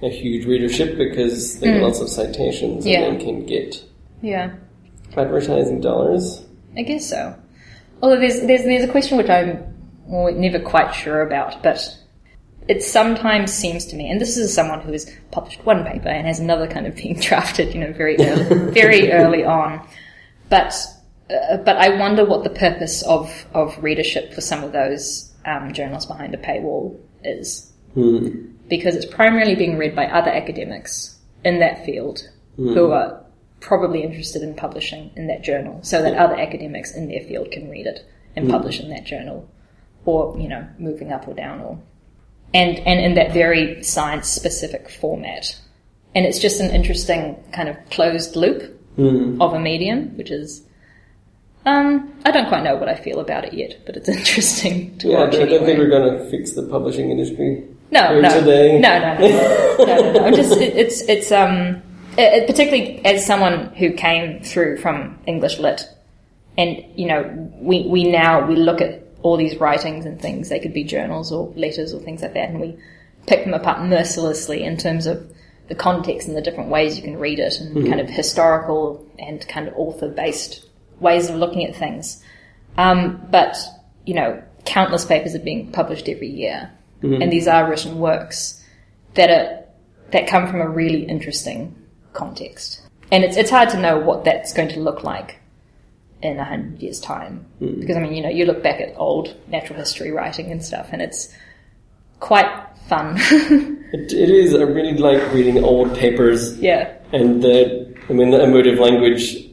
a 0.02 0.10
huge 0.10 0.46
readership 0.46 0.98
because 0.98 1.60
they 1.60 1.68
get 1.68 1.82
lots 1.82 2.00
of 2.00 2.10
citations 2.10 2.84
Hmm. 2.84 2.90
Yeah. 2.90 3.02
and 3.04 3.20
can 3.20 3.46
get 3.46 3.82
Yeah, 4.22 4.54
advertising 5.16 5.82
dollars. 5.82 6.44
I 6.78 6.82
guess 6.82 7.08
so. 7.10 7.36
Although 8.02 8.20
there's 8.20 8.42
there's 8.42 8.64
there's 8.64 8.84
a 8.84 8.92
question 8.92 9.18
which 9.18 9.30
I'm 9.30 9.64
never 10.10 10.60
quite 10.60 10.94
sure 10.94 11.22
about, 11.22 11.64
but 11.64 11.80
it 12.68 12.82
sometimes 12.84 13.54
seems 13.54 13.86
to 13.86 13.96
me, 13.96 14.10
and 14.10 14.20
this 14.20 14.38
is 14.38 14.54
someone 14.54 14.82
who 14.82 14.92
has 14.92 15.10
published 15.32 15.64
one 15.66 15.86
paper 15.86 16.10
and 16.10 16.26
has 16.28 16.40
another 16.40 16.68
kind 16.68 16.88
of 16.88 16.96
being 16.96 17.16
drafted, 17.20 17.74
you 17.74 17.80
know, 17.80 17.94
very 17.94 18.18
early, 18.20 18.72
very 18.72 19.12
early 19.20 19.44
on. 19.46 19.88
But 20.50 20.74
uh, 21.30 21.58
but 21.58 21.78
I 21.78 21.98
wonder 21.98 22.24
what 22.24 22.44
the 22.44 22.52
purpose 22.52 23.02
of 23.04 23.46
of 23.54 23.82
readership 23.84 24.34
for 24.34 24.42
some 24.42 24.64
of 24.64 24.72
those 24.72 25.34
um, 25.46 25.74
journals 25.74 26.06
behind 26.06 26.36
a 26.36 26.38
paywall 26.38 27.00
is, 27.24 27.72
hmm. 27.94 28.52
because 28.70 28.96
it's 28.96 29.06
primarily 29.06 29.56
being 29.56 29.78
read 29.78 29.96
by 29.96 30.06
other 30.06 30.30
academics 30.30 31.18
in 31.44 31.60
that 31.60 31.84
field 31.86 32.22
who 32.58 32.88
hmm. 32.88 32.92
are 32.92 33.24
probably 33.60 34.04
interested 34.04 34.44
in 34.44 34.54
publishing 34.54 35.10
in 35.16 35.26
that 35.28 35.44
journal, 35.44 35.80
so 35.82 36.02
that 36.04 36.14
hmm. 36.14 36.20
other 36.20 36.36
academics 36.36 36.94
in 36.96 37.08
their 37.08 37.22
field 37.22 37.50
can 37.52 37.70
read 37.70 37.88
it 37.88 38.06
and 38.36 38.50
publish 38.50 38.80
in 38.80 38.90
that 38.90 39.06
journal, 39.06 39.50
or 40.06 40.38
you 40.38 40.48
know, 40.48 40.68
moving 40.78 41.12
up 41.12 41.28
or 41.28 41.34
down, 41.34 41.60
or 41.62 41.80
and 42.54 42.78
and 42.80 43.00
in 43.00 43.16
that 43.16 43.34
very 43.34 43.82
science 43.84 44.30
specific 44.30 44.92
format. 44.92 45.60
And 46.14 46.26
it's 46.26 46.40
just 46.40 46.62
an 46.62 46.70
interesting 46.70 47.44
kind 47.52 47.68
of 47.68 47.78
closed 47.90 48.36
loop 48.36 48.80
of 49.42 49.54
a 49.54 49.60
medium, 49.60 50.16
which 50.18 50.30
is. 50.30 50.62
Um, 51.66 52.14
I 52.26 52.32
don't 52.32 52.48
quite 52.48 52.64
know 52.64 52.76
what 52.76 52.90
I 52.90 52.96
feel 52.96 53.20
about 53.20 53.46
it 53.46 53.54
yet, 53.54 53.80
but 53.86 53.96
it's 53.98 54.08
interesting 54.18 54.98
to 55.00 55.10
Yeah, 55.10 55.18
I 55.18 55.20
watch. 55.22 55.32
don't, 55.34 55.42
I 55.44 55.46
don't 55.46 55.66
think 55.66 55.80
we're 55.80 55.90
going 55.90 56.18
to 56.18 56.30
fix 56.30 56.52
the 56.52 56.64
publishing 56.64 57.10
industry. 57.10 57.64
No, 57.92 58.20
no, 58.20 58.40
today. 58.40 58.80
no, 58.80 59.00
no, 59.00 59.14
no, 59.18 59.28
no, 59.86 59.86
no, 60.02 60.12
no. 60.14 60.26
I'm 60.26 60.34
just 60.36 60.60
it, 60.60 60.76
it's 60.76 61.02
it's 61.08 61.32
um 61.32 61.82
it, 62.18 62.48
particularly 62.48 63.04
as 63.06 63.26
someone 63.26 63.68
who 63.76 63.94
came 63.94 64.42
through 64.42 64.78
from 64.78 65.18
English 65.28 65.60
lit, 65.60 65.88
and 66.58 66.84
you 66.96 67.08
know 67.08 67.52
we 67.62 67.84
we 67.88 68.04
now 68.12 68.46
we 68.46 68.56
look 68.56 68.82
at 68.82 69.04
all 69.22 69.38
these 69.38 69.58
writings 69.58 70.06
and 70.06 70.20
things. 70.22 70.50
They 70.50 70.60
could 70.60 70.74
be 70.74 70.84
journals 70.84 71.32
or 71.32 71.48
letters 71.56 71.94
or 71.94 72.00
things 72.02 72.22
like 72.24 72.34
that, 72.34 72.50
and 72.50 72.60
we 72.60 72.76
pick 73.28 73.44
them 73.46 73.54
apart 73.54 73.82
mercilessly 73.88 74.64
in 74.64 74.78
terms 74.78 75.06
of 75.06 75.32
the 75.68 75.76
context 75.76 76.28
and 76.28 76.36
the 76.36 76.42
different 76.42 76.70
ways 76.70 76.98
you 76.98 77.04
can 77.04 77.18
read 77.20 77.40
it, 77.40 77.60
and 77.60 77.88
kind 77.88 78.02
of 78.02 78.10
historical 78.10 79.08
and 79.20 79.48
kind 79.48 79.68
of 79.68 79.74
author 79.78 80.10
based 80.10 80.65
ways 81.00 81.30
of 81.30 81.36
looking 81.36 81.66
at 81.66 81.76
things. 81.76 82.24
Um, 82.78 83.26
but 83.32 83.58
you 84.06 84.14
know, 84.14 84.42
countless 84.66 85.06
papers 85.06 85.36
are 85.36 85.40
being 85.40 85.72
published 85.72 86.10
every 86.10 86.30
year, 86.30 86.72
and 87.02 87.32
these 87.32 87.48
are 87.48 87.70
written 87.70 88.00
works 88.00 88.64
that 89.14 89.30
are 89.30 89.64
that 90.12 90.28
come 90.28 90.48
from 90.48 90.62
a 90.62 90.70
really 90.70 91.04
interesting 91.04 91.76
context. 92.14 92.82
And 93.12 93.24
it's 93.24 93.38
it's 93.38 93.50
hard 93.50 93.70
to 93.70 93.80
know 93.80 93.98
what 94.00 94.24
that's 94.24 94.54
going 94.54 94.70
to 94.70 94.80
look 94.80 95.04
like 95.04 95.40
in 96.22 96.40
a 96.40 96.44
hundred 96.44 96.82
years' 96.82 97.00
time, 97.00 97.46
because 97.60 97.96
I 97.96 98.00
mean, 98.00 98.14
you 98.14 98.24
know, 98.24 98.30
you 98.30 98.46
look 98.46 98.64
back 98.64 98.82
at 98.82 98.96
old 98.98 99.36
natural 99.48 99.78
history 99.78 100.12
writing 100.12 100.52
and 100.52 100.64
stuff, 100.64 100.90
and 100.92 101.02
it's 101.02 101.34
quite 102.20 102.50
fun. 102.88 103.20
It, 103.94 104.12
it 104.12 104.30
is. 104.30 104.54
I 104.54 104.64
really 104.64 104.98
like 104.98 105.32
reading 105.32 105.64
old 105.64 105.96
papers, 105.96 106.60
yeah, 106.60 106.98
and 107.14 107.42
the 107.42 107.96
I 108.10 108.14
mean 108.14 108.32
the 108.32 108.44
emotive 108.44 108.78
language 108.78 109.45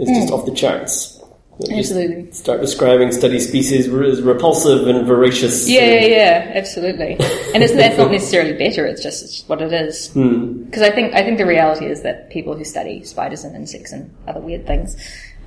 is 0.00 0.08
hmm. 0.08 0.14
just 0.14 0.32
off 0.32 0.46
the 0.46 0.54
charts. 0.54 1.20
Absolutely. 1.68 2.32
Start 2.32 2.60
describing 2.60 3.12
study 3.12 3.38
species 3.38 3.86
as 3.86 4.22
repulsive 4.22 4.86
and 4.86 5.06
voracious. 5.06 5.68
Yeah, 5.68 5.82
yeah, 5.82 6.06
yeah, 6.06 6.52
absolutely. 6.54 7.12
And 7.54 7.62
it's, 7.62 7.74
that's 7.74 7.98
not 7.98 8.10
necessarily 8.10 8.54
better. 8.54 8.86
It's 8.86 9.02
just 9.02 9.24
it's 9.24 9.48
what 9.48 9.60
it 9.60 9.72
is. 9.72 10.10
Hmm. 10.12 10.64
Because 10.64 10.82
I 10.82 10.90
think 10.90 11.14
I 11.14 11.22
think 11.22 11.38
the 11.38 11.46
reality 11.46 11.86
is 11.86 12.02
that 12.02 12.30
people 12.30 12.56
who 12.56 12.64
study 12.64 13.04
spiders 13.04 13.44
and 13.44 13.54
insects 13.54 13.92
and 13.92 14.14
other 14.26 14.40
weird 14.40 14.66
things, 14.66 14.96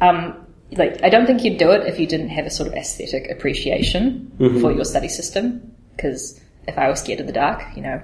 um, 0.02 0.46
like 0.74 1.02
I 1.04 1.10
don't 1.10 1.26
think 1.26 1.44
you'd 1.44 1.58
do 1.58 1.72
it 1.72 1.88
if 1.88 2.00
you 2.00 2.06
didn't 2.06 2.30
have 2.30 2.46
a 2.46 2.52
sort 2.52 2.68
of 2.68 2.76
aesthetic 2.76 3.32
appreciation 3.32 4.32
mm-hmm. 4.38 4.62
for 4.62 4.72
your 4.72 4.86
study 4.86 5.10
system. 5.10 5.74
Because 5.96 6.40
if 6.68 6.78
I 6.78 6.90
was 6.90 7.00
scared 7.00 7.22
of 7.22 7.28
the 7.28 7.34
dark, 7.34 7.64
you 7.76 7.82
know, 7.82 8.02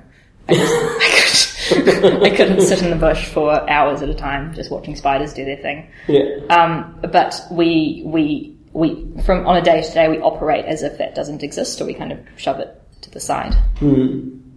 I, 0.49 1.09
just, 1.11 1.71
I 2.03 2.21
I 2.25 2.29
couldn't 2.35 2.61
sit 2.61 2.81
in 2.81 2.89
the 2.89 2.95
bush 2.95 3.27
for 3.27 3.69
hours 3.69 4.01
at 4.01 4.09
a 4.09 4.13
time 4.13 4.53
just 4.53 4.71
watching 4.71 4.95
spiders 4.95 5.33
do 5.33 5.45
their 5.45 5.57
thing. 5.57 5.89
Yeah. 6.07 6.23
Um, 6.49 6.99
but 7.11 7.39
we 7.51 8.03
we 8.05 8.55
we 8.73 9.07
from 9.23 9.45
on 9.47 9.57
a 9.57 9.61
day 9.61 9.81
to 9.81 9.93
day 9.93 10.07
we 10.09 10.19
operate 10.19 10.65
as 10.65 10.83
if 10.83 10.97
that 10.97 11.15
doesn't 11.15 11.43
exist, 11.43 11.79
or 11.81 11.85
we 11.85 11.93
kind 11.93 12.11
of 12.11 12.19
shove 12.37 12.59
it 12.59 12.81
to 13.01 13.11
the 13.11 13.19
side. 13.19 13.55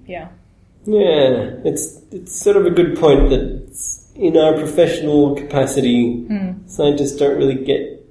Yeah. 0.07 0.29
Yeah, 0.85 1.55
it's 1.65 2.01
it's 2.11 2.41
sort 2.41 2.57
of 2.57 2.67
a 2.67 2.71
good 2.71 2.99
point 2.99 3.31
that 3.31 3.63
in 4.17 4.37
our 4.37 4.55
professional 4.55 5.37
capacity, 5.37 6.27
scientists 6.67 7.17
don't 7.17 7.39
really 7.39 7.65
get 7.65 8.05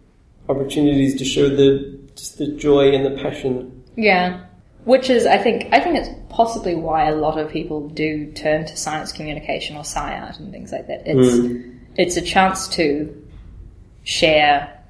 opportunities 0.48 1.18
to 1.18 1.26
show 1.26 1.50
the 1.50 2.00
just 2.16 2.38
the 2.38 2.48
joy 2.48 2.94
and 2.94 3.06
the 3.06 3.22
passion. 3.22 3.84
Yeah. 3.96 4.46
Which 4.84 5.10
is, 5.10 5.28
I 5.28 5.38
think, 5.38 5.72
I 5.72 5.80
think 5.80 5.98
it's 5.98 6.10
possibly 6.30 6.74
why 6.74 7.08
a 7.08 7.16
lot 7.16 7.38
of 7.38 7.52
people 7.52 7.88
do 7.90 8.32
turn 8.32 8.66
to 8.66 8.76
science 8.76 9.12
communication 9.12 9.76
or 9.76 9.82
sci-art 9.82 10.40
and 10.40 10.52
things 10.52 10.72
like 10.72 10.88
that. 10.88 11.04
It's, 11.06 11.38
mm. 11.38 11.80
it's 11.98 12.18
a 12.18 12.22
chance 12.22 12.68
to 12.70 13.16
share 14.04 14.82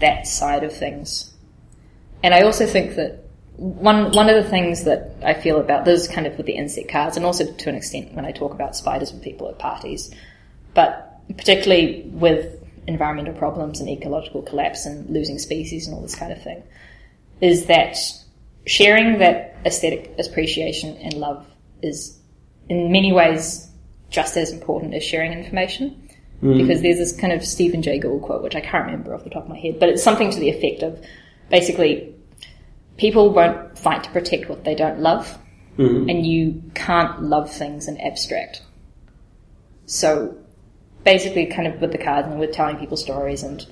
that 0.00 0.26
side 0.26 0.64
of 0.64 0.72
things. 0.72 1.32
And 2.22 2.34
I 2.34 2.42
also 2.42 2.66
think 2.66 2.96
that 2.96 3.24
one, 3.56 4.10
one 4.12 4.28
of 4.28 4.42
the 4.42 4.50
things 4.50 4.84
that 4.84 5.16
I 5.22 5.34
feel 5.34 5.60
about 5.60 5.84
this 5.84 6.08
kind 6.08 6.26
of 6.26 6.36
with 6.36 6.46
the 6.46 6.56
insect 6.56 6.88
cards 6.90 7.16
and 7.16 7.24
also 7.24 7.50
to 7.50 7.68
an 7.68 7.74
extent 7.74 8.12
when 8.14 8.24
I 8.24 8.32
talk 8.32 8.52
about 8.52 8.76
spiders 8.76 9.12
with 9.12 9.22
people 9.22 9.48
at 9.48 9.58
parties, 9.58 10.12
but 10.74 11.20
particularly 11.36 12.02
with 12.12 12.62
environmental 12.86 13.34
problems 13.34 13.80
and 13.80 13.88
ecological 13.88 14.42
collapse 14.42 14.86
and 14.86 15.08
losing 15.08 15.38
species 15.38 15.86
and 15.86 15.94
all 15.94 16.02
this 16.02 16.14
kind 16.14 16.32
of 16.32 16.42
thing, 16.42 16.62
is 17.40 17.66
that 17.66 17.96
sharing 18.66 19.18
that 19.18 19.56
aesthetic 19.64 20.14
appreciation 20.18 20.96
and 20.96 21.14
love 21.14 21.46
is 21.82 22.18
in 22.68 22.92
many 22.92 23.12
ways 23.12 23.68
just 24.10 24.36
as 24.36 24.52
important 24.52 24.94
as 24.94 25.02
sharing 25.02 25.32
information. 25.32 26.02
Mm. 26.42 26.58
Because 26.58 26.82
there's 26.82 26.98
this 26.98 27.16
kind 27.16 27.32
of 27.32 27.44
Stephen 27.44 27.80
Jay 27.80 27.98
Gould 27.98 28.22
quote, 28.22 28.42
which 28.42 28.54
I 28.54 28.60
can't 28.60 28.84
remember 28.84 29.14
off 29.14 29.24
the 29.24 29.30
top 29.30 29.44
of 29.44 29.48
my 29.48 29.58
head, 29.58 29.80
but 29.80 29.88
it's 29.88 30.02
something 30.02 30.30
to 30.30 30.38
the 30.38 30.50
effect 30.50 30.82
of 30.82 31.02
basically 31.50 32.14
people 32.98 33.32
won't 33.32 33.78
fight 33.78 34.04
to 34.04 34.10
protect 34.10 34.48
what 34.48 34.64
they 34.64 34.74
don't 34.74 35.00
love, 35.00 35.38
mm. 35.78 36.10
and 36.10 36.26
you 36.26 36.62
can't 36.74 37.22
love 37.22 37.50
things 37.50 37.88
in 37.88 37.98
abstract. 38.00 38.62
So 39.86 40.36
basically, 41.04 41.46
kind 41.46 41.68
of 41.68 41.80
with 41.80 41.92
the 41.92 41.98
cards 41.98 42.28
and 42.28 42.38
with 42.38 42.52
telling 42.52 42.76
people 42.76 42.96
stories 42.96 43.42
and 43.42 43.66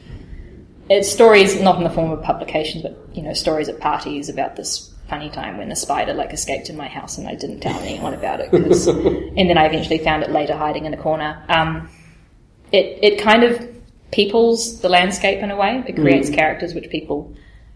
it's 0.90 1.10
stories 1.10 1.60
not 1.60 1.76
in 1.78 1.84
the 1.84 1.90
form 1.90 2.10
of 2.10 2.22
publications, 2.22 2.82
but 2.82 2.98
you 3.14 3.22
know, 3.22 3.32
stories 3.32 3.68
at 3.68 3.80
parties 3.80 4.28
about 4.28 4.56
this 4.56 4.90
funny 5.08 5.28
time 5.30 5.58
when 5.58 5.70
a 5.70 5.76
spider 5.76 6.14
like 6.14 6.32
escaped 6.32 6.70
in 6.70 6.76
my 6.76 6.88
house 6.88 7.18
and 7.18 7.28
I 7.28 7.34
didn't 7.34 7.60
tell 7.60 7.78
anyone 7.80 8.14
about 8.14 8.40
it. 8.40 8.50
'cause- 8.50 8.86
and 9.36 9.48
then 9.50 9.58
I 9.58 9.66
eventually 9.66 9.98
found 9.98 10.22
it 10.22 10.30
later 10.30 10.54
hiding 10.56 10.86
in 10.86 10.94
a 10.94 10.96
corner. 10.96 11.42
Um, 11.48 11.88
it 12.72 12.98
it 13.02 13.18
kind 13.20 13.44
of 13.44 13.68
peoples 14.12 14.80
the 14.80 14.88
landscape 14.88 15.40
in 15.40 15.50
a 15.50 15.56
way. 15.56 15.82
It 15.86 15.96
creates 15.96 16.30
characters 16.30 16.74
which 16.74 16.88
people 16.90 17.32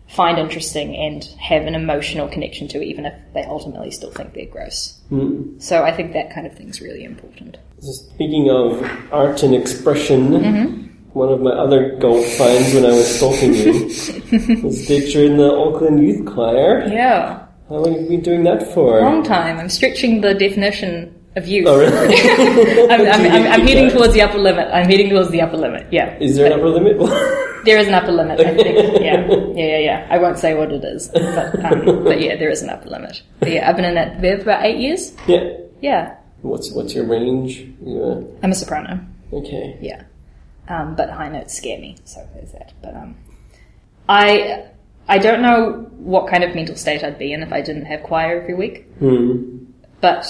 find 0.09 0.39
interesting 0.39 0.97
and 0.97 1.23
have 1.39 1.65
an 1.67 1.75
emotional 1.75 2.29
connection 2.29 2.67
to, 2.69 2.81
even 2.83 3.05
if 3.05 3.13
they 3.35 3.43
ultimately 3.43 3.91
still 3.91 4.11
think 4.11 4.33
they're 4.33 4.47
gross. 4.47 4.99
So 5.59 5.83
I 5.85 5.93
think 5.93 6.13
that 6.15 6.33
kind 6.33 6.47
of 6.47 6.55
thing's 6.55 6.81
really 6.81 7.05
important. 7.05 7.59
So 7.81 7.93
speaking 7.93 8.49
of 8.51 8.83
art 9.13 9.43
and 9.43 9.55
expression, 9.55 10.31
Mm-hmm. 10.31 10.85
One 11.13 11.33
of 11.33 11.41
my 11.41 11.51
other 11.51 11.97
gold 11.97 12.25
finds 12.39 12.75
when 12.75 12.85
I 12.85 12.91
was 12.91 13.17
stalking 13.17 13.55
you 13.55 13.73
was 14.63 14.87
that 14.89 15.11
you're 15.15 15.25
in 15.25 15.37
the 15.39 15.53
Auckland 15.53 16.03
Youth 16.07 16.27
Choir. 16.27 16.87
Yeah, 16.89 17.47
How 17.69 17.77
long 17.77 17.93
have 17.95 18.03
you 18.03 18.09
been 18.09 18.21
doing 18.23 18.45
that 18.45 18.73
for? 18.75 19.01
long 19.01 19.23
time. 19.23 19.59
I'm 19.59 19.69
stretching 19.69 20.21
the 20.21 20.35
definition 20.35 21.15
of 21.37 21.47
youth. 21.47 21.67
Oh, 21.69 21.79
really? 21.79 22.89
I'm, 22.91 23.01
I'm, 23.03 23.33
I'm, 23.33 23.47
I'm 23.53 23.67
heading 23.67 23.91
towards 23.91 24.13
the 24.15 24.23
upper 24.23 24.39
limit. 24.39 24.69
I'm 24.73 24.87
heading 24.89 25.09
towards 25.11 25.31
the 25.31 25.41
upper 25.41 25.57
limit. 25.57 25.87
Yeah. 25.93 26.17
Is 26.19 26.37
there 26.37 26.47
an 26.47 26.53
upper 26.53 26.69
limit? 26.69 26.99
There 27.65 27.79
is 27.79 27.89
an 27.89 27.95
upper 27.95 28.13
limit. 28.13 28.41
I 28.41 28.55
think. 28.57 29.01
Yeah. 29.03 29.27
Yeah. 29.29 29.53
Yeah. 29.55 29.79
Yeah. 29.79 30.07
I 30.11 30.19
won't 30.19 30.39
say 30.39 30.55
what 30.55 30.71
it 30.73 30.85
is, 30.85 31.09
but 31.09 31.65
um, 31.65 32.05
but 32.05 32.21
yeah, 32.21 32.37
there 32.37 32.49
is 32.51 32.63
an 32.63 32.71
upper 32.71 32.89
limit. 32.89 33.21
But 33.41 33.51
yeah, 33.51 33.69
I've 33.69 33.77
been 33.77 33.85
in 33.85 33.95
that 33.95 34.21
there 34.23 34.37
for 34.37 34.43
about 34.45 34.65
eight 34.65 34.79
years. 34.79 35.13
yeah. 35.27 35.53
Yeah. 35.81 36.17
What's 36.43 36.71
what's 36.73 36.95
your 36.95 37.05
range? 37.07 37.59
You, 37.85 38.39
I'm 38.43 38.53
a 38.53 38.55
soprano. 38.55 39.01
uh, 39.33 39.37
okay. 39.37 39.77
Yeah. 39.81 40.03
Um, 40.69 40.95
but 40.97 41.09
high 41.11 41.29
notes 41.29 41.57
scare 41.57 41.79
me, 41.79 41.97
so 42.05 42.29
there's 42.35 42.53
that. 42.53 42.73
But 42.83 42.95
um, 42.95 43.17
I 44.09 44.67
I 45.09 45.19
don't 45.19 45.41
know 45.41 45.89
what 45.97 46.29
kind 46.29 46.45
of 46.45 46.55
mental 46.55 46.77
state 46.77 47.03
I'd 47.03 47.19
be 47.19 47.33
in 47.33 47.43
if 47.43 47.53
I 47.53 47.63
didn't 47.63 47.87
have 47.87 48.03
choir 48.03 48.41
every 48.43 48.55
week. 48.55 48.85
Hmm. 48.99 49.65
But 50.01 50.27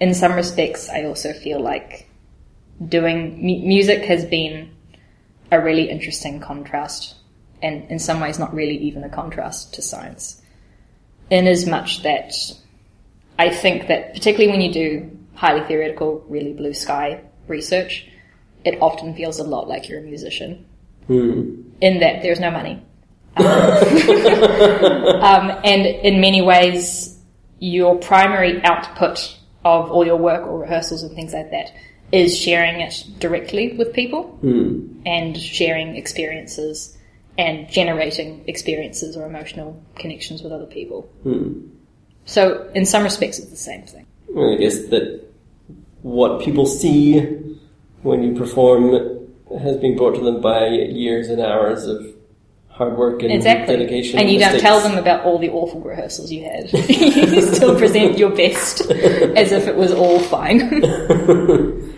in 0.00 0.14
some 0.14 0.32
respects, 0.32 0.88
I 0.88 1.04
also 1.04 1.32
feel 1.32 1.60
like 1.60 2.08
doing 2.88 3.36
mu- 3.36 3.66
music 3.66 4.04
has 4.04 4.24
been 4.24 4.70
a 5.50 5.60
really 5.60 5.90
interesting 5.90 6.40
contrast, 6.40 7.14
and 7.62 7.90
in 7.90 7.98
some 7.98 8.20
ways, 8.20 8.38
not 8.38 8.54
really 8.54 8.78
even 8.78 9.04
a 9.04 9.10
contrast 9.10 9.74
to 9.74 9.82
science. 9.82 10.40
In 11.28 11.46
as 11.46 11.66
much 11.66 12.02
that 12.02 12.32
I 13.38 13.50
think 13.50 13.88
that, 13.88 14.14
particularly 14.14 14.50
when 14.50 14.60
you 14.62 14.72
do 14.72 15.18
highly 15.34 15.66
theoretical, 15.66 16.24
really 16.28 16.52
blue 16.52 16.74
sky 16.74 17.20
research, 17.48 18.08
it 18.64 18.78
often 18.80 19.14
feels 19.14 19.38
a 19.38 19.44
lot 19.44 19.68
like 19.68 19.88
you're 19.88 19.98
a 19.98 20.02
musician. 20.02 20.66
Hmm. 21.06 21.62
In 21.80 22.00
that 22.00 22.22
there's 22.22 22.40
no 22.40 22.50
money. 22.50 22.82
Um, 23.36 23.46
um, 23.46 25.60
and 25.64 25.86
in 25.86 26.20
many 26.20 26.42
ways, 26.42 27.18
your 27.58 27.98
primary 27.98 28.62
output 28.62 29.38
of 29.64 29.90
all 29.90 30.04
your 30.04 30.16
work 30.16 30.46
or 30.46 30.60
rehearsals 30.60 31.02
and 31.02 31.14
things 31.14 31.32
like 31.32 31.50
that 31.50 31.72
is 32.10 32.36
sharing 32.36 32.80
it 32.80 33.04
directly 33.18 33.76
with 33.76 33.94
people 33.94 34.24
hmm. 34.40 35.00
and 35.06 35.36
sharing 35.36 35.96
experiences 35.96 36.96
and 37.38 37.68
generating 37.70 38.44
experiences 38.46 39.16
or 39.16 39.26
emotional 39.26 39.82
connections 39.96 40.42
with 40.42 40.52
other 40.52 40.66
people. 40.66 41.02
Hmm. 41.22 41.68
So, 42.24 42.70
in 42.74 42.86
some 42.86 43.02
respects, 43.02 43.38
it's 43.38 43.50
the 43.50 43.56
same 43.56 43.82
thing. 43.82 44.06
Well, 44.28 44.54
I 44.54 44.56
guess 44.56 44.86
that 44.88 45.24
what 46.02 46.42
people 46.42 46.66
see 46.66 47.18
when 48.02 48.22
you 48.22 48.34
perform 48.34 48.92
has 49.60 49.76
been 49.76 49.96
brought 49.96 50.14
to 50.14 50.20
them 50.20 50.40
by 50.40 50.68
years 50.68 51.28
and 51.28 51.40
hours 51.40 51.86
of 51.86 52.04
hard 52.68 52.96
work 52.96 53.22
and 53.22 53.32
Exactly. 53.32 53.76
dedication. 53.76 54.18
And 54.18 54.30
you 54.30 54.38
don't 54.38 54.58
tell 54.58 54.80
them 54.80 54.96
about 54.96 55.24
all 55.24 55.38
the 55.38 55.50
awful 55.50 55.80
rehearsals 55.80 56.32
you 56.32 56.44
had. 56.44 56.72
you 56.88 57.42
still 57.42 57.76
present 57.76 58.18
your 58.18 58.30
best 58.30 58.80
as 58.90 59.52
if 59.52 59.68
it 59.68 59.76
was 59.76 59.92
all 59.92 60.18
fine. 60.20 60.82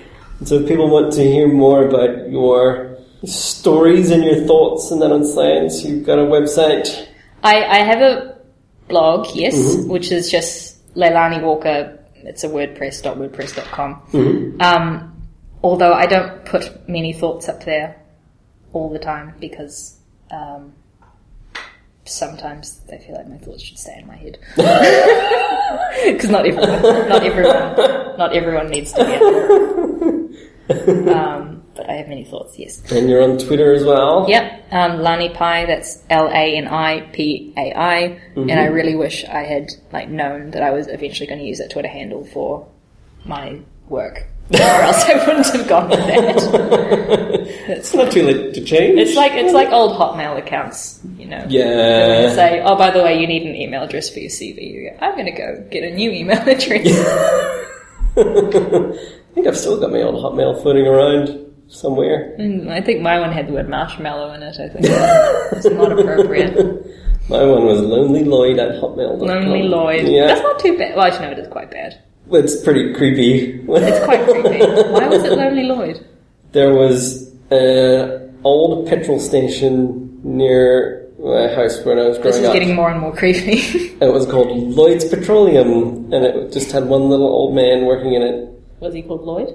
So 0.44 0.56
if 0.56 0.68
people 0.68 0.90
want 0.90 1.12
to 1.14 1.22
hear 1.22 1.48
more 1.48 1.86
about 1.86 2.28
your 2.30 2.98
stories 3.24 4.10
and 4.10 4.22
your 4.24 4.44
thoughts 4.46 4.90
and 4.90 5.00
that 5.00 5.10
on 5.10 5.24
science, 5.24 5.82
you've 5.84 6.04
got 6.04 6.18
a 6.18 6.22
website. 6.22 7.06
I, 7.42 7.64
I 7.64 7.76
have 7.78 8.02
a 8.02 8.36
blog, 8.88 9.28
yes, 9.34 9.76
which 9.86 10.12
is 10.12 10.30
just 10.30 10.94
Leilani 10.96 11.42
Walker. 11.42 11.98
It's 12.16 12.44
a 12.44 12.48
WordPress.wordpress.com. 12.48 14.56
Um, 14.60 15.13
although 15.64 15.94
I 15.94 16.06
don't 16.06 16.44
put 16.44 16.88
many 16.88 17.12
thoughts 17.14 17.48
up 17.48 17.64
there 17.64 17.96
all 18.74 18.90
the 18.90 18.98
time 18.98 19.34
because 19.40 19.98
um, 20.30 20.74
sometimes 22.04 22.82
I 22.92 22.98
feel 22.98 23.16
like 23.16 23.28
my 23.28 23.38
thoughts 23.38 23.62
should 23.62 23.78
stay 23.78 23.98
in 23.98 24.06
my 24.06 24.16
head. 24.16 24.38
Because 26.04 26.28
not 26.28 26.46
everyone, 26.46 27.08
not 27.08 27.24
everyone, 27.24 27.76
not 28.18 28.36
everyone 28.36 28.68
needs 28.68 28.92
to 28.92 29.04
hear. 29.04 29.22
Um, 31.08 31.62
but 31.74 31.88
I 31.88 31.94
have 31.94 32.08
many 32.08 32.24
thoughts. 32.24 32.58
Yes. 32.58 32.92
And 32.92 33.08
you're 33.08 33.22
on 33.22 33.38
Twitter 33.38 33.72
as 33.72 33.84
well. 33.84 34.26
Yep, 34.28 34.72
um, 34.72 35.00
Lani 35.00 35.30
Pai. 35.30 35.66
That's 35.66 36.02
L 36.10 36.28
A 36.28 36.56
N 36.56 36.68
I 36.68 37.00
P 37.12 37.52
A 37.56 37.72
I. 37.72 38.20
And 38.36 38.52
I 38.52 38.66
really 38.66 38.94
wish 38.94 39.24
I 39.24 39.44
had 39.44 39.70
like 39.92 40.08
known 40.08 40.50
that 40.50 40.62
I 40.62 40.70
was 40.70 40.86
eventually 40.86 41.26
going 41.26 41.40
to 41.40 41.46
use 41.46 41.58
that 41.58 41.70
Twitter 41.70 41.88
handle 41.88 42.24
for 42.24 42.68
my 43.24 43.60
work, 43.88 44.26
or 44.50 44.60
else 44.60 45.04
I 45.04 45.14
wouldn't 45.26 45.46
have 45.46 45.68
gone 45.68 45.88
with 45.88 45.98
that. 46.06 47.44
It's 47.68 47.94
not 47.94 48.12
too 48.12 48.22
late 48.22 48.54
to 48.54 48.64
change. 48.64 48.98
It's 48.98 49.14
like 49.16 49.32
it's 49.32 49.52
like 49.54 49.68
old 49.70 49.98
Hotmail 49.98 50.36
accounts, 50.38 51.00
you 51.18 51.26
know. 51.26 51.44
yeah. 51.48 52.28
They 52.28 52.34
say, 52.34 52.62
oh, 52.62 52.76
by 52.76 52.90
the 52.90 53.02
way, 53.02 53.18
you 53.20 53.26
need 53.26 53.42
an 53.42 53.54
email 53.56 53.82
address 53.82 54.10
for 54.10 54.18
your 54.20 54.30
CV. 54.30 54.90
Go, 54.90 55.06
I'm 55.06 55.12
going 55.14 55.26
to 55.26 55.32
go 55.32 55.66
get 55.70 55.82
a 55.84 55.94
new 55.94 56.10
email 56.10 56.38
address. 56.48 56.86
I 58.16 59.34
think 59.34 59.46
I've 59.48 59.56
still 59.58 59.80
got 59.80 59.90
my 59.90 60.02
old 60.02 60.14
Hotmail 60.22 60.60
floating 60.62 60.86
around 60.86 61.40
somewhere. 61.68 62.36
Mm, 62.38 62.68
I 62.70 62.80
think 62.80 63.00
my 63.00 63.18
one 63.18 63.32
had 63.32 63.48
the 63.48 63.52
word 63.52 63.68
marshmallow 63.68 64.32
in 64.34 64.42
it. 64.42 64.54
I 64.60 64.68
think 64.68 64.84
it's 65.56 65.66
not 65.66 65.90
appropriate. 65.98 66.54
My 67.28 67.42
one 67.42 67.64
was 67.64 67.80
Lonely 67.80 68.22
Lloyd 68.24 68.58
at 68.58 68.80
Hotmail. 68.80 69.18
Lonely 69.18 69.62
Lloyd. 69.62 70.06
Yeah. 70.06 70.26
That's 70.26 70.42
not 70.42 70.58
too 70.60 70.76
bad. 70.78 70.94
Well, 70.94 71.06
actually, 71.06 71.26
no, 71.26 71.32
it 71.32 71.38
is 71.38 71.48
quite 71.48 71.70
bad. 71.70 72.00
It's 72.30 72.62
pretty 72.62 72.92
creepy. 72.94 73.60
It's 73.68 74.04
quite 74.04 74.24
creepy. 74.24 74.58
Why 74.90 75.06
was 75.08 75.22
it 75.24 75.32
Lonely 75.32 75.64
Lloyd? 75.64 76.04
there 76.52 76.72
was 76.72 77.32
an 77.50 78.38
old 78.44 78.86
petrol 78.86 79.18
station 79.18 80.20
near 80.22 81.10
my 81.18 81.48
house 81.52 81.84
when 81.84 81.98
I 81.98 82.06
was 82.06 82.16
growing 82.18 82.32
This 82.32 82.36
is 82.42 82.44
up. 82.46 82.52
getting 82.52 82.74
more 82.76 82.90
and 82.90 83.00
more 83.00 83.14
creepy. 83.14 83.56
It 84.00 84.12
was 84.12 84.26
called 84.26 84.50
Lloyd's 84.76 85.04
Petroleum, 85.06 86.12
and 86.12 86.24
it 86.24 86.52
just 86.52 86.70
had 86.70 86.86
one 86.86 87.08
little 87.08 87.26
old 87.28 87.54
man 87.54 87.86
working 87.86 88.12
in 88.14 88.22
it. 88.22 88.48
Was 88.80 88.94
he 88.94 89.02
called 89.02 89.22
Lloyd? 89.24 89.48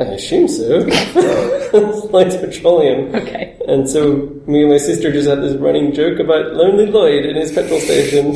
I 0.00 0.04
assume 0.04 0.46
so. 0.48 0.78
Lloyd's 2.12 2.36
Petroleum. 2.36 3.14
Okay. 3.14 3.58
And 3.66 3.88
so 3.88 4.16
me 4.46 4.62
and 4.62 4.70
my 4.70 4.78
sister 4.78 5.10
just 5.12 5.28
had 5.28 5.42
this 5.42 5.56
running 5.56 5.92
joke 5.92 6.18
about 6.20 6.52
Lonely 6.54 6.86
Lloyd 6.86 7.24
in 7.26 7.36
his 7.36 7.50
petrol 7.52 7.80
station. 7.80 8.34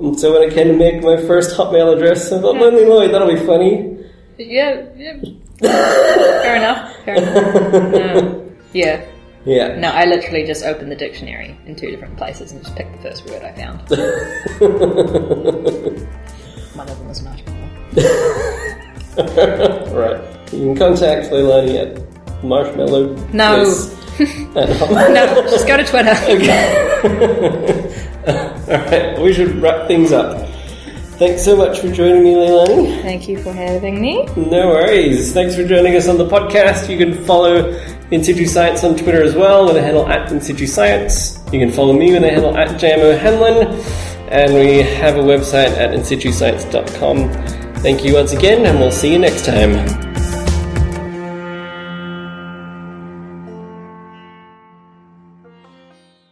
And 0.00 0.18
so 0.18 0.32
when 0.32 0.50
I 0.50 0.52
came 0.52 0.68
to 0.68 0.76
make 0.76 1.02
my 1.02 1.16
first 1.26 1.56
Hotmail 1.56 1.94
address, 1.96 2.30
I 2.30 2.40
thought 2.40 2.56
Lonely 2.56 2.84
Lloyd, 2.84 3.12
that'll 3.12 3.28
be 3.28 3.36
funny. 3.46 3.96
Yeah, 4.38 4.84
yeah. 4.96 5.16
Fair 5.60 6.56
enough. 6.56 6.92
Fair 7.04 7.14
enough. 7.16 7.92
No. 7.92 8.42
Yeah. 8.72 9.04
Yeah. 9.46 9.76
No, 9.78 9.88
I 9.88 10.04
literally 10.04 10.44
just 10.44 10.64
opened 10.64 10.90
the 10.92 10.96
dictionary 10.96 11.56
in 11.64 11.76
two 11.76 11.90
different 11.90 12.18
places 12.18 12.52
and 12.52 12.62
just 12.62 12.76
picked 12.76 12.92
the 12.92 12.98
first 12.98 13.24
word 13.30 13.42
I 13.42 13.52
found. 13.54 13.80
One 16.74 16.88
of 16.90 16.98
them 16.98 17.08
was 17.08 17.22
marshmallow. 17.22 17.70
right. 19.94 20.20
You 20.52 20.58
can 20.60 20.76
contact 20.76 21.30
Leilani 21.30 21.78
at 21.80 21.96
Marshmallow. 22.44 23.14
No. 23.32 23.64
Hotmail. 24.18 25.14
No, 25.14 25.42
just 25.48 25.66
go 25.66 25.76
to 25.78 25.84
Twitter. 25.84 26.14
Alright, 28.68 29.20
we 29.20 29.32
should 29.32 29.54
wrap 29.62 29.86
things 29.86 30.12
up. 30.12 30.48
Thanks 31.18 31.44
so 31.44 31.56
much 31.56 31.78
for 31.80 31.90
joining 31.90 32.24
me, 32.24 32.34
Leilani. 32.34 33.00
Thank 33.02 33.28
you 33.28 33.38
for 33.42 33.52
having 33.52 34.00
me. 34.02 34.26
No 34.36 34.68
worries. 34.68 35.32
Thanks 35.32 35.54
for 35.54 35.66
joining 35.66 35.96
us 35.96 36.08
on 36.08 36.18
the 36.18 36.26
podcast. 36.26 36.90
You 36.90 36.98
can 36.98 37.24
follow 37.24 37.68
In 38.10 38.22
Situ 38.22 38.44
Science 38.44 38.84
on 38.84 38.96
Twitter 38.96 39.22
as 39.22 39.34
well 39.34 39.64
with 39.64 39.76
the 39.76 39.82
handle 39.82 40.06
at 40.08 40.30
In 40.30 40.40
Situ 40.40 40.66
Science. 40.66 41.40
You 41.52 41.58
can 41.58 41.72
follow 41.72 41.94
me 41.94 42.12
with 42.12 42.22
the 42.22 42.30
handle 42.30 42.56
at 42.56 42.68
JMO 42.80 43.18
Hanlon. 43.18 43.68
And 44.28 44.52
we 44.54 44.82
have 44.82 45.16
a 45.16 45.22
website 45.22 45.76
at 45.78 45.94
insituscience.com. 45.94 47.32
Thank 47.76 48.04
you 48.04 48.14
once 48.14 48.32
again, 48.32 48.66
and 48.66 48.78
we'll 48.78 48.90
see 48.90 49.12
you 49.12 49.18
next 49.18 49.46
time. 49.46 50.05